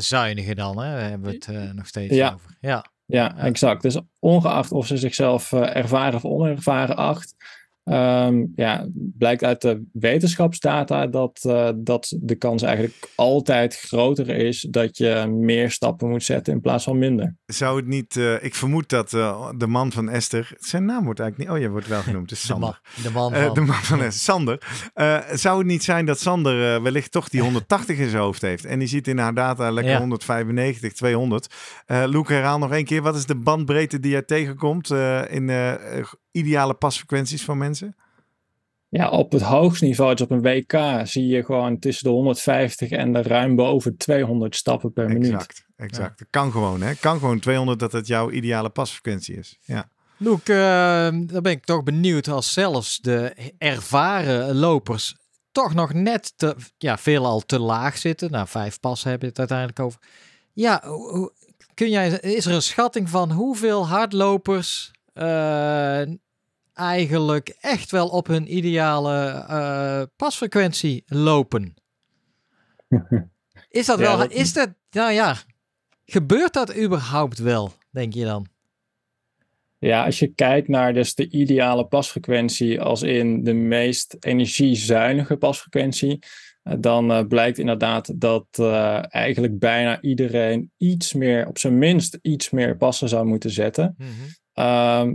zuiniger 0.04 0.56
dan, 0.56 0.82
hè? 0.82 0.88
hebben 0.88 1.30
we 1.30 1.54
het 1.54 1.74
nog 1.74 1.88
steeds 1.88 2.16
ja. 2.16 2.34
over. 2.34 2.58
Ja. 2.60 2.86
Ja, 3.06 3.38
exact. 3.38 3.82
Dus 3.82 4.00
ongeacht 4.20 4.72
of 4.72 4.88
ze 4.88 4.98
zichzelf 4.98 5.54
ervaren 5.54 6.16
of 6.16 6.26
onervaren 6.26 6.96
acht, 6.96 7.36
Um, 7.92 8.52
ja, 8.56 8.88
blijkt 8.94 9.44
uit 9.44 9.62
de 9.62 9.84
wetenschapsdata 9.94 11.08
dat, 11.08 11.44
uh, 11.48 11.70
dat 11.76 12.14
de 12.22 12.36
kans 12.36 12.62
eigenlijk 12.62 13.10
altijd 13.16 13.80
groter 13.80 14.30
is 14.30 14.68
dat 14.70 14.98
je 14.98 15.28
meer 15.30 15.72
stappen 15.72 16.10
moet 16.10 16.24
zetten 16.24 16.54
in 16.54 16.62
plaats 16.62 16.84
van 16.84 16.98
minder. 16.98 17.36
Zou 17.46 17.78
het 17.78 17.88
niet, 17.88 18.16
uh, 18.16 18.44
ik 18.44 18.56
vermoed 18.56 18.90
dat 18.90 19.14
uh, 19.14 19.50
de 19.58 19.68
man 19.68 19.92
van 19.92 20.10
Esther, 20.10 20.54
zijn 20.58 20.86
naam 20.86 21.04
wordt 21.04 21.20
eigenlijk 21.20 21.50
niet, 21.50 21.60
oh 21.60 21.64
je 21.64 21.72
wordt 21.72 21.88
wel 21.88 22.02
genoemd, 22.02 22.32
is 22.32 22.46
Sander. 22.46 22.80
De, 23.04 23.10
man, 23.12 23.32
de 23.32 23.40
man 23.40 23.46
van, 23.46 23.54
de 23.54 23.62
man 23.62 23.84
van 23.84 24.02
Esther, 24.02 24.22
Sander. 24.22 24.62
zou 25.34 25.58
het 25.58 25.68
niet 25.68 25.84
zijn 25.84 26.06
dat 26.06 26.20
Sander 26.20 26.82
wellicht 26.82 27.12
toch 27.12 27.30
die 27.30 27.42
180 27.52 27.98
in 27.98 28.10
zijn 28.10 28.22
hoofd 28.22 28.42
heeft 28.42 28.66
en 28.66 28.80
die 28.80 28.88
ziet 28.88 29.08
in 29.08 29.18
haar 29.18 29.34
data 29.34 29.72
lekker 29.72 29.94
ja. 29.94 30.00
195, 30.00 30.94
200. 30.94 31.54
Luke, 31.86 32.34
herhaal 32.34 32.60
nog 32.60 32.72
één 32.72 32.86
keer, 32.86 33.02
wat 33.02 33.16
is 33.16 33.26
de 33.26 33.36
bandbreedte 33.36 34.00
die 34.00 34.12
jij 34.12 34.22
tegenkomt 34.22 34.90
in 35.30 35.50
ideale 36.32 36.74
pasfrequenties 36.74 37.44
van 37.44 37.58
mensen? 37.58 37.96
Ja, 38.90 39.10
op 39.10 39.32
het 39.32 39.42
hoogste 39.42 39.86
niveau, 39.86 40.12
dus 40.16 40.22
op 40.22 40.32
een 40.32 40.42
WK, 40.42 41.02
zie 41.04 41.28
je 41.28 41.44
gewoon 41.44 41.80
tussen 41.80 42.04
de 42.04 42.10
150 42.10 42.90
en 42.90 43.14
de 43.14 43.22
ruim 43.22 43.56
boven 43.56 43.98
200 43.98 44.56
stappen 44.56 44.94
per 44.94 45.08
minuut. 45.08 45.34
Exact, 45.34 45.66
exact. 45.76 46.20
Ja. 46.20 46.26
Kan 46.30 46.52
gewoon, 46.52 46.82
hè? 46.82 46.94
Kan 46.96 47.20
gewoon 47.20 47.40
200 47.40 47.80
dat 47.80 47.92
het 47.92 48.08
jouw 48.08 48.32
ideale 48.32 48.70
pasfrequentie 48.70 49.36
is. 49.36 49.58
Ja. 49.62 49.90
Luke, 50.18 50.54
uh, 50.54 51.28
dan 51.28 51.42
ben 51.42 51.52
ik 51.52 51.66
toch 51.66 51.84
benieuwd 51.84 52.28
als 52.28 52.54
zelfs 52.54 53.00
de 53.00 53.52
ervaren 53.58 54.56
lopers 54.56 55.16
toch 55.52 55.74
nog 55.74 55.94
net 55.94 56.34
te, 56.36 56.56
ja, 56.78 56.98
veelal 56.98 57.40
te 57.40 57.60
laag 57.60 57.98
zitten. 57.98 58.32
Nou, 58.32 58.48
vijf 58.48 58.80
passen 58.80 59.12
heb 59.12 59.22
je 59.22 59.28
het 59.28 59.40
uiteindelijk 59.40 59.80
over. 59.80 60.00
Ja, 60.54 60.84
kun 61.74 61.90
jij, 61.90 62.10
is 62.10 62.46
er 62.46 62.54
een 62.54 62.62
schatting 62.62 63.10
van 63.10 63.32
hoeveel 63.32 63.88
hardlopers 63.88 64.92
eigenlijk 66.74 67.58
echt 67.62 67.92
wel 67.92 68.08
op 68.08 68.28
hun 68.28 68.56
ideale 68.56 69.46
uh, 69.50 70.02
pasfrequentie 70.16 71.04
lopen. 71.06 71.74
Is 73.70 73.86
dat 73.86 74.00
wel, 74.00 74.30
is 74.30 74.54
dat, 74.54 74.70
nou 74.90 75.12
ja, 75.12 75.36
gebeurt 76.06 76.54
dat 76.54 76.78
überhaupt 76.78 77.40
wel, 77.40 77.74
denk 77.90 78.14
je 78.14 78.26
dan? 78.26 78.48
Ja, 79.80 80.06
als 80.06 80.20
je 80.20 80.28
kijkt 80.28 80.68
naar 80.68 80.94
dus 80.94 81.16
de 81.16 81.30
ideale 81.30 81.86
pasfrequentie 81.86 82.82
als 82.82 83.02
in 83.02 83.44
de 83.44 83.54
meest 83.54 84.18
energiezuinige 84.20 85.38
pasfrequentie, 85.38 86.20
eh, 86.64 86.74
dan 86.80 87.28
blijkt 87.28 87.58
inderdaad 87.58 88.22
dat 88.22 88.46
uh, 88.60 89.14
eigenlijk 89.14 89.60
bijna 89.60 90.02
iedereen 90.02 90.72
iets 90.78 91.14
meer, 91.14 91.48
op 91.48 91.58
zijn 91.58 91.78
minst 91.78 92.20
iets 92.22 92.50
meer 92.50 92.78
passen 92.78 93.10
zou 93.10 93.26
moeten 93.26 93.52
zetten. 93.52 93.96
Mm 93.98 94.08
Um, 94.54 94.66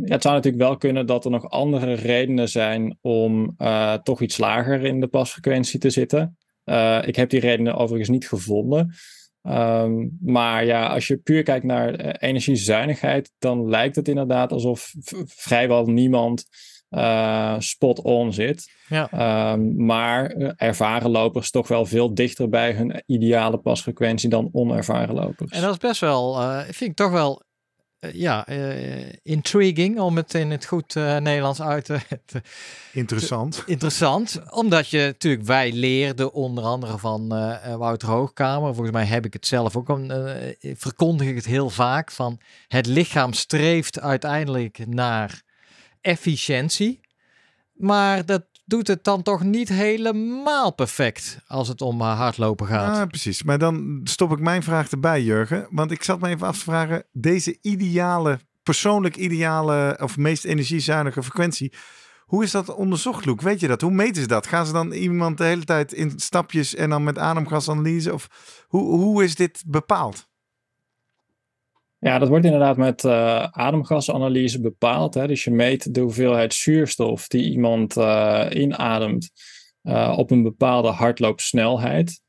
ja, 0.07 0.13
het 0.13 0.23
zou 0.23 0.35
natuurlijk 0.35 0.63
wel 0.63 0.77
kunnen 0.77 1.07
dat 1.07 1.25
er 1.25 1.31
nog 1.31 1.51
andere 1.51 1.93
redenen 1.93 2.49
zijn 2.49 2.99
om 3.01 3.55
uh, 3.59 3.93
toch 3.93 4.21
iets 4.21 4.39
lager 4.39 4.85
in 4.85 5.01
de 5.01 5.07
pasfrequentie 5.07 5.81
te 5.81 5.91
zitten. 5.91 6.37
Uh, 6.65 6.99
ik 7.07 7.17
heb 7.17 7.31
die 7.31 7.41
redenen 7.41 7.75
overigens 7.75 8.09
niet 8.09 8.29
gevonden. 8.29 8.95
Um, 9.43 10.19
maar 10.21 10.65
ja, 10.65 10.87
als 10.87 11.07
je 11.07 11.17
puur 11.17 11.43
kijkt 11.43 11.65
naar 11.65 12.05
uh, 12.05 12.13
energiezuinigheid, 12.19 13.33
dan 13.39 13.69
lijkt 13.69 13.97
het 13.97 14.09
inderdaad 14.09 14.53
alsof 14.53 14.93
vrijwel 15.27 15.87
niemand 15.87 16.45
spot 17.59 18.03
on 18.03 18.33
zit. 18.33 18.73
Ja. 18.89 19.53
Um, 19.53 19.85
maar 19.85 20.31
ervaren 20.57 21.11
lopers 21.11 21.51
toch 21.51 21.69
wel 21.69 21.87
veel 21.87 22.15
dichter 22.15 22.49
bij 22.49 22.73
hun 22.73 23.03
ideale 23.07 23.59
pasfrequentie 23.59 24.29
dan 24.29 24.49
onervaren 24.53 25.15
lopers. 25.15 25.51
En 25.51 25.61
dat 25.61 25.73
is 25.73 25.79
best 25.79 26.01
wel, 26.01 26.41
vind 26.63 26.91
ik 26.91 26.97
toch 26.97 27.11
wel 27.11 27.41
eh, 27.41 27.46
ja, 27.99 28.49
uh, 28.49 29.13
intriguing 29.23 30.01
om 30.01 30.17
het 30.17 30.35
in 30.35 30.51
het 30.51 30.65
goed 30.65 30.95
uh, 30.95 31.17
Nederlands 31.17 31.61
uit 31.61 31.85
te... 32.27 32.43
interessant. 32.93 33.63
interessant, 33.67 34.41
omdat 34.51 34.89
je 34.89 34.99
natuurlijk, 34.99 35.45
wij 35.45 35.73
leerden 35.73 36.33
onder 36.33 36.65
andere 36.65 36.99
van 36.99 37.29
Wouter 37.79 38.09
Hoogkamer, 38.09 38.75
volgens 38.75 38.97
mij 38.97 39.05
heb 39.05 39.25
ik 39.25 39.33
het 39.33 39.47
zelf 39.47 39.77
ook, 39.77 39.89
om, 39.89 40.11
verkondig 40.61 41.27
ik 41.27 41.35
het 41.35 41.47
heel 41.47 41.71
vaak, 41.71 42.11
van 42.11 42.41
het 42.69 42.87
lichaam 42.87 43.33
streeft 43.33 44.01
uiteindelijk 44.01 44.87
naar 44.87 45.43
efficiëntie. 46.01 47.01
Maar 47.73 48.27
dat 48.27 48.45
doet 48.67 48.87
het 48.87 49.05
dan 49.05 49.23
toch 49.23 49.43
niet 49.43 49.69
helemaal 49.69 50.75
perfect 50.75 51.39
als 51.47 51.69
het 51.69 51.81
om 51.81 52.01
eh, 52.01 52.19
hardlopen 52.19 52.67
gaat. 52.67 52.97
Ah, 52.97 53.07
precies. 53.07 53.43
Maar 53.43 53.59
dan 53.59 54.01
stop 54.05 54.33
ik 54.33 54.41
mijn 54.41 54.63
vraag 54.63 54.91
erbij, 54.91 55.23
Jurgen. 55.23 55.67
Want 55.71 55.91
ik 55.91 56.03
zat 56.03 56.21
me 56.21 56.29
even 56.29 56.47
af 56.47 56.59
te 56.59 56.65
vragen, 56.65 57.05
deze 57.13 57.59
ideale, 57.61 58.39
persoonlijk 58.63 59.17
ideale 59.17 59.99
of 60.03 60.17
meest 60.17 60.45
energiezuinige 60.45 61.23
frequentie, 61.23 61.73
hoe 62.27 62.43
is 62.43 62.51
dat 62.51 62.75
onderzocht, 62.75 63.25
Loek? 63.25 63.41
Weet 63.41 63.61
je 63.61 63.69
dat? 63.69 63.81
Hoe 63.81 63.91
meten 63.91 64.23
ze 64.23 64.29
dat? 64.29 64.47
Gaan 64.47 64.67
ze 64.67 64.73
dan 64.73 64.93
iemand 64.93 65.39
de 65.39 65.45
hele 65.45 65.65
tijd 65.65 65.93
in 65.93 66.13
stapjes 66.17 66.75
en 66.75 66.91
dan 66.91 67.05
met 67.05 67.19
ademgasanalyse? 67.19 68.13
Of 68.13 68.29
hoe, 68.69 68.95
hoe 68.95 69.25
is 69.25 69.35
dit 69.35 69.63
bepaald? 69.67 70.29
Ja, 71.99 72.19
dat 72.19 72.29
wordt 72.29 72.45
inderdaad 72.45 72.77
met 72.77 73.05
uh, 73.05 73.43
ademgasanalyse 73.43 74.61
bepaald. 74.61 75.15
Hè? 75.15 75.27
Dus 75.27 75.45
je 75.45 75.51
meet 75.51 75.95
de 75.95 76.01
hoeveelheid 76.01 76.55
zuurstof 76.55 77.29
die 77.29 77.51
iemand 77.51 77.97
uh, 77.97 78.47
inademt 78.51 79.31
uh, 79.83 80.15
op 80.17 80.31
een 80.31 80.43
bepaalde 80.43 80.89
hardloopsnelheid. 80.89 82.21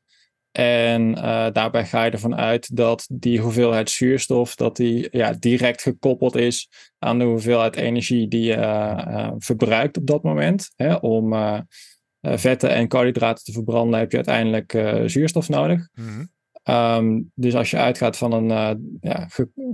En 0.52 1.12
daarbij 1.52 1.86
ga 1.86 2.04
je 2.04 2.10
ervan 2.10 2.36
uit 2.36 2.76
dat 2.76 3.06
die 3.12 3.40
hoeveelheid 3.40 3.90
zuurstof 3.90 4.54
dat 4.54 4.76
die, 4.76 5.08
ja, 5.10 5.32
direct 5.32 5.82
gekoppeld 5.82 6.36
is 6.36 6.68
aan 6.98 7.18
de 7.18 7.24
hoeveelheid 7.24 7.76
energie 7.76 8.28
die 8.28 8.42
je 8.42 9.34
verbruikt 9.38 9.96
op 9.96 10.06
dat 10.06 10.22
moment. 10.22 10.70
Hè? 10.76 10.94
Om 10.94 11.34
vetten 12.20 12.70
en 12.70 12.88
koolhydraten 12.88 13.44
te 13.44 13.52
verbranden 13.52 13.98
heb 13.98 14.10
je 14.10 14.16
uiteindelijk 14.16 15.00
zuurstof 15.10 15.48
nodig. 15.48 15.88
Mm. 15.94 16.30
Um, 16.70 17.30
dus 17.34 17.54
als 17.54 17.70
je 17.70 17.76
uitgaat 17.76 18.16
van 18.16 18.32
een 18.32 18.50
uh, 18.50 18.70
ja, 19.00 19.28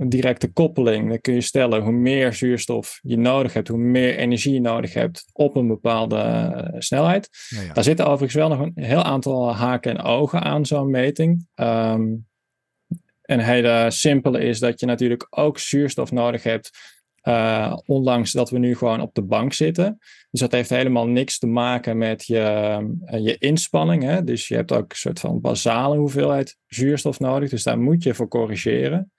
directe 0.07 0.51
koppeling, 0.51 1.09
dan 1.09 1.21
kun 1.21 1.33
je 1.33 1.41
stellen 1.41 1.81
hoe 1.81 1.91
meer 1.91 2.33
zuurstof 2.33 2.99
je 3.01 3.17
nodig 3.17 3.53
hebt, 3.53 3.67
hoe 3.67 3.77
meer 3.77 4.17
energie 4.17 4.53
je 4.53 4.61
nodig 4.61 4.93
hebt 4.93 5.25
op 5.33 5.55
een 5.55 5.67
bepaalde 5.67 6.15
uh, 6.15 6.79
snelheid. 6.79 7.29
Ja, 7.49 7.61
ja. 7.61 7.73
Daar 7.73 7.83
zitten 7.83 8.05
overigens 8.05 8.33
wel 8.33 8.49
nog 8.49 8.59
een 8.59 8.83
heel 8.83 9.03
aantal 9.03 9.55
haken 9.55 9.97
en 9.97 10.03
ogen 10.03 10.41
aan 10.41 10.65
zo'n 10.65 10.89
meting. 10.89 11.47
Um, 11.55 12.27
een 13.21 13.39
hele 13.39 13.85
simpele 13.87 14.39
is 14.39 14.59
dat 14.59 14.79
je 14.79 14.85
natuurlijk 14.85 15.27
ook 15.29 15.59
zuurstof 15.59 16.11
nodig 16.11 16.43
hebt 16.43 16.94
uh, 17.27 17.77
ondanks 17.85 18.31
dat 18.31 18.49
we 18.49 18.57
nu 18.57 18.75
gewoon 18.75 19.01
op 19.01 19.13
de 19.13 19.21
bank 19.21 19.53
zitten. 19.53 19.97
Dus 20.31 20.39
dat 20.39 20.51
heeft 20.51 20.69
helemaal 20.69 21.07
niks 21.07 21.39
te 21.39 21.47
maken 21.47 21.97
met 21.97 22.25
je, 22.25 22.77
uh, 23.11 23.25
je 23.25 23.37
inspanning. 23.37 24.03
Hè? 24.03 24.23
Dus 24.23 24.47
je 24.47 24.55
hebt 24.55 24.71
ook 24.71 24.91
een 24.91 24.97
soort 24.97 25.19
van 25.19 25.41
basale 25.41 25.97
hoeveelheid 25.97 26.57
zuurstof 26.67 27.19
nodig. 27.19 27.49
Dus 27.49 27.63
daar 27.63 27.79
moet 27.79 28.03
je 28.03 28.13
voor 28.13 28.27
corrigeren. 28.27 29.11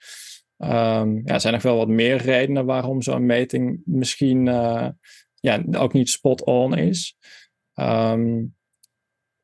Um, 0.57 1.21
ja, 1.25 1.33
er 1.33 1.41
zijn 1.41 1.53
nog 1.53 1.61
wel 1.61 1.77
wat 1.77 1.87
meer 1.87 2.17
redenen 2.17 2.65
waarom 2.65 3.01
zo'n 3.01 3.25
meting 3.25 3.81
misschien 3.85 4.45
uh, 4.45 4.87
ja, 5.39 5.63
ook 5.71 5.93
niet 5.93 6.09
spot 6.09 6.43
on 6.43 6.77
is. 6.77 7.17
Um, 7.73 8.55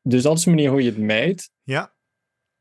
dus 0.01 0.21
dat 0.21 0.37
is 0.37 0.43
de 0.43 0.49
manier 0.49 0.69
hoe 0.69 0.83
je 0.83 0.89
het 0.89 0.97
meet. 0.97 1.49
Ja. 1.63 1.92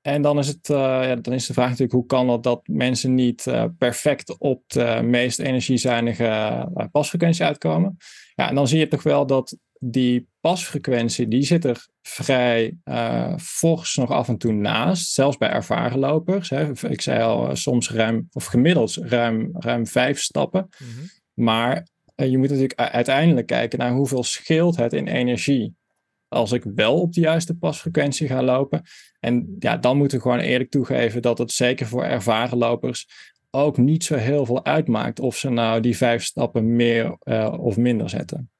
En 0.02 0.22
dan 0.22 0.38
is, 0.38 0.48
het, 0.48 0.68
uh, 0.68 0.76
ja, 0.78 1.16
dan 1.16 1.34
is 1.34 1.46
de 1.46 1.52
vraag 1.52 1.68
natuurlijk, 1.68 1.92
hoe 1.92 2.06
kan 2.06 2.28
het 2.28 2.42
dat 2.42 2.66
mensen 2.66 3.14
niet 3.14 3.46
uh, 3.46 3.64
perfect 3.78 4.38
op 4.38 4.62
de 4.66 5.00
meest 5.04 5.38
energiezuinige 5.38 6.24
uh, 6.24 6.84
pasfrequentie 6.92 7.44
uitkomen? 7.44 7.96
Ja, 8.34 8.48
en 8.48 8.54
dan 8.54 8.68
zie 8.68 8.78
je 8.78 8.88
toch 8.88 9.02
wel 9.02 9.26
dat 9.26 9.56
die 9.78 10.28
pasfrequentie, 10.40 11.28
die 11.28 11.42
zit 11.42 11.64
er 11.64 11.86
vrij 12.02 12.76
fors 13.38 13.96
nog 13.96 14.10
af 14.10 14.28
en 14.28 14.38
toe 14.38 14.52
naast. 14.52 15.12
Zelfs 15.12 15.36
bij 15.36 15.50
ervaren 15.50 15.98
lopers. 15.98 16.50
Hè. 16.50 16.88
Ik 16.88 17.00
zei 17.00 17.22
al, 17.22 17.56
soms 17.56 17.90
ruim, 17.90 18.28
of 18.32 18.44
gemiddeld 18.44 18.94
ruim, 18.94 19.50
ruim 19.52 19.86
vijf 19.86 20.20
stappen. 20.20 20.68
Mm 20.78 20.86
-hmm. 20.88 21.44
Maar 21.44 21.86
je 22.14 22.38
moet 22.38 22.48
natuurlijk 22.48 22.80
uiteindelijk 22.80 23.46
kijken 23.46 23.78
naar 23.78 23.92
hoeveel 23.92 24.24
scheelt 24.24 24.76
het 24.76 24.92
in 24.92 25.06
energie 25.06 25.74
als 26.32 26.52
ik 26.52 26.64
wel 26.74 27.00
op 27.00 27.12
de 27.12 27.20
juiste 27.20 27.54
pasfrequentie 27.54 28.26
ga 28.26 28.42
lopen. 28.42 28.82
En 29.20 29.56
ja, 29.58 29.76
dan 29.76 29.96
moeten 29.96 30.16
we 30.16 30.22
gewoon 30.22 30.38
eerlijk 30.38 30.70
toegeven 30.70 31.22
dat 31.22 31.38
het 31.38 31.52
zeker 31.52 31.86
voor 31.86 32.04
ervaren 32.04 32.58
lopers 32.58 33.08
ook 33.50 33.76
niet 33.76 34.04
zo 34.04 34.14
heel 34.14 34.46
veel 34.46 34.64
uitmaakt 34.64 35.20
of 35.20 35.36
ze 35.36 35.50
nou 35.50 35.80
die 35.80 35.96
vijf 35.96 36.24
stappen 36.24 36.76
meer 36.76 37.16
uh, 37.24 37.54
of 37.58 37.76
minder 37.76 38.10
zetten. 38.10 38.50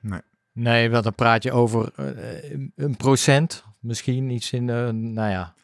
Nee. 0.00 0.20
Nee, 0.52 0.90
want 0.90 1.04
dan 1.04 1.14
praat 1.14 1.42
je 1.42 1.52
over 1.52 1.92
uh, 2.00 2.68
een 2.76 2.96
procent, 2.96 3.64
misschien 3.80 4.30
iets 4.30 4.52
in, 4.52 4.68
uh, 4.68 4.88
nou 4.88 5.30
ja, 5.30 5.54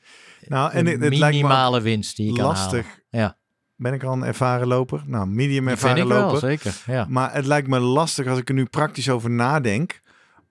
nou, 0.49 0.73
en 0.73 0.87
het, 0.87 1.01
het 1.01 1.11
minimale 1.11 1.81
winst 1.81 2.17
die 2.17 2.27
je 2.27 2.33
kan 2.33 2.45
lastig. 2.45 2.87
halen. 2.87 3.03
Ja. 3.11 3.37
Ben 3.77 3.93
ik 3.93 4.03
al 4.03 4.13
een 4.13 4.23
ervaren 4.23 4.67
loper? 4.67 5.03
Nou, 5.07 5.27
medium 5.27 5.69
ervaren 5.69 5.97
vind 5.97 6.11
ik 6.11 6.17
loper. 6.17 6.31
Wel, 6.31 6.41
zeker. 6.41 6.83
Ja. 6.87 7.07
Maar 7.09 7.35
het 7.35 7.47
lijkt 7.47 7.69
me 7.69 7.79
lastig 7.79 8.27
als 8.27 8.39
ik 8.39 8.49
er 8.49 8.55
nu 8.55 8.65
praktisch 8.65 9.09
over 9.09 9.31
nadenk 9.31 10.01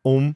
om 0.01 0.35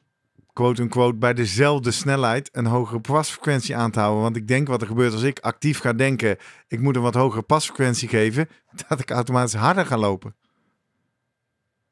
quote-unquote 0.58 1.16
bij 1.16 1.34
dezelfde 1.34 1.90
snelheid 1.90 2.48
een 2.52 2.66
hogere 2.66 3.00
pasfrequentie 3.00 3.76
aan 3.76 3.90
te 3.90 4.00
houden. 4.00 4.22
Want 4.22 4.36
ik 4.36 4.48
denk 4.48 4.68
wat 4.68 4.80
er 4.80 4.86
gebeurt 4.86 5.12
als 5.12 5.22
ik 5.22 5.38
actief 5.38 5.78
ga 5.78 5.92
denken, 5.92 6.36
ik 6.68 6.80
moet 6.80 6.96
een 6.96 7.02
wat 7.02 7.14
hogere 7.14 7.42
pasfrequentie 7.42 8.08
geven, 8.08 8.48
dat 8.88 9.00
ik 9.00 9.10
automatisch 9.10 9.54
harder 9.54 9.86
ga 9.86 9.96
lopen. 9.96 10.36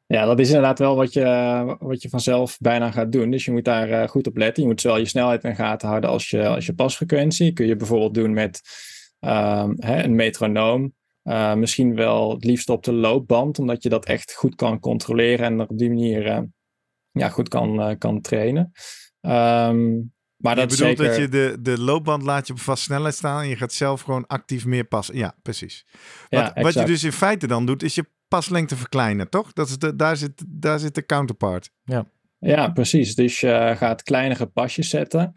Ja, 0.06 0.24
dat 0.24 0.38
is 0.38 0.48
inderdaad 0.48 0.78
wel 0.78 0.96
wat 0.96 1.12
je, 1.12 1.76
wat 1.78 2.02
je 2.02 2.08
vanzelf 2.08 2.58
bijna 2.60 2.90
gaat 2.90 3.12
doen. 3.12 3.30
Dus 3.30 3.44
je 3.44 3.52
moet 3.52 3.64
daar 3.64 3.88
uh, 3.90 4.08
goed 4.08 4.26
op 4.26 4.36
letten. 4.36 4.62
Je 4.62 4.68
moet 4.68 4.80
zowel 4.80 4.98
je 4.98 5.04
snelheid 5.04 5.44
in 5.44 5.54
gaten 5.54 5.88
houden 5.88 6.10
als 6.10 6.30
je, 6.30 6.46
als 6.46 6.66
je 6.66 6.74
pasfrequentie. 6.74 7.52
Kun 7.52 7.66
je 7.66 7.76
bijvoorbeeld 7.76 8.14
doen 8.14 8.32
met 8.32 8.60
um, 9.20 9.74
hè, 9.78 10.02
een 10.02 10.14
metronoom. 10.14 10.94
Uh, 11.24 11.54
misschien 11.54 11.94
wel 11.94 12.30
het 12.30 12.44
liefst 12.44 12.68
op 12.68 12.84
de 12.84 12.92
loopband, 12.92 13.58
omdat 13.58 13.82
je 13.82 13.88
dat 13.88 14.06
echt 14.06 14.34
goed 14.34 14.54
kan 14.54 14.80
controleren 14.80 15.46
en 15.46 15.60
op 15.60 15.78
die 15.78 15.88
manier 15.88 16.26
uh, 16.26 16.38
ja, 17.18 17.28
goed 17.28 17.48
kan, 17.48 17.90
uh, 17.90 17.94
kan 17.98 18.20
trainen. 18.20 18.72
Um, 19.20 20.14
maar 20.36 20.54
je 20.54 20.60
dat 20.60 20.70
bedoelt 20.70 20.96
zeker... 20.98 21.04
dat 21.04 21.16
je 21.16 21.28
de, 21.28 21.56
de 21.60 21.80
loopband 21.80 22.22
laat 22.22 22.46
je 22.46 22.52
op 22.52 22.58
vast 22.58 22.82
snelheid 22.82 23.14
staan 23.14 23.42
en 23.42 23.48
je 23.48 23.56
gaat 23.56 23.72
zelf 23.72 24.00
gewoon 24.00 24.26
actief 24.26 24.64
meer 24.64 24.84
passen. 24.84 25.16
Ja, 25.16 25.34
precies. 25.42 25.86
Wat, 26.28 26.52
Ja, 26.54 26.62
wat 26.62 26.74
je 26.74 26.84
dus 26.84 27.04
in 27.04 27.12
feite 27.12 27.46
dan 27.46 27.66
doet, 27.66 27.82
is 27.82 27.94
je 27.94 28.10
paslengte 28.28 28.76
verkleinen, 28.76 29.30
toch? 29.30 29.52
Dat 29.52 29.68
is 29.68 29.78
de, 29.78 29.96
daar, 29.96 30.16
zit, 30.16 30.44
daar 30.46 30.78
zit 30.78 30.94
de 30.94 31.06
counterpart. 31.06 31.70
Ja, 32.38 32.68
precies. 32.68 33.14
Dus 33.14 33.40
je 33.40 33.74
gaat 33.76 34.02
kleinere 34.02 34.46
pasjes 34.46 34.88
zetten. 34.88 35.32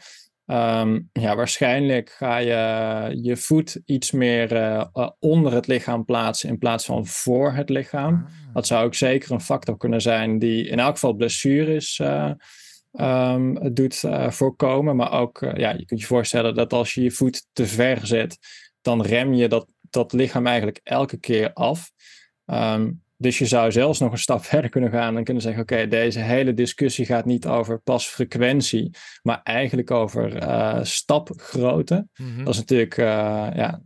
Ehm, 0.49 0.99
ja, 1.13 1.35
waarschijnlijk 1.35 2.09
ga 2.09 2.37
je 2.37 3.17
je 3.21 3.37
voet 3.37 3.81
iets 3.85 4.11
meer 4.11 4.55
eh, 4.55 4.85
eh, 4.93 5.09
onder 5.19 5.53
het 5.53 5.67
lichaam 5.67 6.05
plaatsen 6.05 6.49
in 6.49 6.57
plaats 6.57 6.85
van 6.85 7.05
voor 7.05 7.51
het 7.51 7.69
lichaam. 7.69 8.25
Dat 8.53 8.67
zou 8.67 8.85
ook 8.85 8.95
zeker 8.95 9.31
een 9.31 9.41
factor 9.41 9.77
kunnen 9.77 10.01
zijn 10.01 10.39
die 10.39 10.67
in 10.67 10.79
elk 10.79 10.93
geval 10.93 11.13
blessures 11.13 12.01
ehm, 12.91 13.73
doet 13.73 14.03
voorkomen. 14.27 14.95
Maar 14.95 15.11
ook, 15.11 15.39
ja, 15.53 15.71
je 15.71 15.85
kunt 15.85 15.99
je 15.99 16.05
voorstellen 16.05 16.55
dat 16.55 16.73
als 16.73 16.93
je 16.93 17.01
je 17.01 17.11
voet 17.11 17.45
te 17.53 17.65
ver 17.65 18.07
zet, 18.07 18.37
dan 18.81 19.01
rem 19.01 19.33
je 19.33 19.47
dat, 19.47 19.73
dat 19.89 20.13
lichaam 20.13 20.45
eigenlijk 20.47 20.79
elke 20.83 21.17
keer 21.17 21.53
af. 21.53 21.91
Ehm, 22.45 22.91
dus 23.21 23.37
je 23.37 23.45
zou 23.45 23.71
zelfs 23.71 23.99
nog 23.99 24.11
een 24.11 24.17
stap 24.17 24.43
verder 24.51 24.69
kunnen 24.69 24.89
gaan 24.89 25.17
en 25.17 25.23
kunnen 25.23 25.43
zeggen: 25.43 25.61
Oké, 25.61 25.87
deze 25.87 26.19
hele 26.19 26.53
discussie 26.53 27.05
gaat 27.05 27.25
niet 27.25 27.47
over 27.47 27.79
pasfrequentie, 27.79 28.93
maar 29.21 29.41
eigenlijk 29.43 29.91
over 29.91 30.35
eh, 30.35 30.83
stapgrootte. 30.83 32.07
Mhm. 32.15 32.43
Dat 32.43 32.53
is 32.53 32.59
natuurlijk 32.59 32.97
eh, 32.97 33.05
ja, 33.53 33.81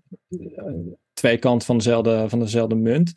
twee 1.14 1.38
kanten 1.38 1.66
van 1.66 1.78
dezelfde, 1.78 2.30
van 2.30 2.40
dezelfde 2.40 2.76
munt. 2.76 3.14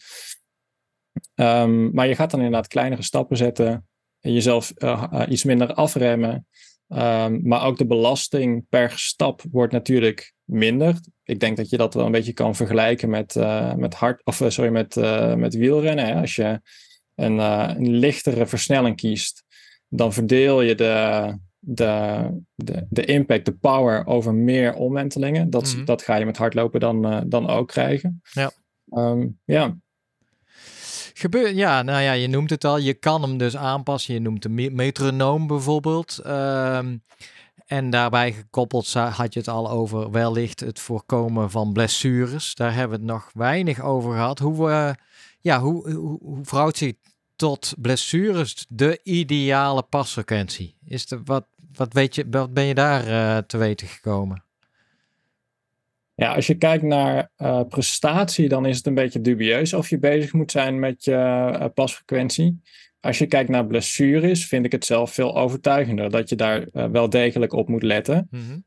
Ehm, 1.34 1.90
maar 1.90 2.06
je 2.06 2.14
gaat 2.14 2.30
dan 2.30 2.40
inderdaad 2.40 2.68
kleinere 2.68 3.02
stappen 3.02 3.36
zetten 3.36 3.86
en 4.20 4.32
jezelf 4.32 4.70
eh, 4.70 5.22
iets 5.28 5.44
minder 5.44 5.74
afremmen. 5.74 6.46
Ehm, 6.88 7.38
maar 7.42 7.64
ook 7.64 7.78
de 7.78 7.86
belasting 7.86 8.68
per 8.68 8.90
stap 8.90 9.42
wordt 9.50 9.72
natuurlijk 9.72 10.34
minder. 10.44 10.94
Ik 11.24 11.40
denk 11.40 11.56
dat 11.56 11.70
je 11.70 11.76
dat 11.76 11.94
wel 11.94 12.06
een 12.06 12.12
beetje 12.12 12.32
kan 12.32 12.54
vergelijken 12.54 13.10
met, 13.10 13.36
eh, 13.36 13.74
met, 13.74 13.94
hard, 13.94 14.24
of, 14.24 14.40
eh, 14.40 14.48
sorry, 14.48 14.70
met, 14.70 14.96
eh, 14.96 15.34
met 15.34 15.54
wielrennen. 15.54 16.06
Hè? 16.06 16.14
Als 16.20 16.34
je 16.34 16.60
een, 17.14 17.38
een 17.38 17.96
lichtere 17.96 18.46
versnelling 18.46 18.96
kiest, 18.96 19.44
dan 19.88 20.12
verdeel 20.12 20.60
je 20.60 20.74
de, 20.74 21.34
de, 21.58 22.28
de, 22.54 22.86
de 22.90 23.04
impact, 23.04 23.44
de 23.44 23.52
power 23.54 24.06
over 24.06 24.34
meer 24.34 24.74
omwentelingen. 24.74 25.50
Dat, 25.50 25.74
Mhm. 25.74 25.84
dat 25.84 26.02
ga 26.02 26.16
je 26.16 26.24
met 26.24 26.36
hardlopen 26.36 26.80
dan, 26.80 27.24
dan 27.28 27.48
ook 27.48 27.68
krijgen. 27.68 28.20
Ja. 28.32 28.50
Ehm, 28.90 29.28
ja, 29.44 29.76
Gebeur, 31.18 31.54
ja, 31.54 31.82
nou 31.82 32.02
ja, 32.02 32.12
je 32.12 32.28
noemt 32.28 32.50
het 32.50 32.64
al. 32.64 32.78
Je 32.78 32.94
kan 32.94 33.22
hem 33.22 33.38
dus 33.38 33.56
aanpassen. 33.56 34.14
Je 34.14 34.20
noemt 34.20 34.42
de 34.42 34.48
me- 34.48 34.70
metronoom 34.70 35.46
bijvoorbeeld. 35.46 36.18
Ehm, 36.18 36.96
en 37.66 37.90
daarbij 37.90 38.32
gekoppeld 38.32 38.92
had 38.92 39.32
je 39.32 39.38
het 39.38 39.48
al 39.48 39.70
over 39.70 40.10
wellicht 40.10 40.60
het 40.60 40.80
voorkomen 40.80 41.50
van 41.50 41.72
blessures. 41.72 42.54
Daar 42.54 42.74
hebben 42.74 42.98
we 42.98 43.04
het 43.04 43.12
nog 43.12 43.30
weinig 43.34 43.80
over 43.80 44.12
gehad. 44.12 44.38
Hoe, 44.38 44.70
eh, 44.70 44.90
ja, 45.40 45.60
hoe, 45.60 45.92
hoe, 45.92 46.18
hoe 46.22 46.44
verhoudt 46.44 46.76
zich 46.76 46.92
tot 47.36 47.74
blessures 47.78 48.66
de 48.68 49.00
ideale 49.02 49.82
pasfrequentie? 49.82 50.76
Is 50.84 51.06
de, 51.06 51.20
wat, 51.24 51.46
wat, 51.72 51.92
weet 51.92 52.14
je, 52.14 52.26
wat 52.30 52.54
ben 52.54 52.64
je 52.64 52.74
daar 52.74 53.06
eh, 53.06 53.42
te 53.42 53.56
weten 53.56 53.86
gekomen? 53.86 54.45
Ja, 56.16 56.34
als 56.34 56.46
je 56.46 56.54
kijkt 56.54 56.82
naar 56.82 57.30
eh, 57.36 57.62
prestatie, 57.68 58.48
dan 58.48 58.66
is 58.66 58.76
het 58.76 58.86
een 58.86 58.94
beetje 58.94 59.20
dubieus 59.20 59.72
of 59.72 59.88
je 59.88 59.98
bezig 59.98 60.32
moet 60.32 60.50
zijn 60.50 60.78
met 60.78 61.04
je 61.04 61.14
eh, 61.14 61.66
pasfrequentie. 61.74 62.60
Als 63.00 63.18
je 63.18 63.26
kijkt 63.26 63.50
naar 63.50 63.66
blessures, 63.66 64.46
vind 64.46 64.64
ik 64.64 64.72
het 64.72 64.84
zelf 64.84 65.12
veel 65.12 65.36
overtuigender 65.36 66.10
dat 66.10 66.28
je 66.28 66.36
daar 66.36 66.66
wel 66.72 67.10
degelijk 67.10 67.52
op 67.52 67.68
moet 67.68 67.82
letten. 67.82 68.28
Mm 68.30 68.64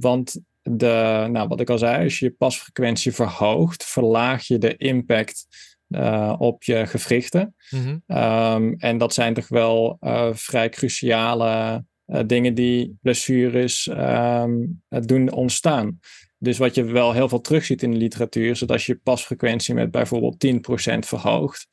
want 0.00 0.40
de, 0.62 1.26
nou, 1.30 1.48
wat 1.48 1.60
ik 1.60 1.70
al 1.70 1.78
zei, 1.78 2.04
als 2.04 2.18
je 2.18 2.24
je 2.24 2.34
pasfrequentie 2.38 3.12
verhoogt, 3.12 3.84
verlaag 3.84 4.46
je 4.46 4.58
de 4.58 4.76
impact 4.76 5.46
uh, 5.88 6.34
op 6.38 6.62
je 6.62 6.86
gewrichten. 6.86 7.54
Mm 7.70 8.02
um, 8.06 8.74
en 8.78 8.98
dat 8.98 9.14
zijn 9.14 9.34
toch 9.34 9.48
wel 9.48 9.96
uh, 10.00 10.28
vrij 10.32 10.68
cruciale 10.68 11.84
uh, 12.06 12.20
dingen 12.26 12.54
die 12.54 12.98
blessures 13.02 13.86
um, 13.86 14.82
doen 14.88 15.32
ontstaan. 15.32 15.98
Dus 16.44 16.58
wat 16.58 16.74
je 16.74 16.84
wel 16.84 17.12
heel 17.12 17.28
veel 17.28 17.40
terugziet 17.40 17.82
in 17.82 17.90
de 17.90 17.96
literatuur, 17.96 18.50
is 18.50 18.58
dat 18.58 18.70
als 18.70 18.86
je 18.86 19.00
pasfrequentie 19.02 19.74
met 19.74 19.90
bijvoorbeeld 19.90 20.46
10% 20.46 20.98
verhoogt, 20.98 21.66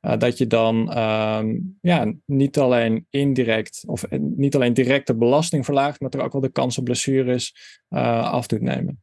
uh, 0.00 0.18
dat 0.18 0.38
je 0.38 0.46
dan 0.46 0.98
um, 0.98 1.78
ja, 1.80 2.14
niet 2.26 2.58
alleen 2.58 3.06
indirect 3.10 3.82
of 3.86 4.04
niet 4.18 4.54
alleen 4.54 4.74
direct 4.74 5.06
de 5.06 5.16
belasting 5.16 5.64
verlaagt, 5.64 6.00
maar 6.00 6.10
er 6.10 6.22
ook 6.22 6.32
wel 6.32 6.40
de 6.40 6.52
kans 6.52 6.78
op 6.78 6.84
blessures 6.84 7.54
uh, 7.90 8.32
af 8.32 8.46
doet 8.46 8.60
nemen. 8.60 9.02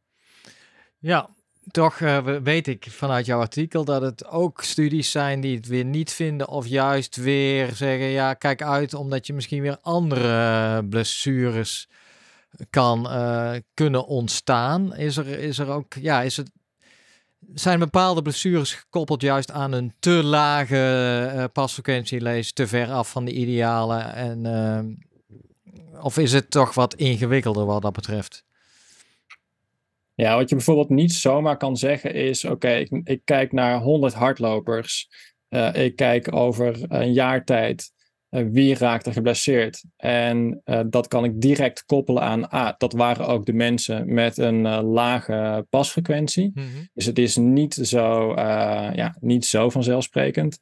Ja, 0.98 1.30
toch 1.70 1.98
weet 2.42 2.66
ik 2.66 2.86
vanuit 2.90 3.26
jouw 3.26 3.40
artikel 3.40 3.84
dat 3.84 4.02
het 4.02 4.26
ook 4.26 4.62
studies 4.62 5.10
zijn 5.10 5.40
die 5.40 5.56
het 5.56 5.66
weer 5.66 5.84
niet 5.84 6.12
vinden 6.12 6.48
of 6.48 6.66
juist 6.66 7.16
weer 7.16 7.74
zeggen, 7.74 8.06
ja, 8.06 8.34
kijk 8.34 8.62
uit 8.62 8.94
omdat 8.94 9.26
je 9.26 9.32
misschien 9.32 9.62
weer 9.62 9.78
andere 9.80 10.84
blessures 10.84 11.88
kan 12.70 13.06
uh, 13.06 13.54
kunnen 13.74 14.06
ontstaan. 14.06 14.96
Is 14.96 15.16
er, 15.16 15.26
is 15.26 15.58
er 15.58 15.68
ook, 15.68 15.94
ja, 15.94 16.22
is 16.22 16.36
het, 16.36 16.50
zijn 17.54 17.78
bepaalde 17.78 18.22
blessures 18.22 18.74
gekoppeld 18.74 19.22
juist 19.22 19.50
aan 19.50 19.72
een 19.72 19.94
te 19.98 20.24
lage 20.24 21.32
uh, 21.34 21.44
pasfrequentie, 21.52 22.20
lees 22.20 22.52
te 22.52 22.66
ver 22.66 22.90
af 22.90 23.10
van 23.10 23.24
de 23.24 23.32
ideale 23.32 23.98
en 23.98 24.46
of 26.00 26.18
is 26.18 26.32
het 26.32 26.50
toch 26.50 26.74
wat 26.74 26.94
ingewikkelder 26.94 27.66
wat 27.66 27.82
dat 27.82 27.92
betreft? 27.92 28.44
Ja, 30.14 30.36
wat 30.36 30.48
je 30.48 30.54
bijvoorbeeld 30.54 30.88
niet 30.88 31.12
zomaar 31.12 31.56
kan 31.56 31.76
zeggen 31.76 32.14
is: 32.14 32.44
oké, 32.44 32.70
ik, 32.70 32.90
ik, 33.04 33.20
kijk 33.24 33.52
naar 33.52 33.80
100 33.80 34.14
hardlopers. 34.14 35.08
Ik 35.72 35.96
kijk 35.96 36.34
over 36.34 36.92
een 36.92 37.12
jaar 37.12 37.44
tijd 37.44 37.92
wie 38.42 38.74
raakt 38.74 39.06
er 39.06 39.12
geblesseerd. 39.12 39.84
En 39.96 40.62
uh, 40.64 40.80
dat 40.86 41.08
kan 41.08 41.24
ik 41.24 41.40
direct 41.40 41.84
koppelen 41.84 42.22
aan, 42.22 42.48
ah, 42.48 42.72
dat 42.78 42.92
waren 42.92 43.26
ook 43.26 43.46
de 43.46 43.52
mensen 43.52 44.14
met 44.14 44.38
een 44.38 44.62
lage 44.82 45.66
pasfrequentie. 45.70 46.50
Mm 46.54 46.62
-hmm. 46.62 46.88
Dus 46.94 47.06
het 47.06 47.18
is 47.18 47.36
niet 47.36 47.74
zo, 47.74 48.32
ja, 48.94 49.16
niet 49.20 49.44
zo 49.44 49.70
vanzelfsprekend. 49.70 50.58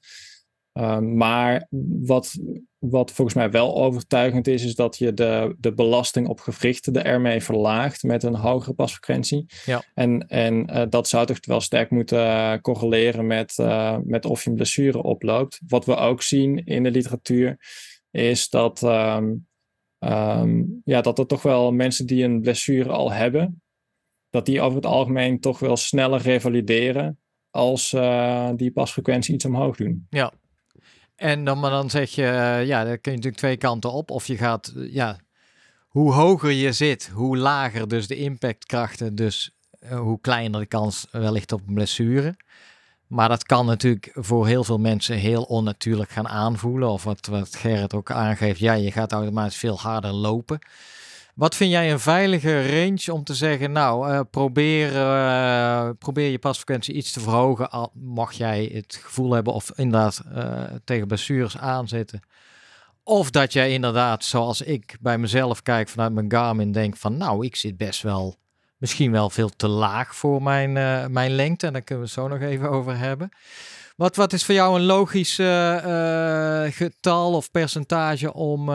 Ehm, 0.73 1.17
maar 1.17 1.67
wat, 2.01 2.39
wat 2.79 3.11
volgens 3.11 3.37
mij 3.37 3.51
wel 3.51 3.83
overtuigend 3.83 4.47
is, 4.47 4.65
is 4.65 4.75
dat 4.75 4.99
je 4.99 5.15
de, 5.15 5.55
de 5.59 5.75
belasting 5.75 6.29
op 6.29 6.41
gewrichten 6.41 6.95
er 6.95 7.05
ermee 7.05 7.43
verlaagt 7.43 8.03
met 8.03 8.23
een 8.23 8.35
hogere 8.35 8.75
pasfrequentie. 8.75 9.47
Ja. 9.65 9.83
En, 9.95 10.29
en 10.29 10.71
uh, 10.71 10.83
dat 10.89 11.09
zou 11.09 11.27
toch 11.27 11.47
wel 11.47 11.61
sterk 11.61 11.91
moeten 11.91 12.61
correleren 12.61 13.27
met, 13.27 13.59
uh, 13.61 13.99
met 14.05 14.25
of 14.25 14.45
je 14.45 14.51
een 14.51 14.57
blessure 14.57 15.03
oploopt. 15.03 15.61
Wat 15.67 15.85
we 15.85 15.97
ook 15.97 16.23
zien 16.23 16.65
in 16.65 16.83
de 16.83 16.91
literatuur 16.91 17.57
is 18.11 18.49
dat, 18.49 18.83
um, 18.83 19.47
um, 19.99 20.81
ja, 20.85 21.01
dat 21.01 21.19
er 21.19 21.27
toch 21.27 21.43
wel 21.43 21.73
mensen 21.73 22.07
die 22.07 22.25
een 22.25 22.41
blessure 22.41 22.89
al 22.89 23.13
hebben, 23.13 23.63
dat 24.31 24.47
die 24.47 24.61
over 24.61 24.77
het 24.77 24.87
algemeen 24.87 25.41
toch 25.41 25.59
wel 25.59 25.77
sneller 25.77 26.21
revalideren 26.21 27.19
als 27.51 27.93
uh, 27.93 28.51
die 28.57 28.73
pasfrequentie 28.73 29.35
iets 29.35 29.45
omhoog 29.45 29.77
doen. 29.77 30.07
Ja, 30.11 30.33
en 31.23 31.45
dan, 31.45 31.61
maar 31.61 31.71
dan 31.71 31.91
zeg 31.91 32.11
je, 32.11 32.23
uh, 32.23 32.67
ja, 32.67 32.85
dan 32.85 33.01
kun 33.01 33.13
je 33.13 33.17
natuurlijk 33.17 33.37
twee 33.37 33.57
kanten 33.57 33.93
op. 33.93 34.11
Of 34.11 34.27
je 34.27 34.37
gaat, 34.37 34.73
uh, 34.77 34.95
ja, 34.95 35.19
hoe 35.89 36.13
hoger 36.13 36.51
je 36.51 36.73
zit, 36.73 37.11
hoe 37.15 37.37
lager 37.37 37.89
dus 37.89 38.07
de 38.07 38.17
impactkrachten, 38.17 39.15
dus 39.15 39.51
uh, 39.83 39.99
hoe 39.99 40.21
kleiner 40.21 40.61
de 40.61 40.67
kans 40.67 41.07
wellicht 41.11 41.53
op 41.53 41.61
een 41.67 41.75
blessure. 41.75 42.37
Maar 43.07 43.29
dat 43.29 43.45
kan 43.45 43.67
natuurlijk 43.67 44.11
voor 44.15 44.47
heel 44.47 44.65
veel 44.65 44.79
mensen 44.79 45.17
heel 45.17 45.43
onnatuurlijk 45.43 46.11
gaan 46.11 46.29
aanvoelen. 46.29 46.89
Of 46.89 47.05
wat, 47.05 47.27
wat 47.27 47.57
Gerrit 47.57 47.95
ook 47.95 48.11
aangeeft, 48.11 48.59
ja, 48.59 48.73
je 48.73 48.93
gaat 48.93 49.13
automatisch 49.13 49.57
veel 49.57 49.79
harder 49.79 50.13
lopen. 50.13 50.59
Wat 51.35 51.55
vind 51.55 51.71
jij 51.71 51.93
een 51.93 52.01
veilige 52.01 52.81
range 52.81 53.13
om 53.13 53.25
te 53.25 53.35
zeggen, 53.35 53.73
nou, 53.73 54.13
uh, 54.13 54.21
probeer, 54.31 54.93
uh, 54.95 55.89
probeer 55.99 56.31
je 56.31 56.39
pasfrequentie 56.39 56.95
iets 56.95 57.13
te 57.13 57.21
verhogen, 57.21 57.71
al 57.71 57.91
mag 57.95 58.33
jij 58.33 58.71
het 58.75 59.01
gevoel 59.03 59.33
hebben 59.33 59.53
of 59.53 59.73
inderdaad 59.77 60.23
uh, 60.35 60.63
tegen 60.85 61.07
blessures 61.07 61.59
aanzetten. 61.59 62.21
Of 63.05 63.31
dat 63.31 63.53
jij 63.53 63.73
inderdaad, 63.73 64.25
zoals 64.25 64.61
ik 64.61 64.97
bij 65.01 65.19
mezelf 65.19 65.63
kijk 65.63 65.89
vanuit 65.89 66.13
mijn 66.13 66.31
Garmin, 66.31 66.73
denk 66.73 66.97
van, 66.97 67.17
nou, 67.17 67.45
ik 67.45 67.57
zit 67.57 67.77
best 67.77 68.03
wel, 68.03 68.37
misschien 68.77 69.13
wel 69.13 69.31
veel 69.31 69.51
te 69.57 69.69
laag 69.69 70.17
voor 70.17 70.43
mijn, 70.43 70.73
mijn 71.13 71.31
lengte. 71.31 71.67
En 71.67 71.73
daar 71.73 71.83
kunnen 71.83 72.05
we 72.05 72.11
het 72.11 72.21
zo 72.21 72.29
nog 72.29 72.41
even 72.41 72.71
over 72.71 72.99
hebben. 72.99 73.29
Wat, 73.97 74.17
wat 74.17 74.33
is 74.33 74.45
voor 74.45 74.55
jou 74.55 74.77
een 74.77 74.85
logisch 74.85 75.35
getal 76.77 77.35
of 77.35 77.51
percentage 77.51 78.33
om 78.33 78.71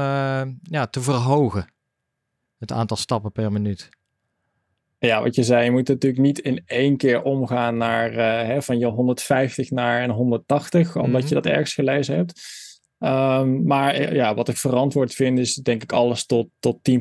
ja, 0.62 0.88
te 0.90 1.02
verhogen? 1.02 1.76
Het 2.58 2.72
aantal 2.72 2.98
stappen 2.98 3.32
per 3.32 3.52
minuut. 3.52 3.90
Ja, 5.00 5.22
wat 5.22 5.36
je 5.36 5.44
zei, 5.44 5.64
je 5.64 5.72
moet 5.72 5.88
natuurlijk 5.88 6.22
niet 6.22 6.40
in 6.40 6.64
één 6.66 6.98
keer 6.98 7.22
omgaan 7.22 7.78
naar 7.78 8.12
uh, 8.12 8.18
hè, 8.18 8.62
van 8.62 8.80
je 8.80 8.86
150 8.86 9.72
naar 9.72 10.04
een 10.04 10.10
180, 10.10 10.96
omdat 10.96 11.08
mm 11.08 11.16
-hmm. 11.16 11.28
je 11.28 11.34
dat 11.34 11.46
ergens 11.46 11.74
gelezen 11.74 12.16
hebt. 12.16 12.42
Um, 13.00 13.64
maar 13.66 13.94
eh, 13.94 14.12
ja, 14.12 14.34
wat 14.34 14.48
ik 14.48 14.58
verantwoord 14.58 15.14
vind, 15.14 15.40
is 15.40 15.56
denk 15.56 15.84
ik 15.84 15.92
alles 15.92 16.26
tot, 16.26 16.48
tot 16.60 16.78
10% 16.92 16.94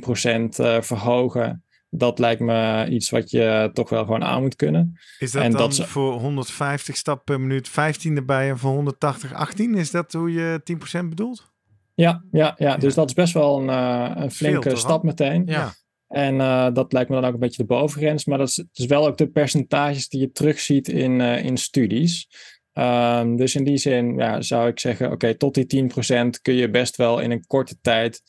uh, 0.61 0.81
verhogen. 0.81 1.65
Dat 1.91 2.19
lijkt 2.19 2.41
me 2.41 2.87
iets 2.89 3.11
wat 3.11 3.31
je 3.31 3.71
toch 3.73 3.89
wel 3.89 4.05
gewoon 4.05 4.25
aan 4.25 4.43
moet 4.43 4.57
kunnen. 4.57 5.01
Is 5.19 5.33
dat 5.33 5.43
en 5.43 5.51
dan 5.51 5.61
dat 5.61 5.87
voor 5.87 6.13
150 6.13 6.97
stappen 6.97 7.25
per 7.25 7.41
minuut 7.41 7.69
15 7.69 8.17
erbij 8.17 8.51
en 8.51 8.59
voor 8.59 8.71
180 8.71 9.33
18? 9.33 9.75
Is 9.75 9.91
dat 9.91 10.13
hoe 10.13 10.33
je 10.33 10.61
10% 11.03 11.09
bedoelt? 11.09 11.55
Ja, 11.97 12.25
ja, 12.31 12.55
ja, 12.59 12.77
dus 12.77 12.95
dat 12.95 13.09
is 13.09 13.15
best 13.15 13.33
wel 13.33 13.59
een, 13.59 13.69
uh, 13.69 14.11
een 14.15 14.31
flinke 14.31 14.69
Veel, 14.69 14.77
stap 14.77 15.03
meteen. 15.03 15.43
Ja. 15.47 15.75
En 16.09 16.35
uh, 16.35 16.69
dat 16.73 16.93
lijkt 16.93 17.09
me 17.11 17.21
dan 17.21 17.25
ook 17.25 17.35
een 17.35 17.41
beetje 17.41 17.63
de 17.63 17.69
bovengrens. 17.69 18.25
Maar 18.25 18.39
dat 18.39 18.65
is, 18.73 18.87
wel 18.87 19.07
ook 19.07 19.17
de 19.17 19.31
percentages 19.31 20.09
die 20.09 20.21
je 20.21 20.33
terugziet 20.33 20.89
in, 20.89 21.21
uh, 21.21 21.45
in 21.45 21.57
studies. 21.57 22.29
Um, 22.73 23.37
dus 23.37 23.55
in 23.55 23.65
die 23.65 23.77
zin 23.77 24.17
ja, 24.17 24.41
zou 24.41 24.69
ik 24.69 24.81
zeggen, 24.81 25.07
oké, 25.07 25.15
okay, 25.15 25.35
tot 25.35 25.55
die 25.55 25.85
10% 25.85 26.41
kun 26.43 26.55
je 26.55 26.71
best 26.71 26.97
wel 26.97 27.19
in 27.19 27.31
een 27.31 27.47
korte 27.47 27.77
tijd 27.81 28.23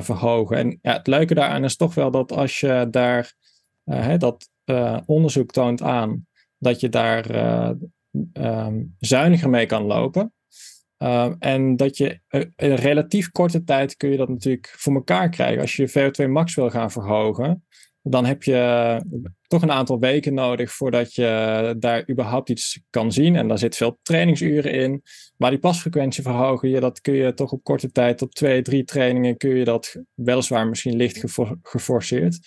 verhogen. 0.00 0.56
En 0.56 0.78
ja, 0.82 0.92
het 0.92 1.06
leuke 1.06 1.34
daaraan 1.34 1.64
is 1.64 1.76
toch 1.76 1.94
wel 1.94 2.10
dat 2.10 2.32
als 2.32 2.60
je 2.60 2.86
daar 2.90 3.34
hè, 3.84 4.16
dat 4.16 4.48
onderzoek 5.06 5.50
toont 5.50 5.82
aan, 5.82 6.26
dat 6.58 6.80
je 6.80 6.88
daar 6.88 7.30
um, 8.32 8.94
zuiniger 8.98 9.50
mee 9.50 9.66
kan 9.66 9.82
lopen. 9.82 10.32
Uh, 11.02 11.32
en 11.38 11.76
dat 11.76 11.96
je 11.96 12.20
uh, 12.30 12.40
in 12.40 12.50
een 12.56 12.74
relatief 12.74 13.30
korte 13.30 13.64
tijd 13.64 13.96
kun 13.96 14.10
je 14.10 14.16
dat 14.16 14.28
natuurlijk 14.28 14.74
voor 14.76 14.94
elkaar 14.94 15.28
krijgen. 15.28 15.60
Als 15.60 15.76
je 15.76 15.90
VO2 15.90 16.28
max 16.28 16.54
wil 16.54 16.70
gaan 16.70 16.90
verhogen, 16.90 17.64
dan 18.02 18.24
heb 18.24 18.42
je 18.42 19.02
toch 19.46 19.62
een 19.62 19.72
aantal 19.72 19.98
weken 19.98 20.34
nodig 20.34 20.72
voordat 20.72 21.14
je 21.14 21.74
daar 21.78 22.10
überhaupt 22.10 22.48
iets 22.48 22.80
kan 22.90 23.12
zien. 23.12 23.36
En 23.36 23.48
daar 23.48 23.58
zit 23.58 23.76
veel 23.76 23.98
trainingsuren 24.02 24.72
in. 24.72 25.02
Maar 25.36 25.50
die 25.50 25.58
pasfrequentie 25.58 26.22
verhogen, 26.22 26.68
je, 26.68 26.80
dat 26.80 27.00
kun 27.00 27.14
je 27.14 27.34
toch 27.34 27.52
op 27.52 27.64
korte 27.64 27.92
tijd, 27.92 28.22
op 28.22 28.34
twee, 28.34 28.62
drie 28.62 28.84
trainingen, 28.84 29.36
kun 29.36 29.56
je 29.56 29.64
dat 29.64 29.96
weliswaar 30.14 30.68
misschien 30.68 30.96
licht 30.96 31.18
gefor 31.18 31.58
geforceerd. 31.62 32.38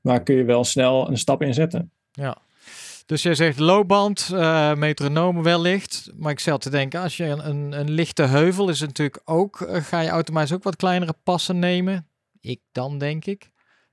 Maar 0.00 0.22
kun 0.22 0.36
je 0.36 0.44
wel 0.44 0.64
snel 0.64 1.08
een 1.08 1.18
stap 1.18 1.42
inzetten. 1.42 1.90
Ja, 2.10 2.38
dus 3.06 3.22
jij 3.22 3.34
zegt 3.34 3.58
loopband, 3.58 4.30
uh, 4.32 4.74
metronomen 4.74 5.42
wellicht. 5.42 6.10
Maar 6.16 6.32
ik 6.32 6.38
stel 6.38 6.58
te 6.58 6.70
denken, 6.70 7.00
als 7.00 7.16
je 7.16 7.24
een, 7.24 7.72
een, 7.72 7.90
lichte 7.90 8.22
heuvel 8.22 8.68
is 8.68 8.80
natuurlijk 8.80 9.20
ook, 9.24 9.60
uh, 9.60 9.76
ga 9.76 10.00
je 10.00 10.08
automatisch 10.08 10.52
ook 10.52 10.62
wat 10.62 10.76
kleinere 10.76 11.14
passen 11.22 11.58
nemen. 11.58 12.08
Ik 12.40 12.60
dan, 12.72 12.98
denk 12.98 13.24
ik. 13.24 13.50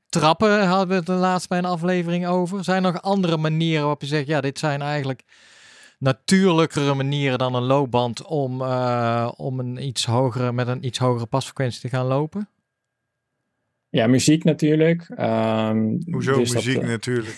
Trappen 0.09 0.67
hadden 0.67 0.87
we 0.87 0.93
het 0.93 1.05
de 1.05 1.11
laatst 1.11 1.49
bij 1.49 1.57
een 1.57 1.65
aflevering 1.65 2.27
over. 2.27 2.63
Zijn 2.63 2.85
er 2.85 2.91
nog 2.91 3.01
andere 3.01 3.37
manieren 3.37 3.81
waarop 3.81 4.01
je 4.01 4.07
zegt, 4.07 4.27
ja, 4.27 4.41
dit 4.41 4.59
zijn 4.59 4.81
eigenlijk 4.81 5.23
natuurlijkere 5.99 6.93
manieren 6.93 7.37
dan 7.37 7.55
een 7.55 7.63
loopband 7.63 8.25
om, 8.25 8.61
uh, 8.61 9.31
om 9.35 9.59
een 9.59 9.85
iets 9.85 10.05
hogere, 10.05 10.51
met 10.51 10.67
een 10.67 10.85
iets 10.85 10.97
hogere 10.97 11.25
pasfrequentie 11.25 11.81
te 11.81 11.89
gaan 11.89 12.05
lopen? 12.05 12.47
Ja, 13.93 14.07
muziek 14.07 14.43
natuurlijk. 14.43 15.09
Um, 15.19 16.01
Hoezo 16.11 16.39
dus 16.39 16.53
muziek 16.53 16.75
dat, 16.75 16.83
uh, 16.83 16.89
natuurlijk? 16.89 17.37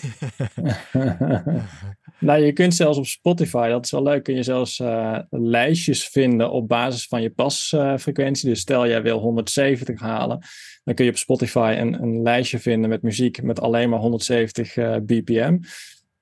nou, 2.26 2.40
je 2.40 2.52
kunt 2.52 2.74
zelfs 2.74 2.98
op 2.98 3.06
Spotify, 3.06 3.68
dat 3.68 3.84
is 3.84 3.90
wel 3.90 4.02
leuk, 4.02 4.22
kun 4.22 4.34
je 4.34 4.42
zelfs 4.42 4.78
uh, 4.78 5.18
lijstjes 5.30 6.08
vinden 6.08 6.50
op 6.50 6.68
basis 6.68 7.06
van 7.06 7.22
je 7.22 7.30
pasfrequentie. 7.30 8.44
Uh, 8.44 8.50
dus 8.50 8.60
stel 8.60 8.86
jij 8.86 9.02
wil 9.02 9.18
170 9.18 10.00
halen, 10.00 10.38
dan 10.84 10.94
kun 10.94 11.04
je 11.04 11.10
op 11.10 11.16
Spotify 11.16 11.76
een, 11.78 12.02
een 12.02 12.22
lijstje 12.22 12.58
vinden 12.58 12.90
met 12.90 13.02
muziek 13.02 13.42
met 13.42 13.60
alleen 13.60 13.88
maar 13.88 14.00
170 14.00 14.76
uh, 14.76 14.96
bpm. 14.96 15.58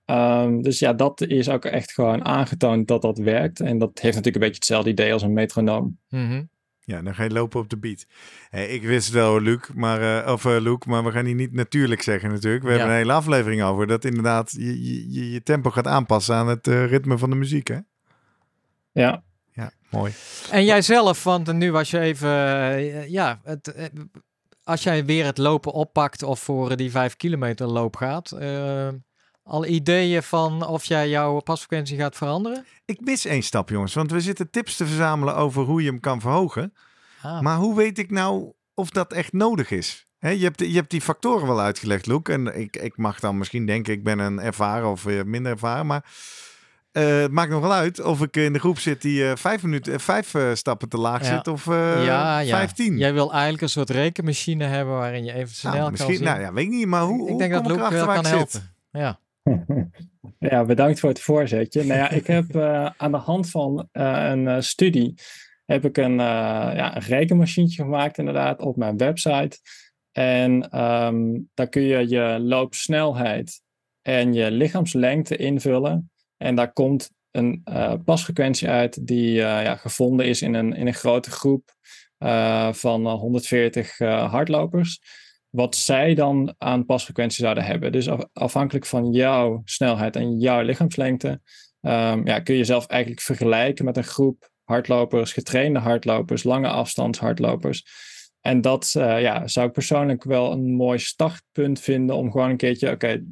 Um, 0.06 0.62
dus 0.62 0.78
ja, 0.78 0.92
dat 0.92 1.20
is 1.20 1.48
ook 1.48 1.64
echt 1.64 1.92
gewoon 1.92 2.24
aangetoond 2.24 2.88
dat 2.88 3.02
dat 3.02 3.18
werkt. 3.18 3.60
En 3.60 3.78
dat 3.78 3.98
heeft 3.98 4.16
natuurlijk 4.16 4.34
een 4.34 4.40
beetje 4.40 4.54
hetzelfde 4.54 4.90
idee 4.90 5.12
als 5.12 5.22
een 5.22 5.32
metronoom. 5.32 5.98
Mm 6.08 6.28
-hmm. 6.28 6.48
Ja, 6.86 7.02
dan 7.02 7.14
ga 7.14 7.22
je 7.22 7.30
lopen 7.30 7.60
op 7.60 7.68
de 7.68 7.76
beat. 7.76 8.06
Hey, 8.50 8.68
ik 8.68 8.82
wist 8.82 9.10
wel, 9.10 9.40
Luc, 9.40 9.68
maar, 9.74 10.24
uh, 10.26 10.32
of 10.32 10.44
uh, 10.44 10.60
Luc, 10.60 10.78
maar 10.86 11.04
we 11.04 11.10
gaan 11.10 11.24
hier 11.24 11.34
niet 11.34 11.52
natuurlijk 11.52 12.02
zeggen 12.02 12.30
natuurlijk. 12.30 12.62
We 12.62 12.68
Ja. 12.70 12.74
hebben 12.76 12.94
een 12.94 13.00
hele 13.00 13.12
aflevering 13.12 13.62
over 13.62 13.86
dat 13.86 14.04
inderdaad 14.04 14.50
je 14.58 14.82
je, 15.12 15.30
je, 15.32 15.42
tempo 15.42 15.70
gaat 15.70 15.86
aanpassen 15.86 16.34
aan 16.34 16.48
het 16.48 16.66
eh, 16.66 16.86
ritme 16.86 17.18
van 17.18 17.30
de 17.30 17.36
muziek, 17.36 17.68
hè? 17.68 17.78
Ja, 18.92 19.22
Ja, 19.52 19.70
mooi. 19.90 20.12
En 20.50 20.64
jijzelf, 20.64 21.24
want 21.24 21.52
nu 21.52 21.72
was 21.72 21.90
je 21.90 21.98
even, 22.00 22.28
eh, 22.28 23.08
ja, 23.08 23.40
het, 23.44 23.72
eh, 23.72 23.84
als 24.64 24.82
jij 24.82 25.04
weer 25.04 25.24
het 25.24 25.38
lopen 25.38 25.72
oppakt 25.72 26.22
of 26.22 26.40
voor 26.40 26.76
die 26.76 26.90
vijf 26.90 27.16
kilometer 27.16 27.66
loop 27.66 27.96
gaat, 27.96 28.30
eh, 28.32 28.88
al 29.44 29.66
ideeën 29.66 30.22
van 30.22 30.66
of 30.66 30.84
jij 30.84 31.08
jouw 31.08 31.40
pasfrequentie 31.40 31.98
gaat 31.98 32.16
veranderen? 32.16 32.64
Ik 32.84 33.00
mis 33.00 33.24
één 33.24 33.42
stap, 33.42 33.68
jongens, 33.68 33.94
want 33.94 34.10
we 34.10 34.20
zitten 34.20 34.50
tips 34.50 34.76
te 34.76 34.86
verzamelen 34.86 35.36
over 35.36 35.62
hoe 35.62 35.82
je 35.82 35.88
hem 35.88 36.00
kan 36.00 36.20
verhogen. 36.20 36.74
Ah, 37.22 37.40
Maar 37.40 37.56
hoe 37.56 37.76
weet 37.76 37.98
ik 37.98 38.10
nou 38.10 38.52
of 38.74 38.90
dat 38.90 39.12
echt 39.12 39.32
nodig 39.32 39.70
is? 39.70 40.06
Je, 40.18 40.28
hebt, 40.28 40.60
je 40.60 40.74
hebt 40.74 40.90
die 40.90 41.00
factoren 41.00 41.46
wel 41.46 41.60
uitgelegd, 41.60 42.06
Luc. 42.06 42.20
En 42.22 42.58
ik, 42.60 42.76
ik 42.76 42.96
mag 42.96 43.20
dan 43.20 43.38
misschien 43.38 43.66
denken, 43.66 43.92
ik 43.92 44.04
ben 44.04 44.18
een 44.18 44.40
ervaren 44.40 44.88
of 44.90 45.06
eh, 45.06 45.22
minder 45.22 45.52
ervaren. 45.52 45.86
Maar 45.86 46.04
eh, 46.92 47.20
het 47.20 47.30
maakt 47.30 47.50
nog 47.50 47.60
wel 47.60 47.72
uit 47.72 48.00
of 48.02 48.22
ik 48.22 48.36
in 48.36 48.52
de 48.52 48.58
groep 48.58 48.78
zit 48.78 49.02
die 49.02 49.28
eh, 49.28 49.36
vijf, 49.36 49.62
minuten, 49.62 50.00
vijf 50.00 50.34
stappen 50.52 50.88
te 50.88 50.96
laag 50.98 51.20
Ja. 51.22 51.36
zit 51.36 51.48
of 51.48 51.64
ja, 51.64 52.38
ja. 52.38 52.56
vijftien. 52.56 52.98
Jij 52.98 53.12
wil 53.12 53.32
eigenlijk 53.32 53.62
een 53.62 53.68
soort 53.68 53.90
rekenmachine 53.90 54.64
hebben 54.64 54.94
waarin 54.94 55.24
je 55.24 55.32
even 55.32 55.54
snel 55.54 55.72
nou, 55.72 55.96
kan 55.96 56.06
zien. 56.06 56.22
nou 56.24 56.40
ja, 56.40 56.52
weet 56.52 56.64
ik 56.64 56.70
niet, 56.70 56.86
maar 56.86 57.02
hoe, 57.02 57.22
ik 57.22 57.28
hoe 57.28 57.38
denk 57.38 57.52
dat 57.52 57.70
erachter 57.70 58.06
wel 58.06 58.14
kan 58.14 58.24
zit? 58.24 58.34
helpen. 58.34 58.74
Ja. 58.90 59.18
Ja, 60.50 60.64
bedankt 60.64 61.00
voor 61.00 61.08
het 61.08 61.20
voorzetje. 61.20 61.84
Nou 61.84 61.98
ja, 61.98 62.10
ik 62.10 62.26
heb 62.26 62.54
eh, 62.54 62.90
aan 62.96 63.12
de 63.12 63.18
hand 63.18 63.50
van 63.50 63.88
eh, 63.92 64.28
een 64.30 64.48
eh, 64.48 64.60
studie 64.60 65.14
heb 65.64 65.84
ik 65.84 65.96
een, 65.96 66.16
ja, 66.16 66.96
een 66.96 67.02
rekenmachientje 67.02 67.82
gemaakt 67.82 68.18
inderdaad 68.18 68.60
op 68.60 68.76
mijn 68.76 68.96
website. 68.96 69.58
En 70.12 70.70
ehm, 70.70 71.40
daar 71.54 71.68
kun 71.68 71.82
je 71.82 72.08
je 72.08 72.38
loopsnelheid 72.40 73.62
en 74.02 74.32
je 74.32 74.50
lichaamslengte 74.50 75.36
invullen. 75.36 76.10
En 76.36 76.54
daar 76.54 76.72
komt 76.72 77.10
een 77.30 77.60
eh, 77.64 77.94
pasfrequentie 78.04 78.68
uit 78.68 79.06
die 79.06 79.32
ja, 79.32 79.76
gevonden 79.76 80.26
is 80.26 80.42
in 80.42 80.54
een, 80.54 80.72
in 80.72 80.86
een 80.86 80.94
grote 80.94 81.30
groep 81.30 81.74
van 82.72 83.06
eh, 83.06 83.12
140 83.12 84.00
eh, 84.00 84.30
hardlopers 84.30 85.00
wat 85.54 85.76
zij 85.76 86.14
dan 86.14 86.54
aan 86.58 86.86
pasfrequentie 86.86 87.42
zouden 87.42 87.64
hebben. 87.64 87.92
Dus 87.92 88.08
af- 88.08 88.24
afhankelijk 88.32 88.86
van 88.86 89.12
jouw 89.12 89.62
snelheid 89.64 90.16
en 90.16 90.38
jouw 90.38 90.62
lichaamslengte, 90.62 91.40
ehm, 91.80 92.26
ja, 92.26 92.40
kun 92.40 92.54
je 92.54 92.60
jezelf 92.60 92.86
eigenlijk 92.86 93.20
vergelijken 93.20 93.84
met 93.84 93.96
een 93.96 94.04
groep 94.04 94.48
hardlopers, 94.64 95.32
getrainde 95.32 95.78
hardlopers, 95.78 96.42
lange 96.42 96.68
afstands 96.68 97.18
hardlopers. 97.18 97.84
En 98.40 98.60
dat 98.60 98.94
eh, 98.96 99.20
ja, 99.20 99.46
zou 99.46 99.66
ik 99.66 99.72
persoonlijk 99.72 100.24
wel 100.24 100.52
een 100.52 100.74
mooi 100.74 100.98
startpunt 100.98 101.80
vinden 101.80 102.16
om 102.16 102.30
gewoon 102.30 102.50
een 102.50 102.56
keertje, 102.56 102.90
oké, 102.90 103.24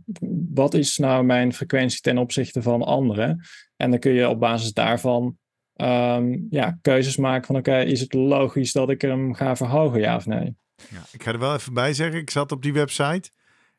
wat 0.55 0.75
is 0.75 0.99
nou 0.99 1.25
mijn 1.25 1.53
frequentie 1.53 2.01
ten 2.01 2.19
opzichte 2.19 2.63
van 2.63 2.83
anderen? 2.83 3.41
En 3.77 3.91
dan 3.91 3.99
kun 3.99 4.13
je 4.13 4.29
op 4.29 4.41
basis 4.41 4.73
daarvan 4.73 5.37
ehm, 5.73 6.39
ja, 6.51 6.79
keuzes 6.83 7.17
maken 7.17 7.47
van, 7.47 7.57
oké, 7.57 7.81
is 7.81 8.01
het 8.01 8.13
logisch 8.13 8.73
dat 8.73 8.91
ik 8.91 9.01
hem 9.01 9.35
ga 9.35 9.57
verhogen, 9.57 10.01
ja 10.01 10.17
of 10.17 10.27
nee? 10.27 10.61
Ja, 10.91 11.03
ik 11.13 11.23
ga 11.23 11.33
er 11.33 11.39
wel 11.39 11.55
even 11.55 11.75
bij 11.75 11.95
zeggen, 11.95 12.21
ik 12.21 12.31
zat 12.31 12.53
op 12.53 12.63
die 12.63 12.73
website. 12.73 13.31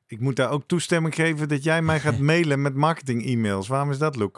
Ik 0.08 0.20
moet 0.20 0.36
daar 0.36 0.50
ook 0.50 0.64
toestemming 0.68 1.16
geven 1.16 1.48
dat 1.50 1.64
jij 1.64 1.82
mij 1.82 2.00
gaat 2.00 2.18
mailen 2.32 2.62
met 2.62 2.76
marketing-e-mails. 2.76 3.68
Waarom 3.68 3.92
is 3.92 3.98
dat, 3.98 4.16
Luc? 4.16 4.30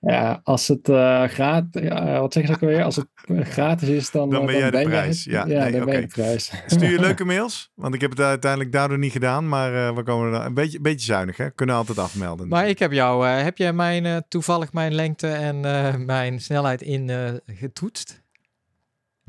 Ja, 0.00 0.40
als 0.44 0.68
het 0.68 0.88
eh 0.88 1.24
gratis, 1.24 1.88
wat 2.18 2.32
zeg 2.32 2.46
je 2.46 2.52
ook 2.54 2.62
alweer? 2.62 2.82
Als 2.82 2.96
het 2.96 3.06
eh, 3.26 3.40
gratis 3.44 3.88
is, 3.88 4.10
dan, 4.10 4.30
Dan 4.30 4.40
eh, 4.40 4.46
ben 4.46 4.56
jij 4.58 4.70
de 4.70 4.82
prijs. 4.88 5.24
het. 5.24 5.32
Ja, 5.32 5.46
Ja, 5.46 5.62
nee, 5.62 5.72
dan 5.72 5.84
ben 5.84 5.94
je 5.94 5.98
oké. 5.98 6.00
de 6.06 6.12
prijs. 6.12 6.52
Stuur 6.66 6.90
je 6.90 7.00
leuke 7.00 7.24
mails? 7.24 7.70
Want 7.74 7.94
ik 7.94 8.00
heb 8.00 8.10
het 8.10 8.20
uiteindelijk 8.20 8.72
daardoor 8.72 8.98
niet 8.98 9.12
gedaan. 9.12 9.48
Maar 9.48 9.88
eh, 9.88 9.94
we 9.96 10.02
komen 10.02 10.32
er 10.34 10.46
een 10.46 10.54
beetje, 10.54 10.80
beetje 10.80 11.06
zuinig, 11.06 11.36
hè? 11.36 11.50
Kunnen 11.50 11.74
altijd 11.76 11.98
afmelden. 11.98 12.48
Maar 12.48 12.68
ik 12.68 12.78
heb 12.78 12.92
jou, 12.92 13.26
eh, 13.26 13.42
heb 13.42 13.58
jij 13.58 13.72
mijn, 13.72 14.06
eh, 14.06 14.16
toevallig 14.28 14.72
mijn 14.72 14.94
lengte 14.94 15.28
en 15.28 15.64
eh, 15.64 15.94
mijn 15.96 16.40
snelheid 16.40 16.82
in 16.82 17.10
eh, 17.10 17.32
getoetst? 17.46 18.22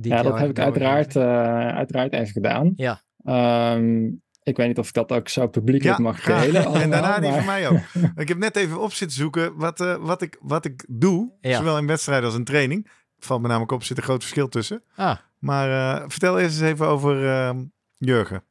Die 0.02 0.12
Ja, 0.12 0.22
dat 0.22 0.40
heb 0.40 0.50
ik 0.50 0.60
uiteraard, 0.60 1.16
eh, 1.16 1.68
uiteraard 1.68 2.14
even 2.14 2.28
gedaan. 2.28 2.74
Ja. 2.76 3.02
Ehm, 3.24 4.06
ik 4.44 4.58
weet 4.58 4.68
niet 4.68 4.78
of 4.78 4.88
ik 4.88 4.94
dat 4.94 5.12
ook 5.12 5.28
zo 5.30 5.48
publiekelijk 5.48 5.98
Ja, 5.98 6.04
mag 6.04 6.22
delen. 6.24 6.66
En 6.82 6.90
daarna 6.90 7.20
die 7.20 7.30
maar- 7.30 7.38
van 7.38 7.46
mij 7.46 7.68
ook. 7.70 7.80
Ik 8.16 8.28
heb 8.28 8.38
net 8.38 8.56
even 8.56 8.82
op 8.82 8.92
zitten 8.94 9.18
zoeken 9.18 9.56
wat, 9.58 9.80
eh, 9.82 9.96
wat, 9.96 10.22
ik, 10.22 10.38
wat 10.42 10.66
ik 10.66 10.86
doe. 10.90 11.32
Ja. 11.42 11.58
Zowel 11.58 11.78
in 11.78 11.88
wedstrijden 11.88 12.26
als 12.26 12.36
in 12.38 12.44
training. 12.44 12.90
Valt 13.20 13.42
me 13.42 13.48
namelijk 13.48 13.72
op, 13.72 13.80
er 13.80 13.86
zit 13.86 13.98
een 13.98 14.04
groot 14.04 14.22
verschil 14.22 14.48
tussen. 14.50 14.84
Ah, 14.96 15.16
Maar 15.40 15.70
eh, 16.02 16.04
vertel 16.08 16.40
eerst 16.40 16.62
eens 16.62 16.70
even 16.72 16.88
over 16.88 17.26
eh, 17.30 17.52
Jurgen. 17.98 18.44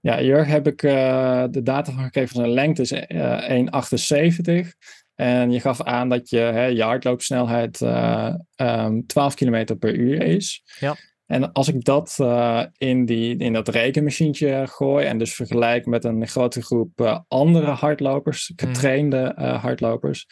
Ja, 0.00 0.22
Jurg 0.22 0.46
heb 0.48 0.66
ik 0.66 0.82
eh, 0.82 1.44
de 1.50 1.62
data 1.62 1.92
van 1.92 2.02
gegeven 2.04 2.28
van 2.28 2.40
zijn 2.40 2.52
lengte 2.54 2.82
is 2.82 2.92
eh 2.92 3.48
1,78. 3.50 4.74
En 5.16 5.50
je 5.50 5.60
gaf 5.60 5.82
aan 5.82 6.08
dat 6.08 6.30
je, 6.30 6.38
hè, 6.38 6.64
je 6.64 6.82
hardloopsnelheid 6.82 7.80
ehm, 7.80 9.00
12 9.06 9.34
km 9.34 9.76
per 9.78 9.94
uur 9.94 10.22
is. 10.22 10.62
Ja. 10.78 10.96
En 11.26 11.52
als 11.52 11.68
ik 11.68 11.84
dat 11.84 12.16
eh, 12.20 12.62
in, 12.76 13.04
die, 13.04 13.36
in 13.36 13.52
dat 13.52 13.68
rekenmachientje 13.68 14.66
gooi 14.66 15.06
en 15.06 15.18
dus 15.18 15.34
vergelijk 15.34 15.86
met 15.86 16.04
een 16.04 16.28
grote 16.28 16.62
groep 16.62 17.00
eh, 17.00 17.18
andere 17.28 17.70
hardlopers, 17.70 18.52
Mhm. 18.56 18.66
getrainde 18.66 19.18
eh, 19.36 19.62
hardlopers, 19.62 20.26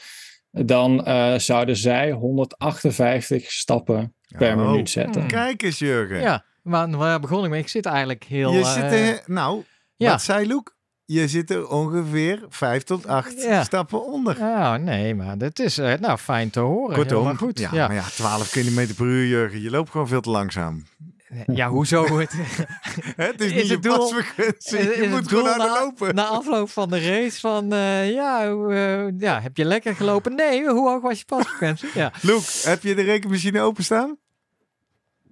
dan 0.50 1.04
eh, 1.04 1.34
zouden 1.38 1.76
zij 1.76 2.10
158 2.10 3.50
stappen 3.50 4.14
per 4.38 4.56
Oh, 4.56 4.66
minuut 4.70 4.90
zetten. 4.90 5.20
Hmm. 5.20 5.30
Kijk 5.30 5.62
eens, 5.62 5.78
Jurgen. 5.78 6.20
ja, 6.20 6.44
maar 6.62 6.90
waar 6.90 7.20
begon 7.20 7.44
ik 7.44 7.50
mee? 7.50 7.60
Ik 7.60 7.68
zit 7.68 7.86
eigenlijk 7.86 8.24
heel... 8.24 8.52
je 8.52 8.64
zit 8.64 8.92
er, 8.92 9.22
nou, 9.26 9.62
ja. 9.96 10.10
wat 10.10 10.22
zei 10.22 10.46
Luc? 10.46 10.62
Je 11.06 11.28
zit 11.28 11.50
er 11.50 11.68
ongeveer 11.68 12.44
5 12.48 12.82
tot 12.82 13.06
8 13.06 13.42
Ja. 13.42 13.64
stappen 13.64 14.04
onder. 14.06 14.36
Oh, 14.40 14.74
nee, 14.74 15.14
maar 15.14 15.38
dat 15.38 15.58
is 15.58 15.78
eh, 15.78 15.92
nou 16.00 16.18
fijn 16.18 16.50
te 16.50 16.60
horen. 16.60 16.96
Kortom, 16.96 17.36
goed. 17.36 17.58
ja, 17.58 17.68
Ja, 17.72 17.86
maar 17.86 17.96
ja, 17.96 18.02
12 18.02 18.50
km 18.50 18.94
per 18.94 19.06
uur, 19.06 19.26
Jurgen. 19.26 19.62
Je 19.62 19.70
loopt 19.70 19.90
gewoon 19.90 20.08
veel 20.08 20.20
te 20.20 20.30
langzaam. 20.30 20.84
ja. 21.46 21.68
hoezo? 21.68 22.06
Het, 23.16 23.40
is, 23.40 23.52
niet 23.54 23.68
je 23.68 23.78
doel- 23.78 24.16
is 24.36 24.70
Je 24.70 24.76
het 24.76 25.10
moet 25.10 25.28
gewoon 25.28 25.46
harder 25.46 25.66
na- 25.66 25.80
lopen. 25.80 26.14
na 26.14 26.24
afloop 26.26 26.70
van 26.70 26.88
de 26.90 27.00
race 27.10 27.40
van, 27.40 27.72
eh, 27.72 28.10
ja, 28.12 28.44
eh, 28.68 29.06
ja, 29.18 29.40
heb 29.40 29.56
je 29.56 29.64
lekker 29.64 29.94
gelopen? 29.96 30.34
Nee, 30.34 30.68
hoe 30.68 30.88
hoog 30.90 31.02
was 31.02 31.18
je 31.18 31.24
pasfrequentie? 31.24 31.88
Ja. 31.94 32.12
Luc, 32.22 32.64
heb 32.64 32.82
je 32.82 32.94
de 32.94 33.02
rekenmachine 33.02 33.60
openstaan? 33.60 34.16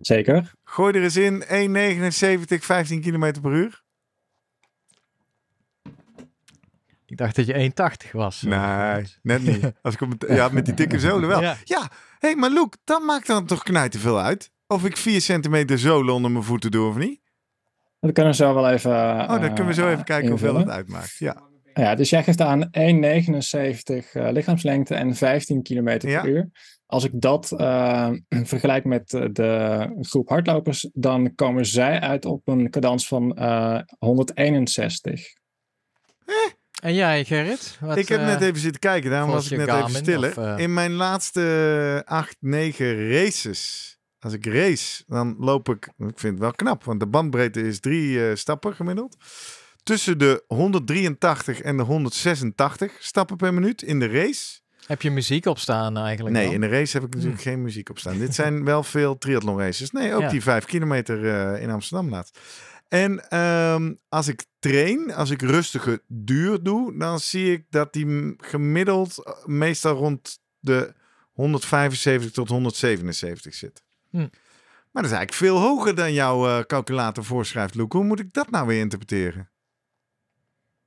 Zeker. 0.01 0.53
Gooi 0.65 0.95
er 0.95 1.03
eens 1.03 1.17
in 1.17 1.43
1,79, 1.43 2.65
15 2.65 3.01
km 3.01 3.41
per 3.41 3.53
uur. 3.53 3.82
Ik 7.13 7.19
dacht 7.19 7.37
dat 7.37 7.47
je 7.47 7.71
1,80 8.07 8.11
was. 8.13 8.43
Nee, 8.43 9.05
net 9.23 9.43
niet. 9.43 9.73
Als 9.83 9.95
ik 9.95 10.01
op 10.01 10.11
het, 10.11 10.25
ja, 10.29 10.49
met 10.49 10.65
die 10.65 10.75
dikke 10.75 10.99
zolen 10.99 11.29
wel. 11.29 11.41
Ja, 11.49 11.57
Ja. 11.65 11.91
hey, 12.19 12.35
maar 12.37 12.51
Luc, 12.51 12.67
dat 12.85 13.03
maakt 13.03 13.27
dan 13.27 13.47
toch 13.47 13.63
knijten 13.63 14.01
veel 14.01 14.21
uit? 14.21 14.51
Of 14.67 14.85
ik 14.85 14.97
4 14.97 15.21
centimeter 15.21 15.79
zolen 15.79 16.15
onder 16.15 16.31
mijn 16.31 16.45
voeten 16.45 16.71
doe 16.71 16.89
of 16.89 16.97
niet? 16.97 17.21
Dat 18.01 18.13
kunnen 18.13 18.33
we 18.33 18.39
zo 18.39 18.55
wel 18.55 18.71
even. 18.71 18.91
Oh, 18.91 19.29
dan 19.29 19.41
kunnen 19.41 19.67
we 19.67 19.73
zo 19.75 19.89
even 19.91 20.05
kijken 20.05 20.29
hoeveel 20.29 20.57
het 20.57 20.69
uitmaakt. 20.69 21.17
Ja. 21.19 21.43
Ja, 21.75 21.95
dus 21.95 22.11
jij 22.11 22.23
geeft 22.25 22.41
aan 22.41 22.65
1,79 22.65 22.71
eh, 24.13 24.31
lichaamslengte 24.33 24.95
en 24.95 25.15
15 25.15 25.63
km 25.63 25.85
per 25.85 26.09
Ja. 26.09 26.25
uur. 26.25 26.51
Als 26.87 27.05
ik 27.05 27.11
dat 27.15 27.53
eh, 27.53 28.11
vergelijk 28.53 28.85
met 28.85 29.13
eh, 29.15 29.25
de 29.33 29.89
groep 30.01 30.29
hardlopers, 30.29 30.89
dan 30.93 31.35
komen 31.35 31.67
zij 31.67 32.01
uit 32.01 32.25
op 32.25 32.49
een 32.49 32.71
cadans 32.71 33.09
van 33.09 33.37
eh 33.37 33.79
161. 33.99 35.41
En 36.83 36.95
jij, 36.95 37.25
Gerrit? 37.25 37.77
Wat, 37.81 37.97
ik 37.97 38.09
heb 38.09 38.21
eh, 38.21 38.27
net 38.27 38.41
even 38.41 38.61
zitten 38.61 38.81
kijken, 38.81 39.11
daarom 39.11 39.31
was 39.31 39.51
ik 39.51 39.59
net 39.59 39.69
even 39.69 40.19
of, 40.19 40.37
eh? 40.37 40.55
In 40.59 40.75
mijn 40.75 40.93
laatste 40.93 42.03
8, 42.05 42.37
9 42.41 43.11
races, 43.11 43.99
als 44.19 44.33
ik 44.33 44.47
race, 44.47 45.03
dan 45.07 45.37
loop 45.39 45.69
ik, 45.69 45.87
ik 45.87 46.19
vind 46.19 46.33
het 46.33 46.39
wel 46.39 46.53
knap, 46.53 46.85
want 46.85 47.01
de 47.01 47.07
bandbreedte 47.07 47.63
is 47.63 47.81
drie 47.81 48.29
eh, 48.29 48.35
stappen 48.37 48.75
gemiddeld. 48.75 49.17
Tussen 49.83 50.19
de 50.19 50.45
183 50.47 51.61
en 51.61 51.77
de 51.77 51.83
186 51.83 52.93
stappen 52.99 53.37
per 53.37 53.55
minuut 53.55 53.83
in 53.83 53.99
de 53.99 54.07
race. 54.09 54.61
Heb 54.87 55.03
je 55.03 55.11
muziek 55.11 55.47
op 55.47 55.59
staan 55.59 55.97
eigenlijk? 55.97 56.37
Nee, 56.37 56.45
dan? 56.45 56.55
in 56.55 56.61
de 56.61 56.69
race 56.69 56.97
heb 56.97 57.07
ik 57.07 57.15
natuurlijk 57.15 57.43
geen 57.43 57.63
muziek 57.63 57.91
op 57.91 57.99
staan. 57.99 58.19
Dit 58.19 58.35
zijn 58.35 58.65
wel 58.65 58.83
veel 58.83 59.19
triathlon 59.19 59.59
races. 59.59 59.91
Nee, 59.91 60.15
ook 60.15 60.21
Ja. 60.21 60.29
die 60.29 60.43
vijf 60.43 60.65
kilometer 60.65 61.27
eh, 61.55 61.63
in 61.63 61.71
Amsterdam 61.71 62.11
laatst. 62.11 62.39
En 62.93 63.29
ehm, 63.29 63.95
als 64.09 64.29
ik 64.29 64.45
train, 64.59 65.13
als 65.15 65.31
ik 65.31 65.43
rustige 65.43 66.03
duur 66.07 66.63
doe, 66.63 66.99
dan 66.99 67.21
zie 67.21 67.53
ik 67.53 67.65
dat 67.71 67.93
die 67.93 68.35
gemiddeld 68.37 69.25
eh, 69.25 69.45
meestal 69.45 69.95
rond 69.95 70.39
de 70.59 70.95
175 71.33 72.31
tot 72.31 72.49
177 72.49 73.55
zit. 73.55 73.83
Hm. 74.11 74.17
Maar 74.91 75.03
dat 75.03 75.05
is 75.05 75.17
eigenlijk 75.17 75.33
veel 75.33 75.59
hoger 75.59 75.95
dan 75.95 76.13
jouw 76.13 76.47
eh, 76.47 76.65
calculator 76.65 77.25
voorschrijft, 77.25 77.75
Luke. 77.75 77.97
Hoe 77.97 78.07
moet 78.07 78.21
ik 78.21 78.33
dat 78.33 78.51
nou 78.51 78.67
weer 78.67 78.81
interpreteren? 78.81 79.51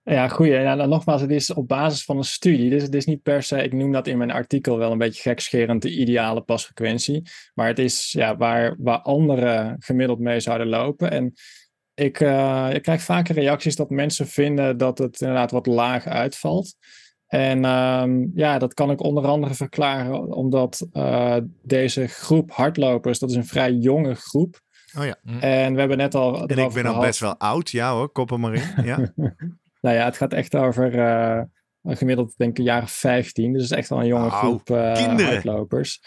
Ja, 0.04 0.28
goeie. 0.28 0.54
Ja, 0.54 0.76
nou, 0.76 0.90
nogmaals, 0.90 1.22
het 1.22 1.32
is 1.32 1.54
op 1.54 1.68
basis 1.68 2.04
van 2.04 2.18
een 2.18 2.24
studie. 2.24 2.70
Dus 2.70 2.84
het 2.84 2.96
is 2.96 3.06
niet 3.06 3.22
per 3.22 3.44
se, 3.44 3.64
ik 3.64 3.74
noem 3.74 3.92
dat 3.92 4.08
in 4.08 4.18
mijn 4.18 4.32
artikel 4.32 4.78
wel 4.78 4.92
een 4.92 4.98
beetje 4.98 5.22
gekscherend, 5.22 5.82
de 5.82 5.98
ideale 5.98 6.42
pasfrequentie. 6.42 7.30
Maar 7.54 7.68
het 7.68 7.80
is 7.80 8.12
ja, 8.12 8.38
waar, 8.38 8.76
waar 8.80 9.00
anderen 9.00 9.76
gemiddeld 9.80 10.20
mee 10.20 10.40
zouden 10.40 10.68
lopen. 10.68 11.12
En 11.12 11.34
ik, 11.96 12.20
uh, 12.20 12.70
ik 12.74 12.82
krijg 12.82 13.02
vaker 13.02 13.36
reacties 13.36 13.76
dat 13.76 13.90
mensen 13.90 14.28
vinden 14.28 14.78
dat 14.78 14.98
het 14.98 15.22
inderdaad 15.22 15.52
wat 15.52 15.66
laag 15.66 16.06
uitvalt. 16.06 16.76
En 17.28 17.66
um, 17.66 18.32
ja, 18.36 18.58
dat 18.58 18.74
kan 18.74 18.92
ik 18.92 19.02
onder 19.02 19.26
andere 19.26 19.54
verklaren 19.54 20.34
omdat 20.34 20.88
uh, 20.94 21.38
deze 21.62 22.08
groep 22.08 22.52
hardlopers, 22.52 23.20
dat 23.20 23.30
is 23.30 23.36
een 23.36 23.46
vrij 23.46 23.72
jonge 23.72 24.16
groep. 24.16 24.64
Oh 24.98 25.06
ja. 25.06 25.18
En 25.40 25.74
we 25.74 25.80
hebben 25.80 25.98
net 25.98 26.16
al. 26.16 26.48
En 26.48 26.58
ik 26.58 26.74
ben 26.74 26.86
al 26.86 27.00
best 27.00 27.20
wel 27.20 27.38
oud, 27.38 27.70
ja 27.70 27.94
hoor, 27.94 28.10
koppen 28.10 28.40
maar 28.40 28.54
in. 28.54 28.64
Ja. 28.86 28.98
nou 29.82 29.96
ja, 29.96 30.06
het 30.06 30.18
gaat 30.18 30.34
echt 30.34 30.56
over 30.56 30.96
uh, 30.96 31.42
gemiddeld, 31.84 32.38
denk 32.38 32.52
ik, 32.52 32.58
een 32.58 32.64
jaar 32.64 32.90
15. 32.90 33.54
Dus 33.54 33.62
het 33.62 33.72
is 33.72 33.78
echt 33.78 33.90
wel 33.90 34.00
een 34.00 34.08
jonge 34.08 34.30
groep 34.30 34.70
uh, 34.70 34.94
hardlopers. 35.18 36.02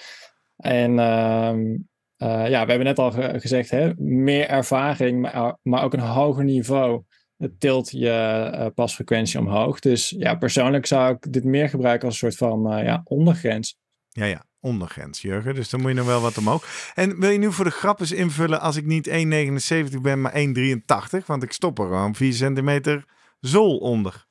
En 0.57 0.99
um, 0.99 1.89
ja, 2.27 2.64
we 2.64 2.71
hebben 2.71 2.85
net 2.85 2.99
al 2.99 3.11
ge 3.11 3.35
gezegd, 3.37 3.71
hè, 3.71 3.93
meer 3.97 4.49
ervaring, 4.49 5.21
maar, 5.21 5.57
maar 5.62 5.85
ook 5.85 5.93
een 5.93 6.01
hoger 6.01 6.45
niveau. 6.45 7.03
Het 7.37 7.61
tilt 7.61 7.91
je 7.91 8.51
uh, 8.55 8.66
pasfrequentie 8.75 9.39
omhoog. 9.39 9.81
Dus 9.81 10.14
ja, 10.19 10.35
persoonlijk 10.35 10.87
zou 10.87 11.14
ik 11.14 11.33
dit 11.33 11.45
meer 11.45 11.69
gebruiken 11.69 12.07
als 12.07 12.23
een 12.23 12.31
soort 12.33 12.51
van 12.51 12.85
ja, 12.85 13.01
ondergrens. 13.05 13.79
Ja, 14.09 14.25
ja, 14.25 14.45
ondergrens, 14.61 15.23
Jurgen. 15.23 15.55
Dus 15.55 15.71
dan 15.71 15.81
moet 15.81 15.91
je 15.91 15.97
nog 15.97 16.07
wel 16.07 16.21
wat 16.21 16.39
omhoog. 16.39 16.93
En 16.95 17.21
wil 17.21 17.31
je 17.31 17.39
nu 17.39 17.53
voor 17.53 17.64
de 17.64 17.71
grap 17.71 18.01
eens 18.01 18.12
invullen 18.12 18.61
als 18.61 18.77
ik 18.77 18.87
niet 18.87 19.09
1,79 19.09 20.01
ben, 20.03 20.21
maar 20.21 20.33
1,83? 20.33 21.27
Want 21.27 21.43
ik 21.43 21.53
stop 21.53 21.79
er 21.79 21.85
gewoon 21.85 22.14
4 22.14 22.33
centimeter 22.33 23.05
zool 23.41 23.79
onder. 23.79 24.27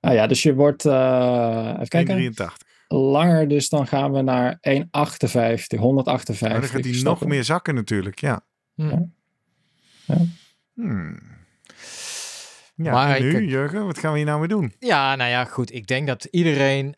Nou 0.00 0.14
ja, 0.14 0.26
dus 0.26 0.42
je 0.42 0.54
wordt, 0.54 0.84
uh, 0.84 1.70
even 1.74 1.88
kijken. 1.88 2.34
1,83. 2.34 2.67
Langer, 2.88 3.48
dus 3.48 3.68
dan 3.68 3.86
gaan 3.86 4.12
we 4.12 4.20
naar 4.22 4.58
1,58, 4.60 5.78
158. 5.78 6.40
Maar 6.40 6.60
dan 6.60 6.62
gaat 6.68 6.84
hij 6.84 7.02
nog 7.02 7.24
meer 7.26 7.44
zakken 7.44 7.74
natuurlijk, 7.74 8.20
ja. 8.20 8.40
Hm. 8.74 8.88
Ja. 8.88 9.06
ja. 10.04 10.16
Hmm. 10.74 11.18
Ja, 12.74 12.92
Maar 12.92 13.20
nu, 13.20 13.36
ik- 13.36 13.48
Jurgen, 13.50 13.86
wat 13.86 13.98
gaan 13.98 14.10
we 14.12 14.16
hier 14.18 14.26
nou 14.26 14.38
mee 14.38 14.48
doen? 14.48 14.72
Ja, 14.78 15.16
nou 15.16 15.30
ja, 15.30 15.44
goed. 15.44 15.74
Ik 15.74 15.86
denk 15.86 16.06
dat 16.06 16.24
iedereen, 16.24 16.96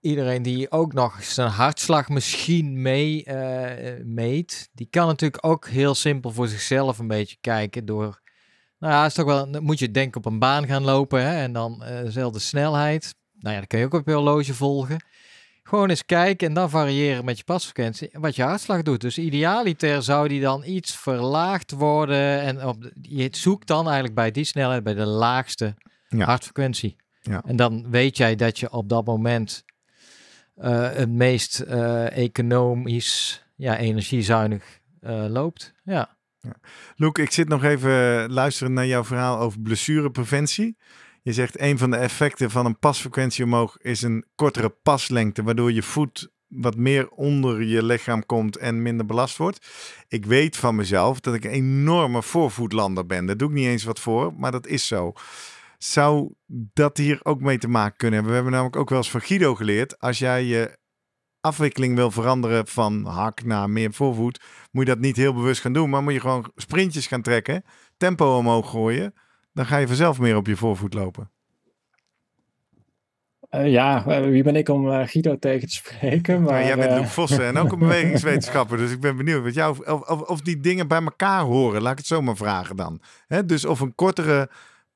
iedereen 0.00 0.42
die 0.42 0.70
ook 0.70 0.92
nog 0.92 1.24
zijn 1.24 1.48
hartslag 1.48 2.08
misschien 2.08 2.82
mee 2.82 3.24
eh, 3.24 4.04
meet, 4.04 4.68
die 4.72 4.86
kan 4.90 5.06
natuurlijk 5.06 5.46
ook 5.46 5.68
heel 5.68 5.94
simpel 5.94 6.30
voor 6.30 6.48
zichzelf 6.48 6.98
een 6.98 7.06
beetje 7.06 7.36
kijken 7.40 7.84
door. 7.84 8.20
Nou 8.78 8.92
ja, 8.92 9.06
is 9.06 9.14
toch 9.14 9.24
wel, 9.26 9.50
dan 9.50 9.62
moet 9.62 9.78
je 9.78 9.90
denken 9.90 10.16
op 10.24 10.32
een 10.32 10.38
baan 10.38 10.66
gaan 10.66 10.82
lopen 10.84 11.22
hè, 11.22 11.34
en 11.42 11.52
dan 11.52 11.82
eh, 11.84 12.02
dezelfde 12.02 12.38
snelheid. 12.38 13.14
Nou 13.42 13.54
ja, 13.54 13.58
dan 13.60 13.66
kun 13.66 13.78
je 13.78 13.84
ook 13.84 13.94
op 13.94 14.06
je 14.06 14.12
horloge 14.12 14.54
volgen. 14.54 15.04
Gewoon 15.62 15.88
eens 15.90 16.04
kijken 16.06 16.48
en 16.48 16.54
dan 16.54 16.70
variëren 16.70 17.24
met 17.24 17.38
je 17.38 17.44
pasfrequentie 17.44 18.08
en 18.10 18.20
wat 18.20 18.36
je 18.36 18.42
hartslag 18.42 18.82
doet. 18.82 19.00
Dus 19.00 19.18
idealiter 19.18 20.02
zou 20.02 20.28
die 20.28 20.40
dan 20.40 20.64
iets 20.64 20.96
verlaagd 20.96 21.70
worden. 21.70 22.40
En 22.40 22.66
op, 22.66 22.82
de- 22.82 22.92
je 23.00 23.28
zoekt 23.30 23.66
dan 23.66 23.84
eigenlijk 23.84 24.14
bij 24.14 24.30
die 24.30 24.44
snelheid 24.44 24.82
bij 24.82 24.94
de 24.94 25.06
laagste 25.06 25.74
Ja. 26.08 26.24
hartfrequentie. 26.24 26.96
Ja. 27.20 27.42
En 27.46 27.56
dan 27.56 27.90
weet 27.90 28.16
jij 28.16 28.34
dat 28.34 28.58
je 28.58 28.70
op 28.72 28.88
dat 28.88 29.06
moment 29.06 29.64
eh, 30.56 30.90
het 30.92 31.10
meest 31.10 31.60
eh, 31.60 32.16
economisch, 32.16 33.44
ja, 33.56 33.76
energiezuinig 33.78 34.80
eh, 35.00 35.24
loopt. 35.28 35.72
Ja. 35.84 36.16
Loek, 36.96 37.18
ik 37.18 37.30
zit 37.30 37.48
nog 37.48 37.64
even 37.64 38.30
luisteren 38.32 38.72
naar 38.72 38.86
jouw 38.86 39.04
verhaal 39.04 39.38
over 39.38 39.60
blessurepreventie. 39.60 40.76
Je 41.22 41.32
zegt 41.32 41.60
een 41.60 41.78
van 41.78 41.90
de 41.90 41.96
effecten 41.96 42.50
van 42.50 42.66
een 42.66 42.78
pasfrequentie 42.78 43.44
omhoog 43.44 43.76
is 43.78 44.02
een 44.02 44.24
kortere 44.34 44.68
paslengte, 44.68 45.42
waardoor 45.42 45.72
je 45.72 45.82
voet 45.82 46.30
wat 46.48 46.76
meer 46.76 47.08
onder 47.08 47.62
je 47.62 47.84
lichaam 47.84 48.26
komt 48.26 48.56
en 48.56 48.82
minder 48.82 49.06
belast 49.06 49.36
wordt. 49.36 49.66
Ik 50.08 50.26
weet 50.26 50.56
van 50.56 50.74
mezelf 50.74 51.20
dat 51.20 51.34
ik 51.34 51.44
een 51.44 51.50
enorme 51.50 52.22
voorvoetlander 52.22 53.06
ben. 53.06 53.26
Daar 53.26 53.36
doe 53.36 53.48
ik 53.48 53.54
niet 53.54 53.66
eens 53.66 53.84
wat 53.84 54.00
voor, 54.00 54.34
maar 54.36 54.52
dat 54.52 54.66
is 54.66 54.86
zo. 54.86 55.12
Zou 55.78 56.32
dat 56.48 56.96
hier 56.96 57.20
ook 57.22 57.40
mee 57.40 57.58
te 57.58 57.68
maken 57.68 57.96
kunnen 57.96 58.14
hebben? 58.14 58.28
We 58.28 58.34
hebben 58.34 58.52
namelijk 58.52 58.80
ook 58.82 58.88
wel 58.88 58.98
eens 58.98 59.10
van 59.10 59.20
Guido 59.20 59.54
geleerd. 59.54 59.98
Als 59.98 60.18
jij 60.18 60.44
je 60.44 60.78
afwikkeling 61.40 61.94
wil 61.94 62.10
veranderen 62.10 62.66
van 62.66 63.04
hak 63.04 63.44
naar 63.44 63.70
meer 63.70 63.92
voorvoet, 63.92 64.40
moet 64.70 64.86
je 64.86 64.92
dat 64.92 65.02
niet 65.02 65.16
heel 65.16 65.34
bewust 65.34 65.60
gaan 65.60 65.72
doen. 65.72 65.90
Maar 65.90 66.02
moet 66.02 66.12
je 66.12 66.20
gewoon 66.20 66.50
sprintjes 66.56 67.06
gaan 67.06 67.22
trekken, 67.22 67.64
tempo 67.96 68.36
omhoog 68.36 68.70
gooien. 68.70 69.14
Dan 69.52 69.66
ga 69.66 69.76
je 69.76 69.86
vanzelf 69.86 70.18
meer 70.18 70.36
op 70.36 70.46
je 70.46 70.56
voorvoet 70.56 70.94
lopen. 70.94 71.30
Uh, 73.54 73.70
ja, 73.70 74.04
uh, 74.08 74.20
wie 74.28 74.42
ben 74.42 74.56
ik 74.56 74.68
om 74.68 74.86
uh, 74.86 75.06
Guido 75.06 75.38
tegen 75.38 75.68
te 75.68 75.74
spreken? 75.74 76.42
Maar, 76.42 76.64
jij 76.64 76.76
bent 76.76 77.00
Luc 77.00 77.10
Vossen 77.10 77.46
en 77.46 77.56
ook 77.56 77.72
een 77.72 77.78
bewegingswetenschapper. 77.88 78.78
Dus 78.78 78.90
ik 78.90 79.00
ben 79.00 79.16
benieuwd 79.16 79.42
wat 79.42 79.54
jou, 79.54 79.84
of, 79.86 80.00
of, 80.00 80.20
of 80.20 80.40
die 80.40 80.60
dingen 80.60 80.88
bij 80.88 81.02
elkaar 81.02 81.42
horen. 81.42 81.82
Laat 81.82 81.92
ik 81.92 81.98
het 81.98 82.06
zo 82.06 82.22
maar 82.22 82.36
vragen 82.36 82.76
dan. 82.76 83.00
Dus 83.46 83.64
of 83.64 83.80
een 83.80 83.94
kortere 83.94 84.50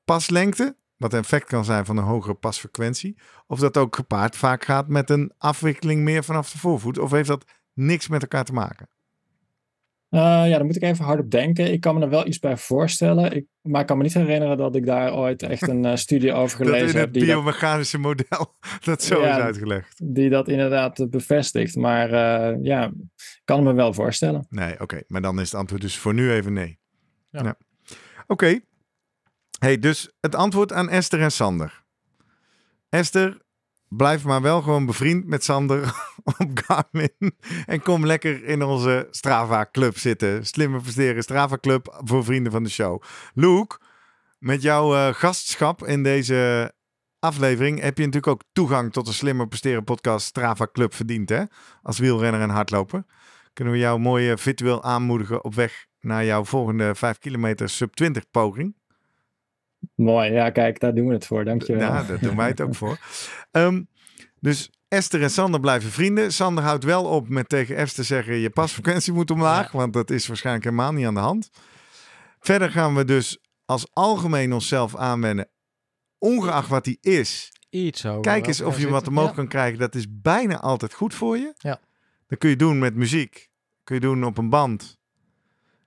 paslengte, 0.05 0.75
wat 0.95 1.13
een 1.13 1.19
effect 1.19 1.45
kan 1.45 1.65
zijn 1.65 1.85
van 1.85 1.97
een 1.97 2.03
hogere 2.03 2.33
pasfrequentie. 2.33 3.17
Of 3.47 3.59
dat 3.59 3.77
ook 3.77 3.95
gepaard 3.95 4.35
vaak 4.35 4.65
gaat 4.65 4.87
met 4.87 5.09
een 5.09 5.31
afwikkeling 5.37 6.01
meer 6.01 6.23
vanaf 6.23 6.51
de 6.51 6.57
voorvoet. 6.57 6.97
Of 6.97 7.11
heeft 7.11 7.27
dat 7.27 7.45
niks 7.73 8.07
met 8.07 8.21
elkaar 8.21 8.43
te 8.43 8.53
maken? 8.53 8.89
Uh, 10.09 10.19
ja, 10.21 10.49
daar 10.49 10.65
moet 10.65 10.75
ik 10.75 10.81
even 10.81 11.05
hard 11.05 11.19
op 11.19 11.31
denken. 11.31 11.71
Ik 11.71 11.81
kan 11.81 11.95
me 11.95 12.01
er 12.01 12.09
wel 12.09 12.27
iets 12.27 12.39
bij 12.39 12.57
voorstellen. 12.57 13.35
Ik, 13.35 13.45
maar 13.61 13.81
ik 13.81 13.87
kan 13.87 13.97
me 13.97 14.03
niet 14.03 14.13
herinneren 14.13 14.57
dat 14.57 14.75
ik 14.75 14.85
daar 14.85 15.15
ooit 15.15 15.43
echt 15.43 15.67
een 15.67 15.85
uh, 15.85 15.95
studie 15.95 16.33
over 16.33 16.57
gelezen 16.57 16.79
dat 16.85 16.93
in 16.93 16.99
het 16.99 17.05
heb. 17.05 17.13
Die 17.13 17.25
biomechanische 17.25 18.01
dat, 18.01 18.05
model 18.05 18.53
dat 18.83 19.03
zo 19.03 19.21
ja, 19.21 19.37
is 19.37 19.43
uitgelegd. 19.43 20.01
Die 20.03 20.29
dat 20.29 20.47
inderdaad 20.47 21.09
bevestigt. 21.09 21.75
Maar 21.75 22.11
uh, 22.11 22.63
ja, 22.63 22.85
ik 23.15 23.41
kan 23.43 23.63
me 23.63 23.73
wel 23.73 23.93
voorstellen. 23.93 24.45
Nee, 24.49 24.73
oké. 24.73 24.83
Okay. 24.83 25.03
Maar 25.07 25.21
dan 25.21 25.39
is 25.39 25.51
het 25.51 25.59
antwoord 25.59 25.81
dus 25.81 25.97
voor 25.97 26.13
nu 26.13 26.31
even 26.31 26.53
nee. 26.53 26.79
Ja. 27.29 27.43
ja. 27.43 27.57
Oké. 28.21 28.33
Okay. 28.33 28.61
Hey, 29.59 29.79
dus 29.79 30.11
het 30.19 30.35
antwoord 30.35 30.73
aan 30.73 30.89
Esther 30.89 31.21
en 31.21 31.31
Sander. 31.31 31.83
Esther, 32.89 33.41
blijf 33.89 34.23
maar 34.23 34.41
wel 34.41 34.61
gewoon 34.61 34.85
bevriend 34.85 35.27
met 35.27 35.43
Sander 35.43 35.93
op 36.23 36.49
Garmin. 36.53 37.35
En 37.65 37.81
kom 37.81 38.05
lekker 38.05 38.43
in 38.43 38.63
onze 38.63 39.07
Strava 39.11 39.69
Club 39.71 39.97
zitten. 39.97 40.45
Slimme 40.45 40.81
presteren 40.81 41.23
Strava 41.23 41.57
Club 41.57 42.01
voor 42.03 42.23
vrienden 42.23 42.51
van 42.51 42.63
de 42.63 42.69
show. 42.69 43.01
Luke, 43.33 43.79
met 44.39 44.61
jouw 44.61 44.95
uh, 44.95 45.13
gastschap 45.13 45.85
in 45.85 46.03
deze 46.03 46.71
aflevering 47.19 47.81
heb 47.81 47.97
je 47.97 48.05
natuurlijk 48.05 48.33
ook 48.33 48.43
toegang 48.51 48.93
tot 48.93 49.05
de 49.05 49.13
Slimmer 49.13 49.47
presteren 49.47 49.83
podcast 49.83 50.25
Strava 50.25 50.67
Club 50.71 50.93
verdiend. 50.93 51.29
Hè? 51.29 51.43
Als 51.81 51.99
wielrenner 51.99 52.41
en 52.41 52.49
hardloper. 52.49 53.03
Kunnen 53.53 53.73
we 53.73 53.79
jou 53.79 53.99
mooi 53.99 54.31
uh, 54.31 54.37
virtueel 54.37 54.83
aanmoedigen 54.83 55.43
op 55.43 55.55
weg 55.55 55.85
naar 55.99 56.25
jouw 56.25 56.45
volgende 56.45 56.95
5 56.95 57.17
kilometer 57.17 57.69
sub 57.69 57.93
20 57.93 58.29
poging. 58.31 58.75
Mooi, 59.95 60.31
ja 60.31 60.49
kijk, 60.49 60.79
daar 60.79 60.93
doen 60.93 61.07
we 61.07 61.13
het 61.13 61.25
voor, 61.25 61.45
dankjewel. 61.45 61.93
Ja, 61.93 62.03
daar 62.03 62.19
doen 62.19 62.35
wij 62.35 62.47
het 62.47 62.61
ook 62.61 62.75
voor. 62.75 62.97
Um, 63.51 63.87
dus 64.39 64.69
Esther 64.87 65.21
en 65.21 65.29
Sander 65.29 65.59
blijven 65.59 65.91
vrienden. 65.91 66.33
Sander 66.33 66.63
houdt 66.63 66.83
wel 66.83 67.05
op 67.05 67.29
met 67.29 67.49
tegen 67.49 67.75
Esther 67.75 68.03
zeggen 68.03 68.35
je 68.35 68.49
pasfrequentie 68.49 69.13
moet 69.13 69.31
omlaag, 69.31 69.71
ja. 69.71 69.77
want 69.77 69.93
dat 69.93 70.09
is 70.09 70.27
waarschijnlijk 70.27 70.65
helemaal 70.65 70.93
niet 70.93 71.05
aan 71.05 71.13
de 71.13 71.19
hand. 71.19 71.49
Verder 72.39 72.71
gaan 72.71 72.95
we 72.95 73.05
dus 73.05 73.39
als 73.65 73.87
algemeen 73.93 74.53
onszelf 74.53 74.95
aanwennen, 74.95 75.49
ongeacht 76.17 76.69
wat 76.69 76.83
die 76.83 76.97
is. 77.01 77.51
Iets 77.69 78.01
zo. 78.01 78.19
Kijk 78.19 78.47
eens 78.47 78.61
of 78.61 78.79
je 78.79 78.89
wat 78.89 79.07
omhoog 79.07 79.29
ja. 79.29 79.33
kan 79.33 79.47
krijgen. 79.47 79.79
Dat 79.79 79.95
is 79.95 80.05
bijna 80.09 80.59
altijd 80.59 80.93
goed 80.93 81.13
voor 81.13 81.37
je. 81.37 81.53
Ja. 81.57 81.79
Dat 82.27 82.37
kun 82.39 82.49
je 82.49 82.55
doen 82.55 82.79
met 82.79 82.95
muziek. 82.95 83.49
kun 83.83 83.95
je 83.95 84.01
doen 84.01 84.23
op 84.23 84.37
een 84.37 84.49
band. 84.49 84.97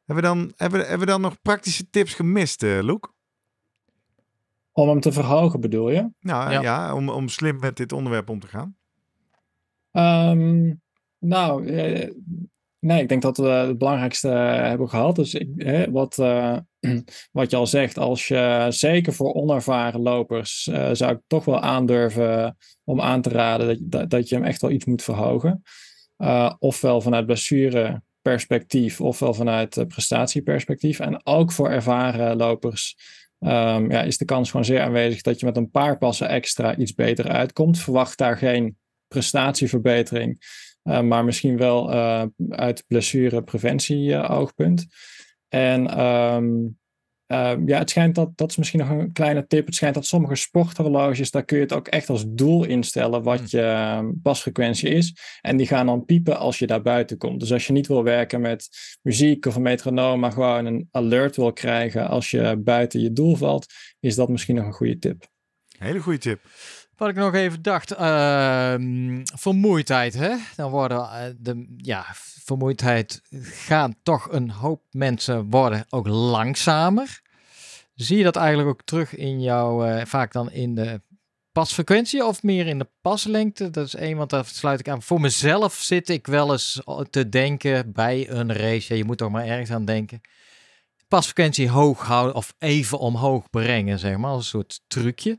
Hebben 0.05 0.25
we 0.25 0.37
dan, 0.37 0.53
hebben, 0.57 0.81
hebben 0.81 0.99
we 0.99 1.07
dan 1.07 1.21
nog 1.21 1.43
praktische 1.43 1.91
tips 1.91 2.15
gemist, 2.15 2.63
uh, 2.63 2.83
Luke? 2.83 3.09
Om 4.81 4.89
hem 4.89 5.01
te 5.01 5.13
verhogen 5.13 5.61
bedoel 5.61 5.91
je? 5.91 6.11
Nou 6.21 6.53
ja, 6.53 6.61
ja 6.61 6.95
om, 6.95 7.09
om 7.09 7.29
slim 7.29 7.59
met 7.61 7.77
dit 7.77 7.93
onderwerp 7.93 8.29
om 8.29 8.41
te 8.41 8.47
gaan. 8.47 8.77
Um, 9.93 10.81
nou, 11.19 11.67
eh, 11.67 12.11
nee, 12.79 13.03
ik 13.03 13.09
denk 13.09 13.23
dat 13.23 13.37
we 13.37 13.47
het 13.47 13.79
belangrijkste 13.79 14.29
hebben 14.29 14.89
gehad. 14.89 15.17
Dus 15.17 15.35
ik, 15.35 15.49
hè, 15.57 15.91
wat, 15.91 16.19
uh, 16.19 16.57
wat 17.33 17.51
je 17.51 17.57
al 17.57 17.67
zegt, 17.67 17.99
als 17.99 18.29
je 18.29 18.67
zeker 18.69 19.13
voor 19.13 19.35
onervaren 19.35 20.01
lopers 20.01 20.69
uh, 20.71 20.89
zou 20.93 21.13
ik 21.13 21.21
toch 21.27 21.45
wel 21.45 21.61
aandurven 21.61 22.57
om 22.85 23.01
aan 23.01 23.23
te 23.23 23.31
raden 23.31 23.67
dat, 23.67 23.79
dat, 23.81 24.11
dat 24.11 24.29
je 24.29 24.35
hem 24.35 24.45
echt 24.45 24.61
wel 24.61 24.71
iets 24.71 24.85
moet 24.85 25.03
verhogen. 25.03 25.63
Uh, 26.19 26.53
ofwel 26.59 27.01
vanuit 27.01 27.27
blessure 27.27 28.03
perspectief, 28.23 29.01
ofwel 29.01 29.35
vanuit 29.35 29.85
prestatieperspectief. 29.89 31.01
En 31.01 31.27
ook 31.27 31.53
voor 31.53 31.71
ervaren 31.71 32.37
lopers 32.37 32.97
um, 33.41 33.91
ja, 33.91 34.03
is 34.03 34.19
de 34.19 34.25
kans 34.25 34.51
gewoon 34.51 34.65
zeer 34.65 34.81
aanwezig 34.81 35.23
dat 35.23 35.41
je 35.41 35.47
met 35.47 35.57
een 35.57 35.71
paar 35.71 35.99
passen 35.99 36.29
extra 36.29 36.77
iets 36.77 36.95
beter 36.95 37.29
uitkomt. 37.29 37.79
Verwacht 37.79 38.19
daar 38.19 38.37
geen 38.37 38.77
prestatieverbetering, 39.09 40.39
uh, 40.85 41.01
maar 41.01 41.25
misschien 41.25 41.57
wel 41.57 41.93
uh, 41.93 42.25
uit 42.49 42.85
blessurepreventie 42.87 44.09
uh, 44.09 44.31
oogpunt. 44.31 44.87
En 45.49 46.05
um, 46.05 46.79
ehm, 47.31 47.69
ja, 47.69 47.79
het 47.79 47.91
schijnt 47.91 48.15
dat, 48.15 48.31
dat 48.35 48.51
is 48.51 48.57
misschien 48.57 48.81
nog 48.81 48.89
een 48.89 49.13
kleine 49.13 49.47
tip. 49.47 49.67
Het 49.67 49.75
schijnt 49.75 49.95
dat 49.95 50.07
sommige 50.07 50.35
sporthorloges, 50.35 51.31
daar 51.31 51.45
kun 51.45 51.57
je 51.57 51.63
het 51.63 51.73
ook 51.73 51.89
echt 51.89 52.09
als 52.09 52.25
doel 52.29 52.65
instellen 52.65 53.23
wat 53.23 53.39
Hmm. 53.39 53.47
je 53.49 53.61
ehm, 53.61 54.11
pasfrequentie 54.23 54.89
is. 54.89 55.17
En 55.41 55.57
die 55.57 55.67
gaan 55.67 55.87
dan 55.87 56.05
piepen 56.05 56.39
als 56.39 56.59
je 56.59 56.67
daar 56.67 56.83
buiten 56.83 57.19
komt. 57.19 57.41
Dus 57.41 57.53
als 57.53 57.67
je 57.67 57.73
niet 57.73 57.87
wil 57.87 58.03
werken 58.03 58.41
met 58.41 58.69
muziek 59.03 59.47
of 59.47 59.55
een 59.55 59.63
metronoom, 59.63 60.21
maar 60.21 60.33
gewoon 60.33 60.67
een 60.67 60.89
alert 60.91 61.37
wil 61.37 61.53
krijgen 61.53 62.09
als 62.09 62.31
je 62.31 62.61
buiten 62.65 63.01
je 63.01 63.13
doel 63.13 63.37
valt, 63.37 63.67
is 64.01 64.15
dat 64.15 64.29
misschien 64.29 64.55
nog 64.55 64.67
een 64.67 64.73
goede 64.73 64.99
tip. 64.99 65.29
Hele 65.79 66.01
goede 66.01 66.19
tip. 66.19 66.41
Wat 67.01 67.09
ik 67.09 67.15
nog 67.15 67.35
even 67.35 67.63
dacht, 67.63 67.91
ehm, 67.91 69.21
vermoeidheid, 69.35 70.15
hè? 70.15 70.37
Dan 70.57 70.71
worden 70.71 70.99
eh, 70.99 71.25
de, 71.39 71.75
ja, 71.77 72.05
vermoeidheid 72.45 73.21
gaan 73.43 73.95
toch 74.03 74.29
een 74.31 74.51
hoop 74.51 74.83
mensen 74.91 75.51
worden 75.51 75.87
ook 75.89 76.07
langzamer. 76.07 77.21
Zie 77.95 78.17
je 78.19 78.25
dat 78.25 78.37
eigenlijk 78.37 78.69
ook 78.69 78.83
terug 78.83 79.15
in 79.17 79.43
jouw, 79.43 79.85
eh, 79.85 80.05
vaak 80.07 80.33
dan 80.33 80.51
in 80.51 80.75
de 80.75 81.01
pasfrequentie 81.53 82.25
of 82.25 82.43
meer 82.43 82.67
in 82.67 82.79
de 82.79 82.89
paslengte? 83.01 83.71
Dat 83.71 83.87
is 83.87 83.95
één, 83.95 84.17
want 84.17 84.31
daar 84.31 84.45
sluit 84.45 84.81
ik 84.81 84.89
aan. 84.89 85.03
Voor 85.03 85.21
mezelf 85.21 85.75
zit 85.75 86.09
ik 86.09 86.27
wel 86.27 86.53
eens 86.53 86.83
te 87.11 87.29
denken 87.29 87.93
bij 87.93 88.31
een 88.31 88.53
race, 88.53 88.97
je 88.97 89.05
moet 89.05 89.19
toch 89.19 89.31
maar 89.31 89.47
ergens 89.47 89.71
aan 89.71 89.85
denken. 89.85 90.21
Pasfrequentie 91.09 91.71
hoog 91.71 92.07
houden 92.07 92.35
of 92.35 92.55
even 92.59 92.99
omhoog 92.99 93.51
brengen, 93.51 93.99
zeg 93.99 94.17
maar, 94.17 94.31
als 94.31 94.39
een 94.39 94.45
soort 94.45 94.81
trucje. 94.87 95.39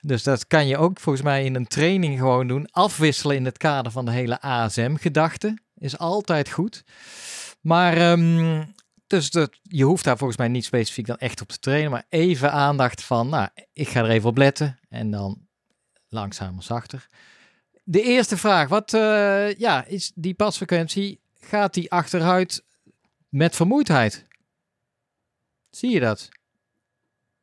Dus 0.00 0.22
dat 0.22 0.46
kan 0.46 0.66
je 0.66 0.76
ook 0.76 1.00
volgens 1.00 1.24
mij 1.24 1.44
in 1.44 1.54
een 1.54 1.66
training 1.66 2.18
gewoon 2.18 2.46
doen. 2.46 2.70
Afwisselen 2.70 3.36
in 3.36 3.44
het 3.44 3.58
kader 3.58 3.92
van 3.92 4.04
de 4.04 4.10
hele 4.10 4.40
ASM-gedachte 4.40 5.58
is 5.78 5.98
altijd 5.98 6.50
goed. 6.50 6.84
Maar 7.60 7.96
ehm, 7.96 8.64
dus 9.06 9.30
dat, 9.30 9.58
je 9.62 9.84
hoeft 9.84 10.04
daar 10.04 10.16
volgens 10.16 10.38
mij 10.38 10.48
niet 10.48 10.64
specifiek 10.64 11.06
dan 11.06 11.16
echt 11.16 11.40
op 11.40 11.48
te 11.48 11.58
trainen. 11.58 11.90
Maar 11.90 12.06
even 12.08 12.52
aandacht 12.52 13.02
van, 13.02 13.28
nou, 13.28 13.48
ik 13.72 13.88
ga 13.88 14.00
er 14.00 14.10
even 14.10 14.28
op 14.28 14.36
letten. 14.36 14.78
En 14.88 15.10
dan 15.10 15.46
langzamer, 16.08 16.62
zachter. 16.62 17.06
De 17.84 18.02
eerste 18.02 18.36
vraag, 18.36 18.68
wat 18.68 18.94
eh, 18.94 19.54
ja, 19.54 19.84
is 19.84 20.12
die 20.14 20.34
pasfrequentie, 20.34 21.20
gaat 21.40 21.74
die 21.74 21.90
achteruit 21.90 22.64
met 23.28 23.56
vermoeidheid? 23.56 24.24
Zie 25.70 25.90
je 25.90 26.00
dat? 26.00 26.28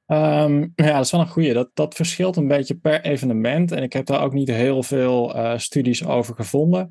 Ehm, 0.06 0.60
ja, 0.76 0.94
dat 0.96 1.06
is 1.06 1.12
wel 1.12 1.22
een 1.22 1.28
goede. 1.28 1.54
Dat, 1.54 1.70
dat 1.74 1.96
verschilt 1.96 2.36
een 2.36 2.48
beetje 2.48 2.76
per 2.76 3.02
evenement. 3.02 3.72
En 3.72 3.84
ik 3.84 3.94
heb 3.94 4.06
daar 4.06 4.24
ook 4.24 4.34
niet 4.34 4.50
heel 4.50 4.84
veel 4.84 5.36
eh, 5.36 5.58
studies 5.58 6.06
over 6.06 6.36
gevonden. 6.36 6.90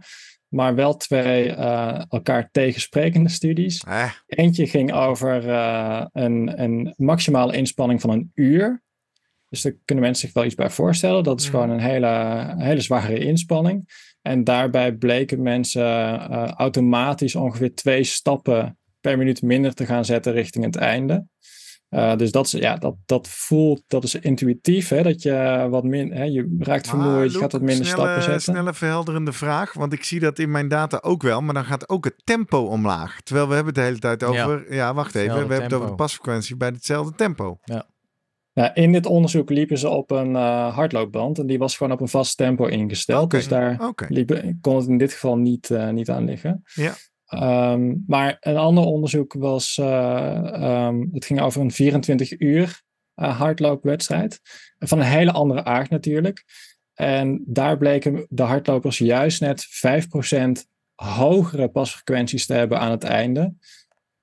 Maar 0.49 0.75
wel 0.75 0.97
twee 0.97 1.49
eh, 1.53 2.03
elkaar 2.09 2.49
tegensprekende 2.51 3.29
studies. 3.29 3.83
Eh, 3.85 4.11
Eentje 4.27 4.67
ging 4.67 4.93
over 4.93 5.49
eh, 5.49 6.05
een, 6.13 6.63
een 6.63 6.95
maximale 6.97 7.57
inspanning 7.57 8.01
van 8.01 8.11
een 8.11 8.31
uur. 8.35 8.83
Dus 9.49 9.63
daar 9.63 9.73
kunnen 9.85 10.05
mensen 10.05 10.25
zich 10.27 10.35
wel 10.35 10.45
iets 10.45 10.55
bij 10.55 10.71
voorstellen. 10.71 11.25
Dat 11.25 11.41
is 11.41 11.47
Mhm. 11.47 11.55
gewoon 11.57 11.71
een 11.71 11.81
hele, 11.81 12.55
hele 12.59 12.81
zware 12.81 13.19
inspanning. 13.19 13.89
En 14.23 14.45
daarbij 14.45 14.93
bleken 14.93 15.43
mensen 15.43 15.83
automatisch 16.57 17.35
ongeveer 17.35 17.75
twee 17.75 18.05
stappen 18.05 18.79
per 19.01 19.19
minuut 19.19 19.43
minder 19.43 19.75
te 19.75 19.87
gaan 19.87 20.05
zetten 20.05 20.33
richting 20.33 20.65
het 20.65 20.77
einde. 20.77 21.27
Uh, 21.95 22.17
dus 22.17 22.33
dat, 22.33 22.47
is, 22.47 22.53
ja, 22.53 22.77
dat, 22.77 22.95
dat 23.07 23.29
voelt, 23.29 23.83
dat 23.87 24.05
is 24.05 24.15
intuïtief, 24.15 24.89
hè, 24.89 25.03
dat 25.03 25.23
je 25.23 25.67
wat 25.71 25.85
minder, 25.85 26.17
hè, 26.17 26.25
je 26.25 26.57
raakt 26.59 26.89
vermoeid, 26.89 27.33
je 27.33 27.39
gaat 27.39 27.53
wat 27.53 27.61
minder 27.61 27.87
snelle, 27.87 28.01
stappen 28.01 28.23
zetten. 28.23 28.43
Snelle 28.43 28.75
verhelderende 28.75 29.33
vraag, 29.33 29.73
want 29.73 29.93
ik 29.93 30.05
zie 30.05 30.21
dat 30.21 30.39
in 30.39 30.51
mijn 30.51 30.69
data 30.69 30.99
ook 31.03 31.23
wel, 31.23 31.41
maar 31.41 31.55
dan 31.55 31.65
gaat 31.65 31.89
ook 31.89 32.05
het 32.05 32.15
tempo 32.25 32.59
omlaag. 32.59 33.21
Terwijl 33.21 33.49
we 33.49 33.55
hebben 33.55 33.75
het 33.75 33.83
de 33.83 33.89
hele 33.89 33.99
tijd 33.99 34.25
over, 34.25 34.75
ja, 34.75 34.95
wacht 34.95 35.15
even, 35.15 35.33
we 35.33 35.39
hebben 35.39 35.63
het 35.63 35.73
over 35.73 35.89
de 35.89 35.95
pasfrequentie 35.95 36.57
bij 36.57 36.69
hetzelfde 36.69 37.15
tempo. 37.15 37.59
Ja, 38.53 38.75
in 38.75 38.93
dit 38.93 39.07
onderzoek 39.07 39.51
liepen 39.51 39.79
ze 39.79 39.89
op 39.89 40.11
een 40.11 40.31
uh, 40.31 40.75
hardloopband 40.75 41.39
en 41.39 41.47
die 41.47 41.59
was 41.59 41.77
gewoon 41.77 41.93
op 41.93 42.01
een 42.01 42.09
vast 42.09 42.37
tempo 42.37 42.67
ingesteld. 42.67 43.31
Dus 43.31 43.49
daar 43.49 43.93
liep, 44.09 44.55
kon 44.61 44.77
het 44.77 44.87
in 44.87 44.99
dit 44.99 45.13
geval 45.13 45.37
niet, 45.37 45.69
uh, 45.69 45.89
niet 45.89 46.11
aan 46.11 46.25
liggen. 46.25 46.63
Ja. 46.75 46.95
Um, 47.35 48.05
maar 48.07 48.37
een 48.41 48.57
ander 48.57 48.85
onderzoek 48.85 49.33
was, 49.33 49.77
uh, 49.81 50.87
um, 50.87 51.09
het 51.13 51.25
ging 51.25 51.41
over 51.41 51.61
een 51.61 51.71
24 51.71 52.41
uur 52.41 52.83
uh, 53.17 53.39
hardloopwedstrijd. 53.39 54.41
Van 54.79 54.99
een 54.99 55.05
hele 55.05 55.33
andere 55.33 55.65
aard 55.65 55.91
natuurlijk. 55.91 56.45
En 56.95 57.43
daar 57.47 57.77
bleken 57.77 58.27
de 58.29 58.43
hardlopers 58.43 58.99
juist 58.99 59.41
net 59.41 59.67
5% 60.65 60.67
hogere 60.95 61.69
pasfrequenties 61.69 62.47
te 62.47 62.55
hebben 62.55 62.79
aan 62.79 62.91
het 62.91 63.05
einde. 63.05 63.55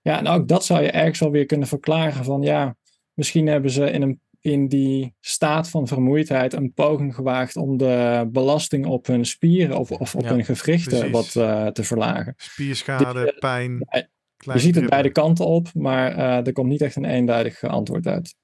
Ja, 0.01 0.17
en 0.17 0.27
ook 0.27 0.47
dat 0.47 0.65
zou 0.65 0.81
je 0.81 0.91
ergens 0.91 1.19
wel 1.19 1.31
weer 1.31 1.45
kunnen 1.45 1.67
verklaren 1.67 2.23
van 2.23 2.41
ja, 2.41 2.75
misschien 3.13 3.47
hebben 3.47 3.71
ze 3.71 3.91
in, 3.91 4.01
een, 4.01 4.21
in 4.41 4.67
die 4.67 5.15
staat 5.19 5.69
van 5.69 5.87
vermoeidheid 5.87 6.53
een 6.53 6.73
poging 6.73 7.15
gewaagd 7.15 7.55
om 7.55 7.77
de 7.77 8.27
belasting 8.31 8.85
op 8.85 9.07
hun 9.07 9.25
spieren 9.25 9.77
of, 9.77 9.91
of 9.91 10.15
op 10.15 10.21
Ja, 10.21 10.29
hun 10.29 10.45
gewrichten 10.45 11.09
precies. 11.09 11.33
wat 11.33 11.35
uh, 11.45 11.67
te 11.67 11.83
verlagen. 11.83 12.33
spierschade, 12.37 13.23
Dit, 13.23 13.39
pijn. 13.39 13.71
Je 13.89 14.07
kleine 14.37 14.63
ziet 14.63 14.75
het 14.75 14.89
beide 14.89 15.11
kanten 15.11 15.45
op, 15.45 15.67
maar 15.73 16.17
er 16.17 16.51
komt 16.53 16.69
niet 16.69 16.81
echt 16.81 16.95
een 16.95 17.05
eenduidig 17.05 17.63
antwoord 17.63 18.07
uit. 18.07 18.35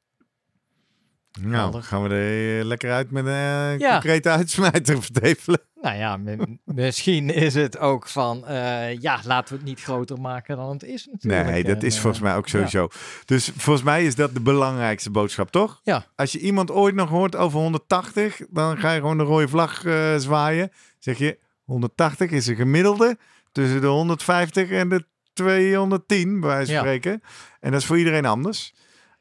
Nou, 1.42 1.56
Helder. 1.56 1.84
gaan 1.84 2.04
we 2.04 2.10
er 2.10 2.60
eh, 2.60 2.66
lekker 2.66 2.92
uit 2.92 3.12
met 3.12 3.26
een 3.26 3.32
eh, 3.32 3.78
Ja. 3.80 3.92
concrete 3.92 4.30
uitsmijter 4.30 5.02
verdevelen. 5.12 5.60
Nou 5.82 5.98
ja, 5.98 6.18
mi- 6.18 6.58
misschien 6.64 7.30
is 7.30 7.54
het 7.54 7.78
ook 7.78 8.08
van, 8.08 8.48
eh, 8.48 8.98
ja, 9.00 9.20
laten 9.24 9.54
we 9.54 9.60
het 9.60 9.68
niet 9.70 9.82
groter 9.82 10.22
maken 10.22 10.58
dan 10.58 10.70
het 10.70 10.84
is 10.84 11.08
natuurlijk. 11.12 11.46
Nee, 11.50 11.64
dat 11.64 11.84
is 11.84 12.00
volgens 12.00 12.22
mij 12.24 12.36
ook 12.36 12.48
sowieso. 12.48 12.88
Dus 13.26 13.52
volgens 13.58 13.86
mij 13.86 14.06
is 14.06 14.16
dat 14.16 14.34
de 14.34 14.40
belangrijkste 14.42 15.10
boodschap, 15.12 15.52
toch? 15.52 15.80
Ja. 15.84 16.06
Als 16.16 16.32
je 16.32 16.40
iemand 16.40 16.72
ooit 16.72 16.96
nog 16.96 17.10
hoort 17.10 17.36
over 17.36 17.60
180, 17.60 18.42
dan 18.50 18.78
ga 18.78 18.92
je 18.92 19.00
gewoon 19.00 19.18
de 19.18 19.24
rode 19.24 19.48
vlag 19.48 19.80
zwaaien. 20.18 20.72
Zeg 21.00 21.18
je, 21.18 21.40
180 21.64 22.32
is 22.32 22.48
een 22.48 22.56
gemiddelde 22.56 23.18
tussen 23.52 23.82
de 23.82 23.88
150 23.88 24.70
en 24.70 24.90
de 24.90 25.06
210, 25.34 26.40
bij 26.40 26.50
wijze 26.50 26.66
van 26.66 26.74
Ja. 26.74 26.80
spreken. 26.80 27.22
En 27.60 27.72
dat 27.72 27.80
is 27.82 27.86
voor 27.88 27.98
iedereen 27.98 28.26
anders. 28.26 28.74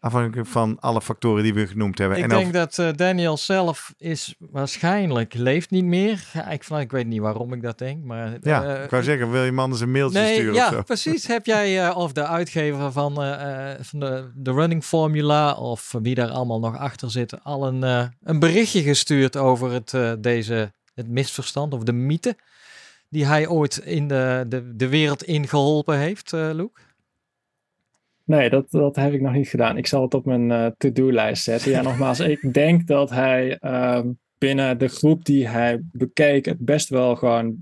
Afhankelijk 0.05 0.49
van 0.49 0.77
alle 0.81 1.03
factoren 1.03 1.43
die 1.43 1.55
we 1.55 1.67
genoemd 1.67 1.99
hebben. 1.99 2.17
Ik 2.19 2.23
en 2.23 2.29
denk 2.29 2.53
dat 2.53 2.79
eh, 2.79 2.89
Daniel 2.97 3.37
zelf 3.37 3.95
is 3.99 4.35
waarschijnlijk 4.39 5.35
leeft 5.35 5.71
niet 5.71 5.85
meer. 5.85 6.25
Ik, 6.51 6.65
van, 6.65 6.81
ik 6.81 6.91
weet 6.91 7.07
niet 7.07 7.21
waarom 7.21 7.53
ik 7.53 7.63
dat 7.63 7.79
denk, 7.79 8.05
maar 8.05 8.37
ja, 8.41 8.65
eh, 8.65 8.85
ik 8.85 8.91
wou 8.91 9.03
zeggen, 9.03 9.31
wil 9.31 9.45
je 9.45 9.53
man 9.53 9.71
eens 9.71 9.81
een 9.81 9.91
mailtje 9.91 10.19
Nee, 10.19 10.35
sturen 10.35 10.55
ja, 10.55 10.67
of 10.67 10.73
zo? 10.75 10.83
precies. 10.83 11.27
Heb 11.27 11.47
jij 11.47 11.87
eh, 11.87 11.97
of 11.97 12.13
de 12.13 12.27
uitgever 12.27 12.93
van, 12.93 13.15
van 13.81 14.01
de, 14.01 14.31
de 14.35 14.53
Running 14.53 14.85
Formula 14.85 15.53
of 15.53 15.95
wie 16.03 16.15
daar 16.15 16.31
allemaal 16.31 16.61
nog 16.61 16.77
achter 16.77 17.11
zit, 17.11 17.45
al 17.45 17.67
een, 17.67 18.11
een 18.23 18.39
berichtje 18.39 18.83
gestuurd 18.83 19.37
over 19.37 19.73
het, 19.73 20.23
deze, 20.23 20.73
het 20.95 21.09
misverstand 21.09 21.73
of 21.73 21.83
de 21.83 21.93
mythe 21.93 22.37
die 23.09 23.27
hij 23.27 23.49
ooit 23.49 23.77
in 23.77 24.09
de, 24.09 24.45
de, 24.49 24.77
de 24.77 24.89
wereld 24.89 25.23
ingeholpen 25.23 25.99
heeft, 25.99 26.33
Luke? 26.33 26.81
Nee, 28.25 28.51
dat, 28.51 28.71
dat 28.71 28.97
heb 28.97 29.13
ik 29.13 29.21
nog 29.21 29.33
niet 29.33 29.49
gedaan. 29.49 29.77
Ik 29.77 29.87
zal 29.87 30.03
het 30.03 30.15
op 30.15 30.25
mijn 30.25 30.51
uh, 30.51 30.67
to-do-lijst 30.77 31.43
zetten. 31.43 31.71
Ja, 31.71 31.83
nogmaals, 31.83 32.21
ik 32.21 32.55
denk 32.55 32.87
dat 32.87 33.11
hij 33.11 33.59
uh, 33.61 34.01
binnen 34.39 34.79
de 34.79 34.89
groep 34.89 35.25
die 35.25 35.49
hij 35.49 35.81
bekeek 35.93 36.45
het 36.45 36.59
best 36.59 36.89
wel 36.89 37.17
gewoon 37.17 37.57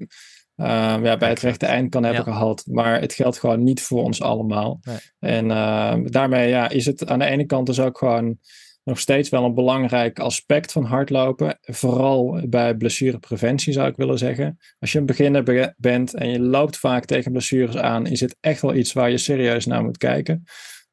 uh, 0.57 0.97
ja, 1.03 1.17
bij 1.17 1.29
het 1.29 1.41
rechte 1.41 1.67
eind 1.67 1.91
kan 1.91 2.05
hebben 2.05 2.25
Ja. 2.25 2.33
gehad. 2.33 2.65
Maar 2.71 3.01
het 3.01 3.13
geldt 3.13 3.39
gewoon 3.39 3.63
niet 3.63 3.83
voor 3.83 4.03
ons 4.03 4.23
allemaal. 4.23 4.81
Nee. 4.83 4.97
En 5.19 5.45
uh, 5.45 5.95
daarmee 6.05 6.49
ja, 6.49 6.69
is 6.69 6.87
het 6.87 7.07
aan 7.07 7.19
de 7.19 7.25
ene 7.25 7.45
kant 7.47 7.67
dus 7.67 7.81
ook 7.81 7.99
gewoon 7.99 8.39
nog 8.85 8.99
steeds 8.99 9.29
wel 9.29 9.45
een 9.45 9.55
belangrijk 9.55 10.19
aspect 10.19 10.73
van 10.73 10.85
hardlopen. 10.85 11.59
Vooral 11.61 12.41
bij 12.49 12.75
blessurepreventie 12.75 13.73
zou 13.73 13.89
ik 13.89 13.97
willen 13.97 14.19
zeggen. 14.19 14.59
Als 14.79 14.93
je 14.93 14.99
een 14.99 15.07
beginner 15.07 15.43
be 15.43 15.75
bent 15.77 16.15
en 16.15 16.31
je 16.31 16.41
loopt 16.41 16.79
vaak 16.79 17.05
tegen 17.05 17.33
blessures 17.33 17.77
aan, 17.77 18.07
is 18.07 18.21
het 18.21 18.37
echt 18.41 18.61
wel 18.61 18.75
iets 18.75 18.93
waar 18.93 19.11
je 19.11 19.19
serieus 19.19 19.67
naar 19.67 19.85
moet 19.85 19.99
kijken. 19.99 20.45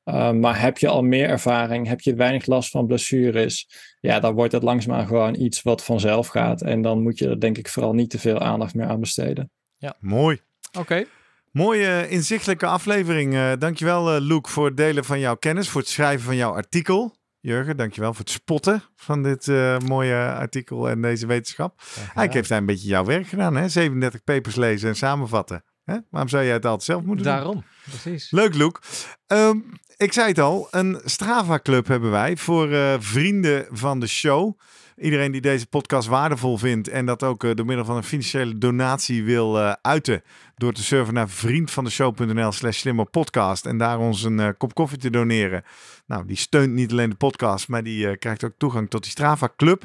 Uh, 0.06 0.32
maar 0.32 0.62
heb 0.62 0.78
je 0.78 0.88
al 0.88 1.02
meer 1.02 1.30
ervaring, 1.30 1.88
heb 1.88 2.02
je 2.02 2.14
weinig 2.14 2.46
last 2.46 2.70
van 2.70 2.88
blessures, 2.88 3.68
ja, 4.00 4.20
dan 4.20 4.34
wordt 4.34 4.52
het 4.52 4.64
langzaamaan 4.64 5.08
gewoon 5.08 5.36
iets 5.36 5.62
wat 5.62 5.84
vanzelf 5.84 6.28
gaat. 6.28 6.62
En 6.62 6.82
dan 6.82 7.02
moet 7.02 7.18
je 7.18 7.28
er 7.28 7.40
denk 7.40 7.58
ik 7.58 7.68
vooral 7.68 7.94
niet 7.94 8.10
te 8.10 8.20
veel 8.20 8.40
aandacht 8.40 8.74
meer 8.74 8.88
aan 8.88 9.00
besteden. 9.00 9.52
Mooi. 10.00 10.40
Oké. 10.80 11.06
Mooie 11.52 12.10
inzichtelijke 12.10 12.66
aflevering. 12.66 13.34
Uh, 13.34 13.52
dankjewel 13.60 14.16
uh, 14.16 14.22
Luke 14.22 14.50
voor 14.50 14.66
het 14.66 14.78
delen 14.78 15.06
van 15.06 15.20
jouw 15.20 15.36
kennis, 15.36 15.70
voor 15.70 15.82
het 15.82 15.90
schrijven 15.90 16.26
van 16.26 16.36
jouw 16.36 16.54
artikel. 16.54 17.18
Jurgen, 17.42 17.78
dankjewel 17.78 18.14
voor 18.14 18.20
het 18.24 18.30
spotten 18.34 18.84
van 18.96 19.24
dit 19.24 19.48
uh, 19.48 19.78
mooie 19.78 20.34
artikel 20.34 20.90
en 20.90 21.02
deze 21.02 21.28
wetenschap. 21.28 21.82
Eigenlijk 21.98 22.34
heeft 22.34 22.50
hij 22.50 22.58
een 22.58 22.66
beetje 22.66 22.88
jouw 22.88 23.06
werk 23.06 23.28
gedaan, 23.28 23.56
hè? 23.56 23.70
37 23.70 24.24
papers 24.24 24.56
lezen 24.56 24.90
en 24.90 24.96
samenvatten. 24.96 25.64
Hè? 25.84 25.98
Waarom 26.10 26.30
zou 26.30 26.44
jij 26.44 26.54
het 26.54 26.66
altijd 26.66 26.84
zelf 26.84 27.04
moeten 27.04 27.26
Daarom, 27.26 27.54
doen? 27.54 27.64
precies. 27.84 28.32
Leuk, 28.32 28.56
Luke. 28.56 28.80
Um, 29.28 29.66
ik 29.98 30.14
zei 30.14 30.28
het 30.28 30.40
al, 30.40 30.68
een 30.72 31.02
Strava 31.06 31.60
Club 31.60 31.88
hebben 31.88 32.12
wij 32.12 32.38
voor 32.38 32.70
uh, 32.70 32.96
vrienden 33.00 33.68
van 33.72 34.00
de 34.00 34.08
show. 34.08 34.60
Iedereen 35.00 35.32
die 35.32 35.42
deze 35.42 35.68
podcast 35.68 36.08
waardevol 36.08 36.58
vindt 36.58 36.88
en 36.88 37.06
dat 37.06 37.24
ook 37.24 37.44
uh, 37.44 37.56
door 37.56 37.66
middel 37.66 37.86
van 37.86 37.96
een 37.96 38.04
financiële 38.04 38.58
donatie 38.58 39.24
wil 39.24 39.60
uh, 39.60 39.74
uiten. 39.82 40.24
Door 40.56 40.74
te 40.74 40.84
surfen 40.84 41.14
naar 41.14 41.30
vriendvandeshow.nl 41.30 42.52
slash 42.52 42.78
slimmerpodcast 42.78 43.66
en 43.66 43.78
daar 43.78 44.00
ons 44.00 44.24
een 44.24 44.58
kop 44.58 44.74
koffie 44.74 44.98
te 44.98 45.10
doneren. 45.10 45.64
Nou, 46.06 46.26
die 46.26 46.38
steunt 46.38 46.74
niet 46.74 46.92
alleen 46.92 47.10
de 47.10 47.16
podcast, 47.16 47.68
maar 47.68 47.84
die 47.84 48.18
krijgt 48.18 48.44
ook 48.44 48.54
toegang 48.58 48.90
tot 48.90 49.02
die 49.04 49.12
Strava 49.12 49.50
Club. 49.56 49.84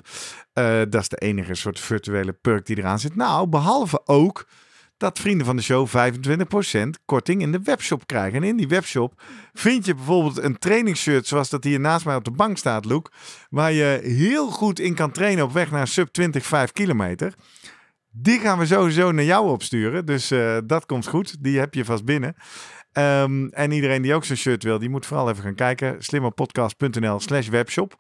dat 0.89 0.95
is 0.95 1.09
de 1.09 1.17
enige 1.17 1.55
soort 1.55 1.81
virtuele 1.81 2.33
perk 2.33 2.67
die 2.67 2.79
eraan 2.79 2.99
zit. 2.99 3.17
Nou, 3.17 3.47
behalve 3.47 4.03
ook 4.05 4.47
dat 5.05 5.19
vrienden 5.19 5.47
van 5.47 5.57
de 5.57 5.63
show 5.63 5.89
25% 5.89 6.89
korting 7.05 7.43
in 7.43 7.53
de 7.53 7.61
webshop 7.63 8.07
krijgen. 8.07 8.43
En 8.43 8.49
in 8.49 8.57
die 8.57 8.69
webshop 8.69 9.23
vind 9.53 9.87
je 9.87 9.95
bijvoorbeeld 9.95 10.43
een 10.43 10.59
trainingsshirt 10.59 11.27
zoals 11.27 11.51
dat 11.51 11.65
hier 11.65 11.81
naast 11.81 12.05
mij 12.05 12.17
op 12.17 12.25
de 12.25 12.31
bank 12.31 12.57
staat, 12.59 12.85
Luke. 12.85 13.11
Waar 13.51 13.73
je 13.73 14.01
heel 14.03 14.51
goed 14.51 14.81
in 14.81 14.95
kan 14.95 15.11
trainen 15.11 15.45
op 15.45 15.53
weg 15.53 15.71
naar 15.71 15.89
sub 15.89 16.09
20, 16.09 16.47
5 16.47 16.73
kilometer. 16.73 17.35
Die 18.11 18.39
gaan 18.39 18.59
we 18.59 18.67
sowieso 18.67 19.13
naar 19.13 19.25
jou 19.25 19.51
opsturen. 19.51 20.07
Dus 20.07 20.33
uh, 20.33 20.59
dat 20.65 20.87
komt 20.87 21.07
goed. 21.07 21.43
Die 21.43 21.59
heb 21.59 21.75
je 21.75 21.85
vast 21.85 22.05
binnen. 22.05 22.35
Um, 22.93 23.49
en 23.49 23.71
iedereen 23.71 24.03
die 24.03 24.15
ook 24.15 24.25
zo'n 24.25 24.37
shirt 24.37 24.63
wil, 24.63 24.79
die 24.79 24.89
moet 24.89 25.07
vooral 25.07 25.31
even 25.31 25.43
gaan 25.43 25.55
kijken. 25.55 25.97
slimmerpodcast.nl 26.03 27.21
slash 27.21 27.49
webshop. 27.49 27.97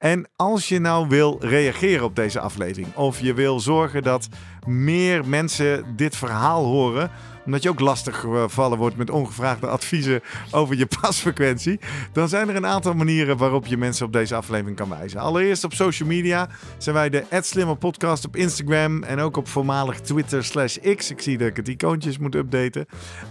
En 0.00 0.28
als 0.36 0.68
je 0.68 0.78
nou 0.78 1.08
wil 1.08 1.36
reageren 1.40 2.04
op 2.04 2.16
deze 2.16 2.40
aflevering, 2.40 2.94
of 2.94 3.20
je 3.20 3.34
wil 3.34 3.60
zorgen 3.60 4.02
dat 4.02 4.28
meer 4.66 5.28
mensen 5.28 5.96
dit 5.96 6.16
verhaal 6.16 6.64
horen, 6.64 7.10
omdat 7.44 7.62
je 7.62 7.68
ook 7.68 7.80
lastig 7.80 8.20
gevallen 8.20 8.78
wordt 8.78 8.96
met 8.96 9.10
ongevraagde 9.10 9.66
adviezen 9.66 10.20
over 10.50 10.76
je 10.76 10.86
pasfrequentie, 11.00 11.80
dan 12.12 12.28
zijn 12.28 12.48
er 12.48 12.56
een 12.56 12.66
aantal 12.66 12.94
manieren 12.94 13.36
waarop 13.36 13.66
je 13.66 13.76
mensen 13.76 14.06
op 14.06 14.12
deze 14.12 14.34
aflevering 14.34 14.76
kan 14.76 14.88
wijzen. 14.88 15.20
Allereerst 15.20 15.64
op 15.64 15.74
social 15.74 16.08
media 16.08 16.48
zijn 16.78 16.94
wij 16.94 17.10
de 17.10 17.24
Slimmer 17.50 17.76
Podcast 17.76 18.26
op 18.26 18.36
Instagram 18.36 19.02
en 19.02 19.18
ook 19.18 19.36
op 19.36 19.48
voormalig 19.48 20.00
Twitter 20.00 20.44
slash 20.44 20.76
X. 20.96 21.10
Ik 21.10 21.20
zie 21.20 21.38
dat 21.38 21.48
ik 21.48 21.56
het 21.56 21.68
icoontjes 21.68 22.18
moet 22.18 22.34
updaten. 22.34 22.86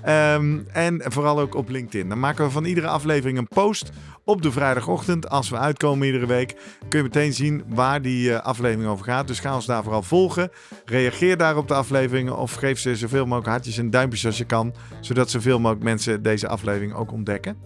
Um, 0.08 0.68
en 0.74 1.02
vooral 1.06 1.40
ook 1.40 1.56
op 1.56 1.70
LinkedIn. 1.70 2.10
Dan 2.10 2.20
maken 2.20 2.46
we 2.46 2.52
van 2.52 2.66
iedere 2.66 2.88
aflevering 2.88 3.38
een 3.38 3.48
post 3.48 3.92
op 4.24 4.42
de 4.42 4.52
vrijdagochtend. 4.52 5.30
Als 5.30 5.50
we 5.50 5.58
uitkomen 5.58 6.06
iedere 6.06 6.26
week, 6.26 6.56
kun 6.90 7.00
je 7.00 7.04
meteen 7.04 7.34
zien 7.34 7.64
waar 7.68 8.02
die 8.02 8.30
uh, 8.30 8.40
aflevering 8.40 8.90
over 8.90 9.06
gaat. 9.06 9.28
Dus 9.28 9.40
ga 9.40 9.56
ons 9.56 9.66
daar 9.66 9.84
vooral 9.84 10.04
volgen. 10.04 10.52
Reageer 10.86 11.38
daar 11.38 11.58
op 11.58 11.68
de 11.68 11.74
afleveringen 11.74 12.38
of 12.38 12.54
geef 12.54 12.80
ze 12.80 12.96
zoveel 12.96 13.24
mogelijk 13.24 13.48
hartjes 13.48 13.78
en 13.78 13.90
duimpjes 13.90 13.99
als 14.08 14.38
je 14.38 14.46
kan. 14.46 14.74
Zodat 15.02 15.30
zoveel 15.30 15.60
mogelijk 15.60 15.84
mensen 15.84 16.24
deze 16.24 16.48
aflevering 16.48 16.94
ook 16.94 17.12
ontdekken. 17.12 17.58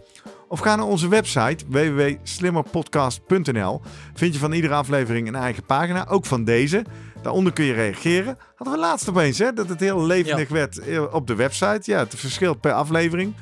Of 0.48 0.60
ga 0.60 0.76
naar 0.76 0.86
onze 0.86 1.08
website 1.08 1.66
www.slimmerpodcast.nl. 1.68 3.82
Vind 4.14 4.34
je 4.34 4.40
van 4.40 4.52
iedere 4.52 4.74
aflevering 4.74 5.28
een 5.28 5.36
eigen 5.36 5.66
pagina, 5.66 6.08
ook 6.08 6.26
van 6.26 6.44
deze. 6.44 6.86
Daaronder 7.22 7.54
kun 7.54 7.66
je 7.66 7.74
reageren. 7.74 8.38
Hadden 8.56 8.76
we 8.76 8.82
laatst 8.82 9.10
opeens, 9.10 9.38
hè, 9.38 9.54
dat 9.54 9.70
het 9.70 9.80
heel 9.80 10.06
levendig 10.06 10.50
werd 10.50 10.80
eh, 10.80 11.14
op 11.14 11.28
de 11.28 11.36
website. 11.36 11.92
Ja, 11.92 12.00
het 12.00 12.16
verschilt 12.16 12.62
per 12.62 12.74
aflevering. 12.74 13.34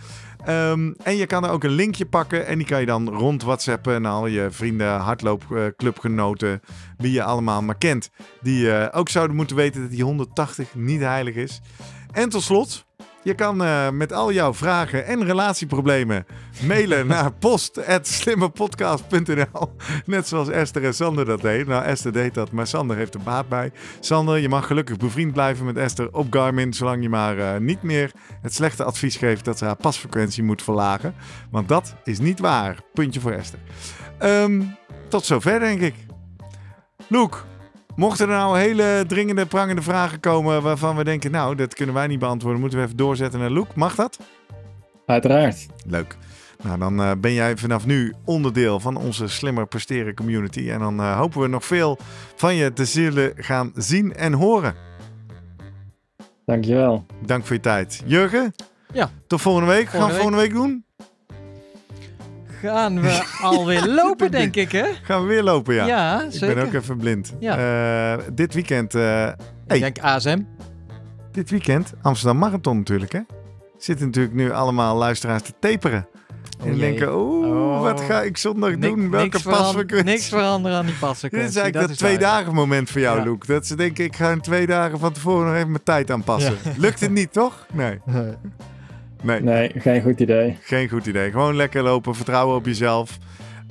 Um, 0.48 0.96
en 1.04 1.16
je 1.16 1.26
kan 1.26 1.44
er 1.44 1.50
ook 1.50 1.64
een 1.64 1.72
linkje 1.72 2.06
pakken 2.06 2.46
en 2.46 2.58
die 2.58 2.68
kan 2.68 2.80
je 2.80 2.86
dan 2.86 3.10
rond 3.10 3.44
WhatsAppen 3.44 3.94
en 3.94 4.06
al 4.06 4.28
je 4.28 4.48
vrienden, 4.52 5.00
hardloopclubgenoten, 5.00 6.62
wie 6.98 7.12
je 7.12 7.24
allemaal 7.24 7.62
maar 7.62 7.78
kent, 7.78 8.10
die 8.42 8.66
uh, 8.66 8.88
ook 8.92 9.10
zouden 9.10 9.36
moeten 9.36 9.56
weten 9.56 9.82
dat 9.82 9.90
die 9.90 10.04
180 10.04 10.76
niet 10.76 11.00
heilig 11.00 11.36
is. 11.36 11.62
En 12.12 12.30
tot 12.30 12.44
slot, 12.44 12.86
je 13.24 13.34
kan 13.34 13.62
uh, 13.62 13.90
met 13.90 14.14
al 14.14 14.32
jouw 14.32 14.54
vragen 14.54 15.06
en 15.06 15.26
relatieproblemen 15.26 16.26
mailen 16.68 17.08
naar 17.08 17.34
post.slimmerpodcast.nl. 17.40 19.76
Net 20.06 20.28
zoals 20.28 20.50
Esther 20.50 20.86
en 20.86 20.94
Sander 20.94 21.26
dat 21.26 21.42
deed. 21.42 21.68
Nou, 21.68 21.84
Esther 21.84 22.12
deed 22.12 22.34
dat, 22.34 22.52
maar 22.52 22.68
Sander 22.68 22.98
heeft 22.98 23.14
er 23.14 23.22
baat 23.22 23.50
bij. 23.50 23.72
Sander, 24.00 24.38
je 24.38 24.50
mag 24.50 24.68
gelukkig 24.68 24.98
bevriend 24.98 25.34
blijven 25.34 25.66
met 25.66 25.78
Esther 25.78 26.14
op 26.14 26.28
Garmin, 26.30 26.74
zolang 26.74 27.04
je 27.04 27.10
maar 27.10 27.38
uh, 27.38 27.58
niet 27.58 27.82
meer 27.82 28.12
het 28.42 28.54
slechte 28.54 28.84
advies 28.84 29.16
geeft 29.16 29.46
dat 29.46 29.58
ze 29.58 29.66
haar 29.66 29.76
pasfrequentie 29.76 30.44
moet 30.44 30.64
verlagen. 30.64 31.16
Want 31.52 31.68
dat 31.68 31.96
is 32.04 32.20
niet 32.20 32.40
waar. 32.40 32.80
Puntje 32.94 33.20
voor 33.20 33.32
Esther. 33.32 33.60
Um, 34.20 34.76
tot 35.08 35.26
zover, 35.26 35.60
denk 35.60 35.82
ik. 35.82 35.96
Loek, 37.08 37.46
Mochten 37.96 38.30
er 38.30 38.36
nou 38.36 38.60
hele 38.60 39.04
dringende, 39.08 39.46
prangende 39.46 39.82
vragen 39.82 40.20
komen 40.20 40.62
waarvan 40.62 40.96
we 40.96 41.04
denken, 41.04 41.32
nou, 41.32 41.56
dat 41.56 41.74
kunnen 41.74 41.96
wij 41.96 42.08
niet 42.08 42.20
beantwoorden, 42.20 42.60
moeten 42.60 42.80
we 42.80 42.86
even 42.86 42.98
doorzetten 42.98 43.40
naar 43.40 43.50
Loek. 43.50 43.76
Mag 43.76 43.96
dat? 43.96 44.20
Uiteraard. 45.06 45.68
Leuk. 45.88 46.18
Nou, 46.64 46.80
dan 46.80 47.02
uh, 47.02 47.12
ben 47.18 47.34
jij 47.34 47.58
vanaf 47.58 47.86
nu 47.86 48.14
onderdeel 48.26 48.80
van 48.80 48.96
onze 48.96 49.28
slimmer 49.28 49.68
presteren 49.68 50.16
community. 50.16 50.70
En 50.70 50.80
dan 50.80 51.00
uh, 51.00 51.18
hopen 51.18 51.42
we 51.42 51.48
nog 51.48 51.66
veel 51.66 51.98
van 52.36 52.56
je 52.56 52.74
te 52.74 52.86
zullen 52.86 53.34
gaan 53.36 53.72
zien 53.76 54.14
en 54.16 54.34
horen. 54.34 54.76
Dankjewel. 56.46 57.06
Dank 57.26 57.46
voor 57.46 57.56
je 57.56 57.62
tijd. 57.62 58.04
Jurgen? 58.06 58.54
Ja. 58.94 59.10
Tot 59.28 59.42
volgende 59.42 59.68
week. 59.68 59.90
Volgende 59.90 60.00
gaan 60.00 60.10
we 60.10 60.22
volgende 60.22 60.42
week 60.42 60.54
doen? 60.54 60.86
Gaan 62.62 63.02
we 63.02 63.24
alweer 63.42 63.88
lopen, 64.02 64.32
denk 64.32 64.56
ik, 64.56 64.72
hè? 64.72 64.86
Gaan 65.04 65.22
we 65.22 65.28
weer 65.28 65.44
lopen, 65.44 65.74
ja. 65.74 65.86
Ja, 65.86 66.30
zeker. 66.30 66.50
Ik 66.50 66.56
ben 66.56 66.66
ook 66.66 66.74
even 66.74 66.98
blind. 66.98 67.34
Ja. 67.40 68.18
Uh, 68.18 68.24
dit 68.34 68.54
weekend... 68.54 68.96
Uh, 68.96 69.28
ik 69.68 69.80
denk 69.80 70.00
ASM. 70.00 70.40
Dit 71.32 71.50
weekend 71.50 71.94
Amsterdam 72.02 72.38
Marathon 72.38 72.78
natuurlijk, 72.78 73.12
hè? 73.12 73.20
Zitten 73.78 74.06
natuurlijk 74.06 74.36
nu 74.36 74.52
allemaal 74.52 74.96
luisteraars 74.96 75.42
te 75.42 75.54
taperen. 75.60 76.08
Oh, 76.62 76.68
en 76.68 76.78
denken, 76.78 77.16
oeh, 77.16 77.82
wat 77.82 78.02
ga 78.02 78.22
ik 78.22 78.38
zondag 78.38 78.78
doen? 78.78 79.10
Welke 79.10 79.42
pasfrequentie? 79.42 80.12
Niks 80.12 80.28
veranderen 80.28 80.78
aan 80.78 80.86
die 80.86 80.96
pasfrequentie. 80.96 81.48
Dit 81.48 81.56
is 81.56 81.62
eigenlijk 81.62 81.88
dat, 81.88 81.98
twee 81.98 82.18
dagen 82.18 82.54
moment 82.54 82.90
voor 82.90 83.02
jou, 83.02 83.18
ja. 83.18 83.24
Luke. 83.24 83.46
Dat 83.48 83.68
ze 83.68 83.76
denken, 83.76 84.04
ik 84.04 84.16
ga 84.16 84.32
in 84.32 84.42
twee 84.42 84.68
dagen 84.68 85.00
van 85.00 85.12
tevoren 85.12 85.46
nog 85.46 85.56
even 85.56 85.72
mijn 85.72 85.84
tijd 85.84 86.12
aanpassen. 86.12 86.58
Ja. 86.64 86.72
Lukt 86.78 87.00
het 87.00 87.12
niet, 87.12 87.34
toch? 87.34 87.66
Nee. 87.74 88.00
Nee. 89.22 89.42
nee, 89.42 89.72
geen 89.76 90.02
goed 90.02 90.20
idee. 90.20 90.58
Geen 90.62 90.90
goed 90.90 91.06
idee. 91.06 91.32
Gewoon 91.32 91.56
lekker 91.56 91.84
lopen, 91.84 92.16
vertrouwen 92.16 92.56
op 92.56 92.66
jezelf. 92.66 93.18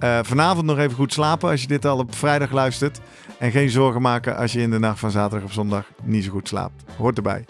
Uh, 0.05 0.19
vanavond 0.23 0.67
nog 0.67 0.79
even 0.79 0.97
goed 0.97 1.13
slapen 1.13 1.51
als 1.51 1.61
je 1.61 1.67
dit 1.67 1.85
al 1.85 1.99
op 1.99 2.15
vrijdag 2.15 2.51
luistert. 2.51 3.01
En 3.39 3.51
geen 3.51 3.71
zorgen 3.71 4.03
maken 4.03 4.37
als 4.37 4.53
je 4.53 4.61
in 4.61 4.71
de 4.71 4.79
nacht 4.79 4.99
van 4.99 5.11
zaterdag 5.11 5.49
op 5.49 5.53
zondag 5.53 5.85
niet 6.03 6.25
zo 6.25 6.31
goed 6.31 6.49
slaapt. 6.49 6.85
Hoort 6.97 7.17
erbij. 7.17 7.45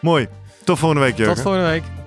Mooi. 0.00 0.28
Tot 0.64 0.78
volgende 0.78 1.04
week, 1.04 1.16
Jurgen. 1.16 1.34
Tot 1.34 1.42
volgende 1.42 1.68
week. 1.68 1.97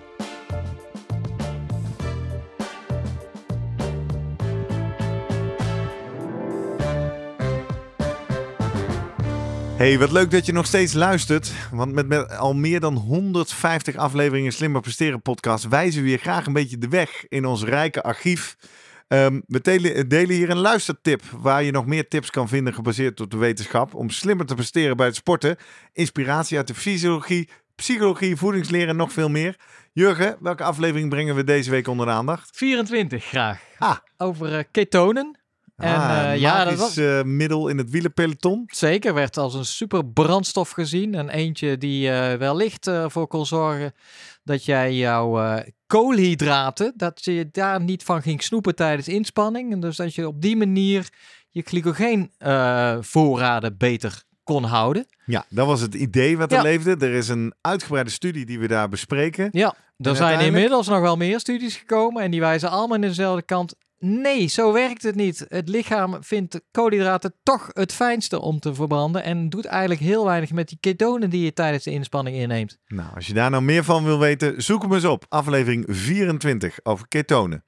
Hey, 9.82 10.00
wat 10.00 10.12
leuk 10.12 10.32
dat 10.32 10.46
je 10.46 10.52
nog 10.52 10.66
steeds 10.66 10.94
luistert. 10.94 11.52
Want 11.72 11.94
met, 11.94 12.08
met 12.08 12.38
al 12.38 12.54
meer 12.54 12.80
dan 12.80 12.96
150 12.96 13.96
afleveringen 13.96 14.52
Slimmer 14.52 14.82
Presteren 14.82 15.22
podcast 15.22 15.68
wijzen 15.68 16.04
we 16.04 16.10
je 16.10 16.18
graag 16.18 16.46
een 16.46 16.54
beetje 16.54 16.78
de 16.78 16.88
weg 16.88 17.26
in 17.28 17.46
ons 17.46 17.64
rijke 17.64 18.04
archief. 18.04 18.58
Um, 19.08 19.44
we 19.48 19.62
delen, 19.62 20.10
delen, 20.10 20.36
hier 20.36 20.50
een 20.50 20.58
luistertip 20.58 21.22
waar 21.42 21.64
je 21.64 21.72
nog 21.72 21.86
meer 21.86 22.08
tips 22.08 22.30
kan 22.30 22.48
vinden 22.48 22.74
gebaseerd 22.74 23.22
op 23.22 23.32
de 23.32 23.38
wetenschap 23.38 23.94
om 23.94 24.10
slimmer 24.10 24.46
te 24.46 24.56
presteren 24.56 24.98
bij 24.98 25.06
het 25.06 25.16
sporten. 25.16 25.58
Inspiratie 25.94 26.58
uit 26.58 26.68
de 26.68 26.76
fysiologie, 26.76 27.50
psychologie, 27.76 28.36
voedingsleer 28.36 28.88
en 28.88 28.96
nog 28.96 29.12
veel 29.12 29.30
meer. 29.30 29.56
Jurgen, 29.94 30.38
welke 30.40 30.64
aflevering 30.64 31.10
brengen 31.10 31.36
we 31.36 31.44
deze 31.44 31.70
week 31.70 31.88
onder 31.88 32.06
de 32.06 32.12
aandacht? 32.12 32.50
24 32.54 33.24
graag. 33.24 33.62
Ah. 33.78 33.98
Over 34.18 34.58
uh, 34.58 34.64
ketonen. 34.72 35.41
En, 35.82 35.96
ah, 35.96 36.34
uh, 36.34 36.38
ja, 36.38 36.66
dat 36.66 36.76
was 36.76 36.98
uh, 36.98 37.24
middel 37.24 37.68
in 37.68 37.78
het 37.78 37.90
wielenpeloton. 37.90 38.64
Zeker, 38.68 39.14
werd 39.14 39.38
als 39.38 39.54
een 39.54 39.66
super 39.66 40.06
brandstof 40.06 40.72
gezien. 40.72 41.16
En 41.16 41.30
eentje 41.30 41.78
die 41.78 42.10
uh, 42.10 42.34
wellicht 42.34 42.88
ervoor 42.88 43.28
kon 43.28 43.46
zorgen 43.46 43.94
dat 44.44 44.66
jij 44.66 44.96
jouw 44.96 45.60
koolhydraten, 45.88 46.94
dat 46.96 47.26
je 47.26 47.50
daar 47.52 47.82
niet 47.82 48.04
van 48.04 48.22
ging 48.22 48.44
snoepen 48.44 48.76
tijdens 48.76 49.08
inspanning. 49.08 49.72
En 49.72 49.80
dus 49.80 49.96
dat 49.96 50.16
je 50.16 50.28
op 50.28 50.42
die 50.42 50.58
manier 50.58 51.10
je 51.50 51.62
glycogeenvoorraden 51.62 53.78
beter 53.78 54.24
kon 54.44 54.64
houden. 54.64 55.06
Ja, 55.26 55.46
dat 55.50 55.68
was 55.68 55.82
het 55.82 55.96
idee 55.96 56.38
wat 56.38 56.52
er 56.52 56.58
ja. 56.58 56.64
leefde. 56.64 56.96
Er 57.00 57.14
is 57.14 57.28
een 57.28 57.54
uitgebreide 57.62 58.10
studie 58.10 58.46
die 58.46 58.60
we 58.60 58.68
daar 58.68 58.90
bespreken. 58.90 59.50
Ja, 59.52 59.76
er 59.98 60.16
zijn 60.16 60.40
inmiddels 60.40 60.88
nog 60.88 61.00
wel 61.00 61.18
meer 61.18 61.40
studies 61.40 61.76
gekomen 61.76 62.24
en 62.24 62.32
die 62.32 62.40
wijzen 62.40 62.70
allemaal 62.70 62.96
in 62.96 63.02
dezelfde 63.02 63.42
kant. 63.42 63.76
Nee, 64.04 64.48
zo 64.48 64.74
werkt 64.74 65.04
het 65.04 65.16
niet. 65.16 65.46
Het 65.48 65.70
lichaam 65.70 66.18
vindt 66.24 66.62
koolhydraten 66.72 67.34
toch 67.44 67.70
het 67.74 67.94
fijnste 67.94 68.42
om 68.42 68.60
te 68.60 68.74
verbranden 68.74 69.24
en 69.24 69.50
doet 69.50 69.66
eigenlijk 69.66 70.02
heel 70.02 70.26
weinig 70.26 70.52
met 70.52 70.68
die 70.68 70.78
ketonen 70.80 71.30
die 71.30 71.44
je 71.44 71.54
tijdens 71.54 71.84
de 71.84 71.92
inspanning 71.92 72.38
inneemt. 72.38 72.78
Nou, 72.88 73.16
als 73.16 73.28
je 73.28 73.34
daar 73.34 73.50
nou 73.50 73.64
meer 73.64 73.84
van 73.84 74.04
wil 74.04 74.20
weten, 74.20 74.64
zoek 74.64 74.82
hem 74.82 74.94
eens 74.94 75.06
op. 75.06 75.26
Aflevering 75.30 75.86
24 75.88 76.80
over 76.84 77.08
ketonen. 77.08 77.66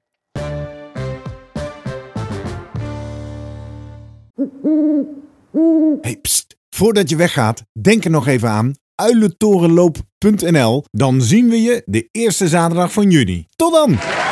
Hey, 6.01 6.17
pst. 6.21 6.57
Voordat 6.69 7.09
je 7.09 7.15
weggaat, 7.15 7.63
denk 7.81 8.03
er 8.05 8.11
nog 8.11 8.27
even 8.27 8.49
aan 8.49 8.75
uilentorenloop.nl. 8.95 10.83
Dan 10.91 11.21
zien 11.21 11.49
we 11.49 11.61
je 11.61 11.81
de 11.85 12.09
eerste 12.11 12.47
zaterdag 12.47 12.93
van 12.93 13.09
juni. 13.09 13.47
Tot 13.55 13.73
dan! 13.73 14.22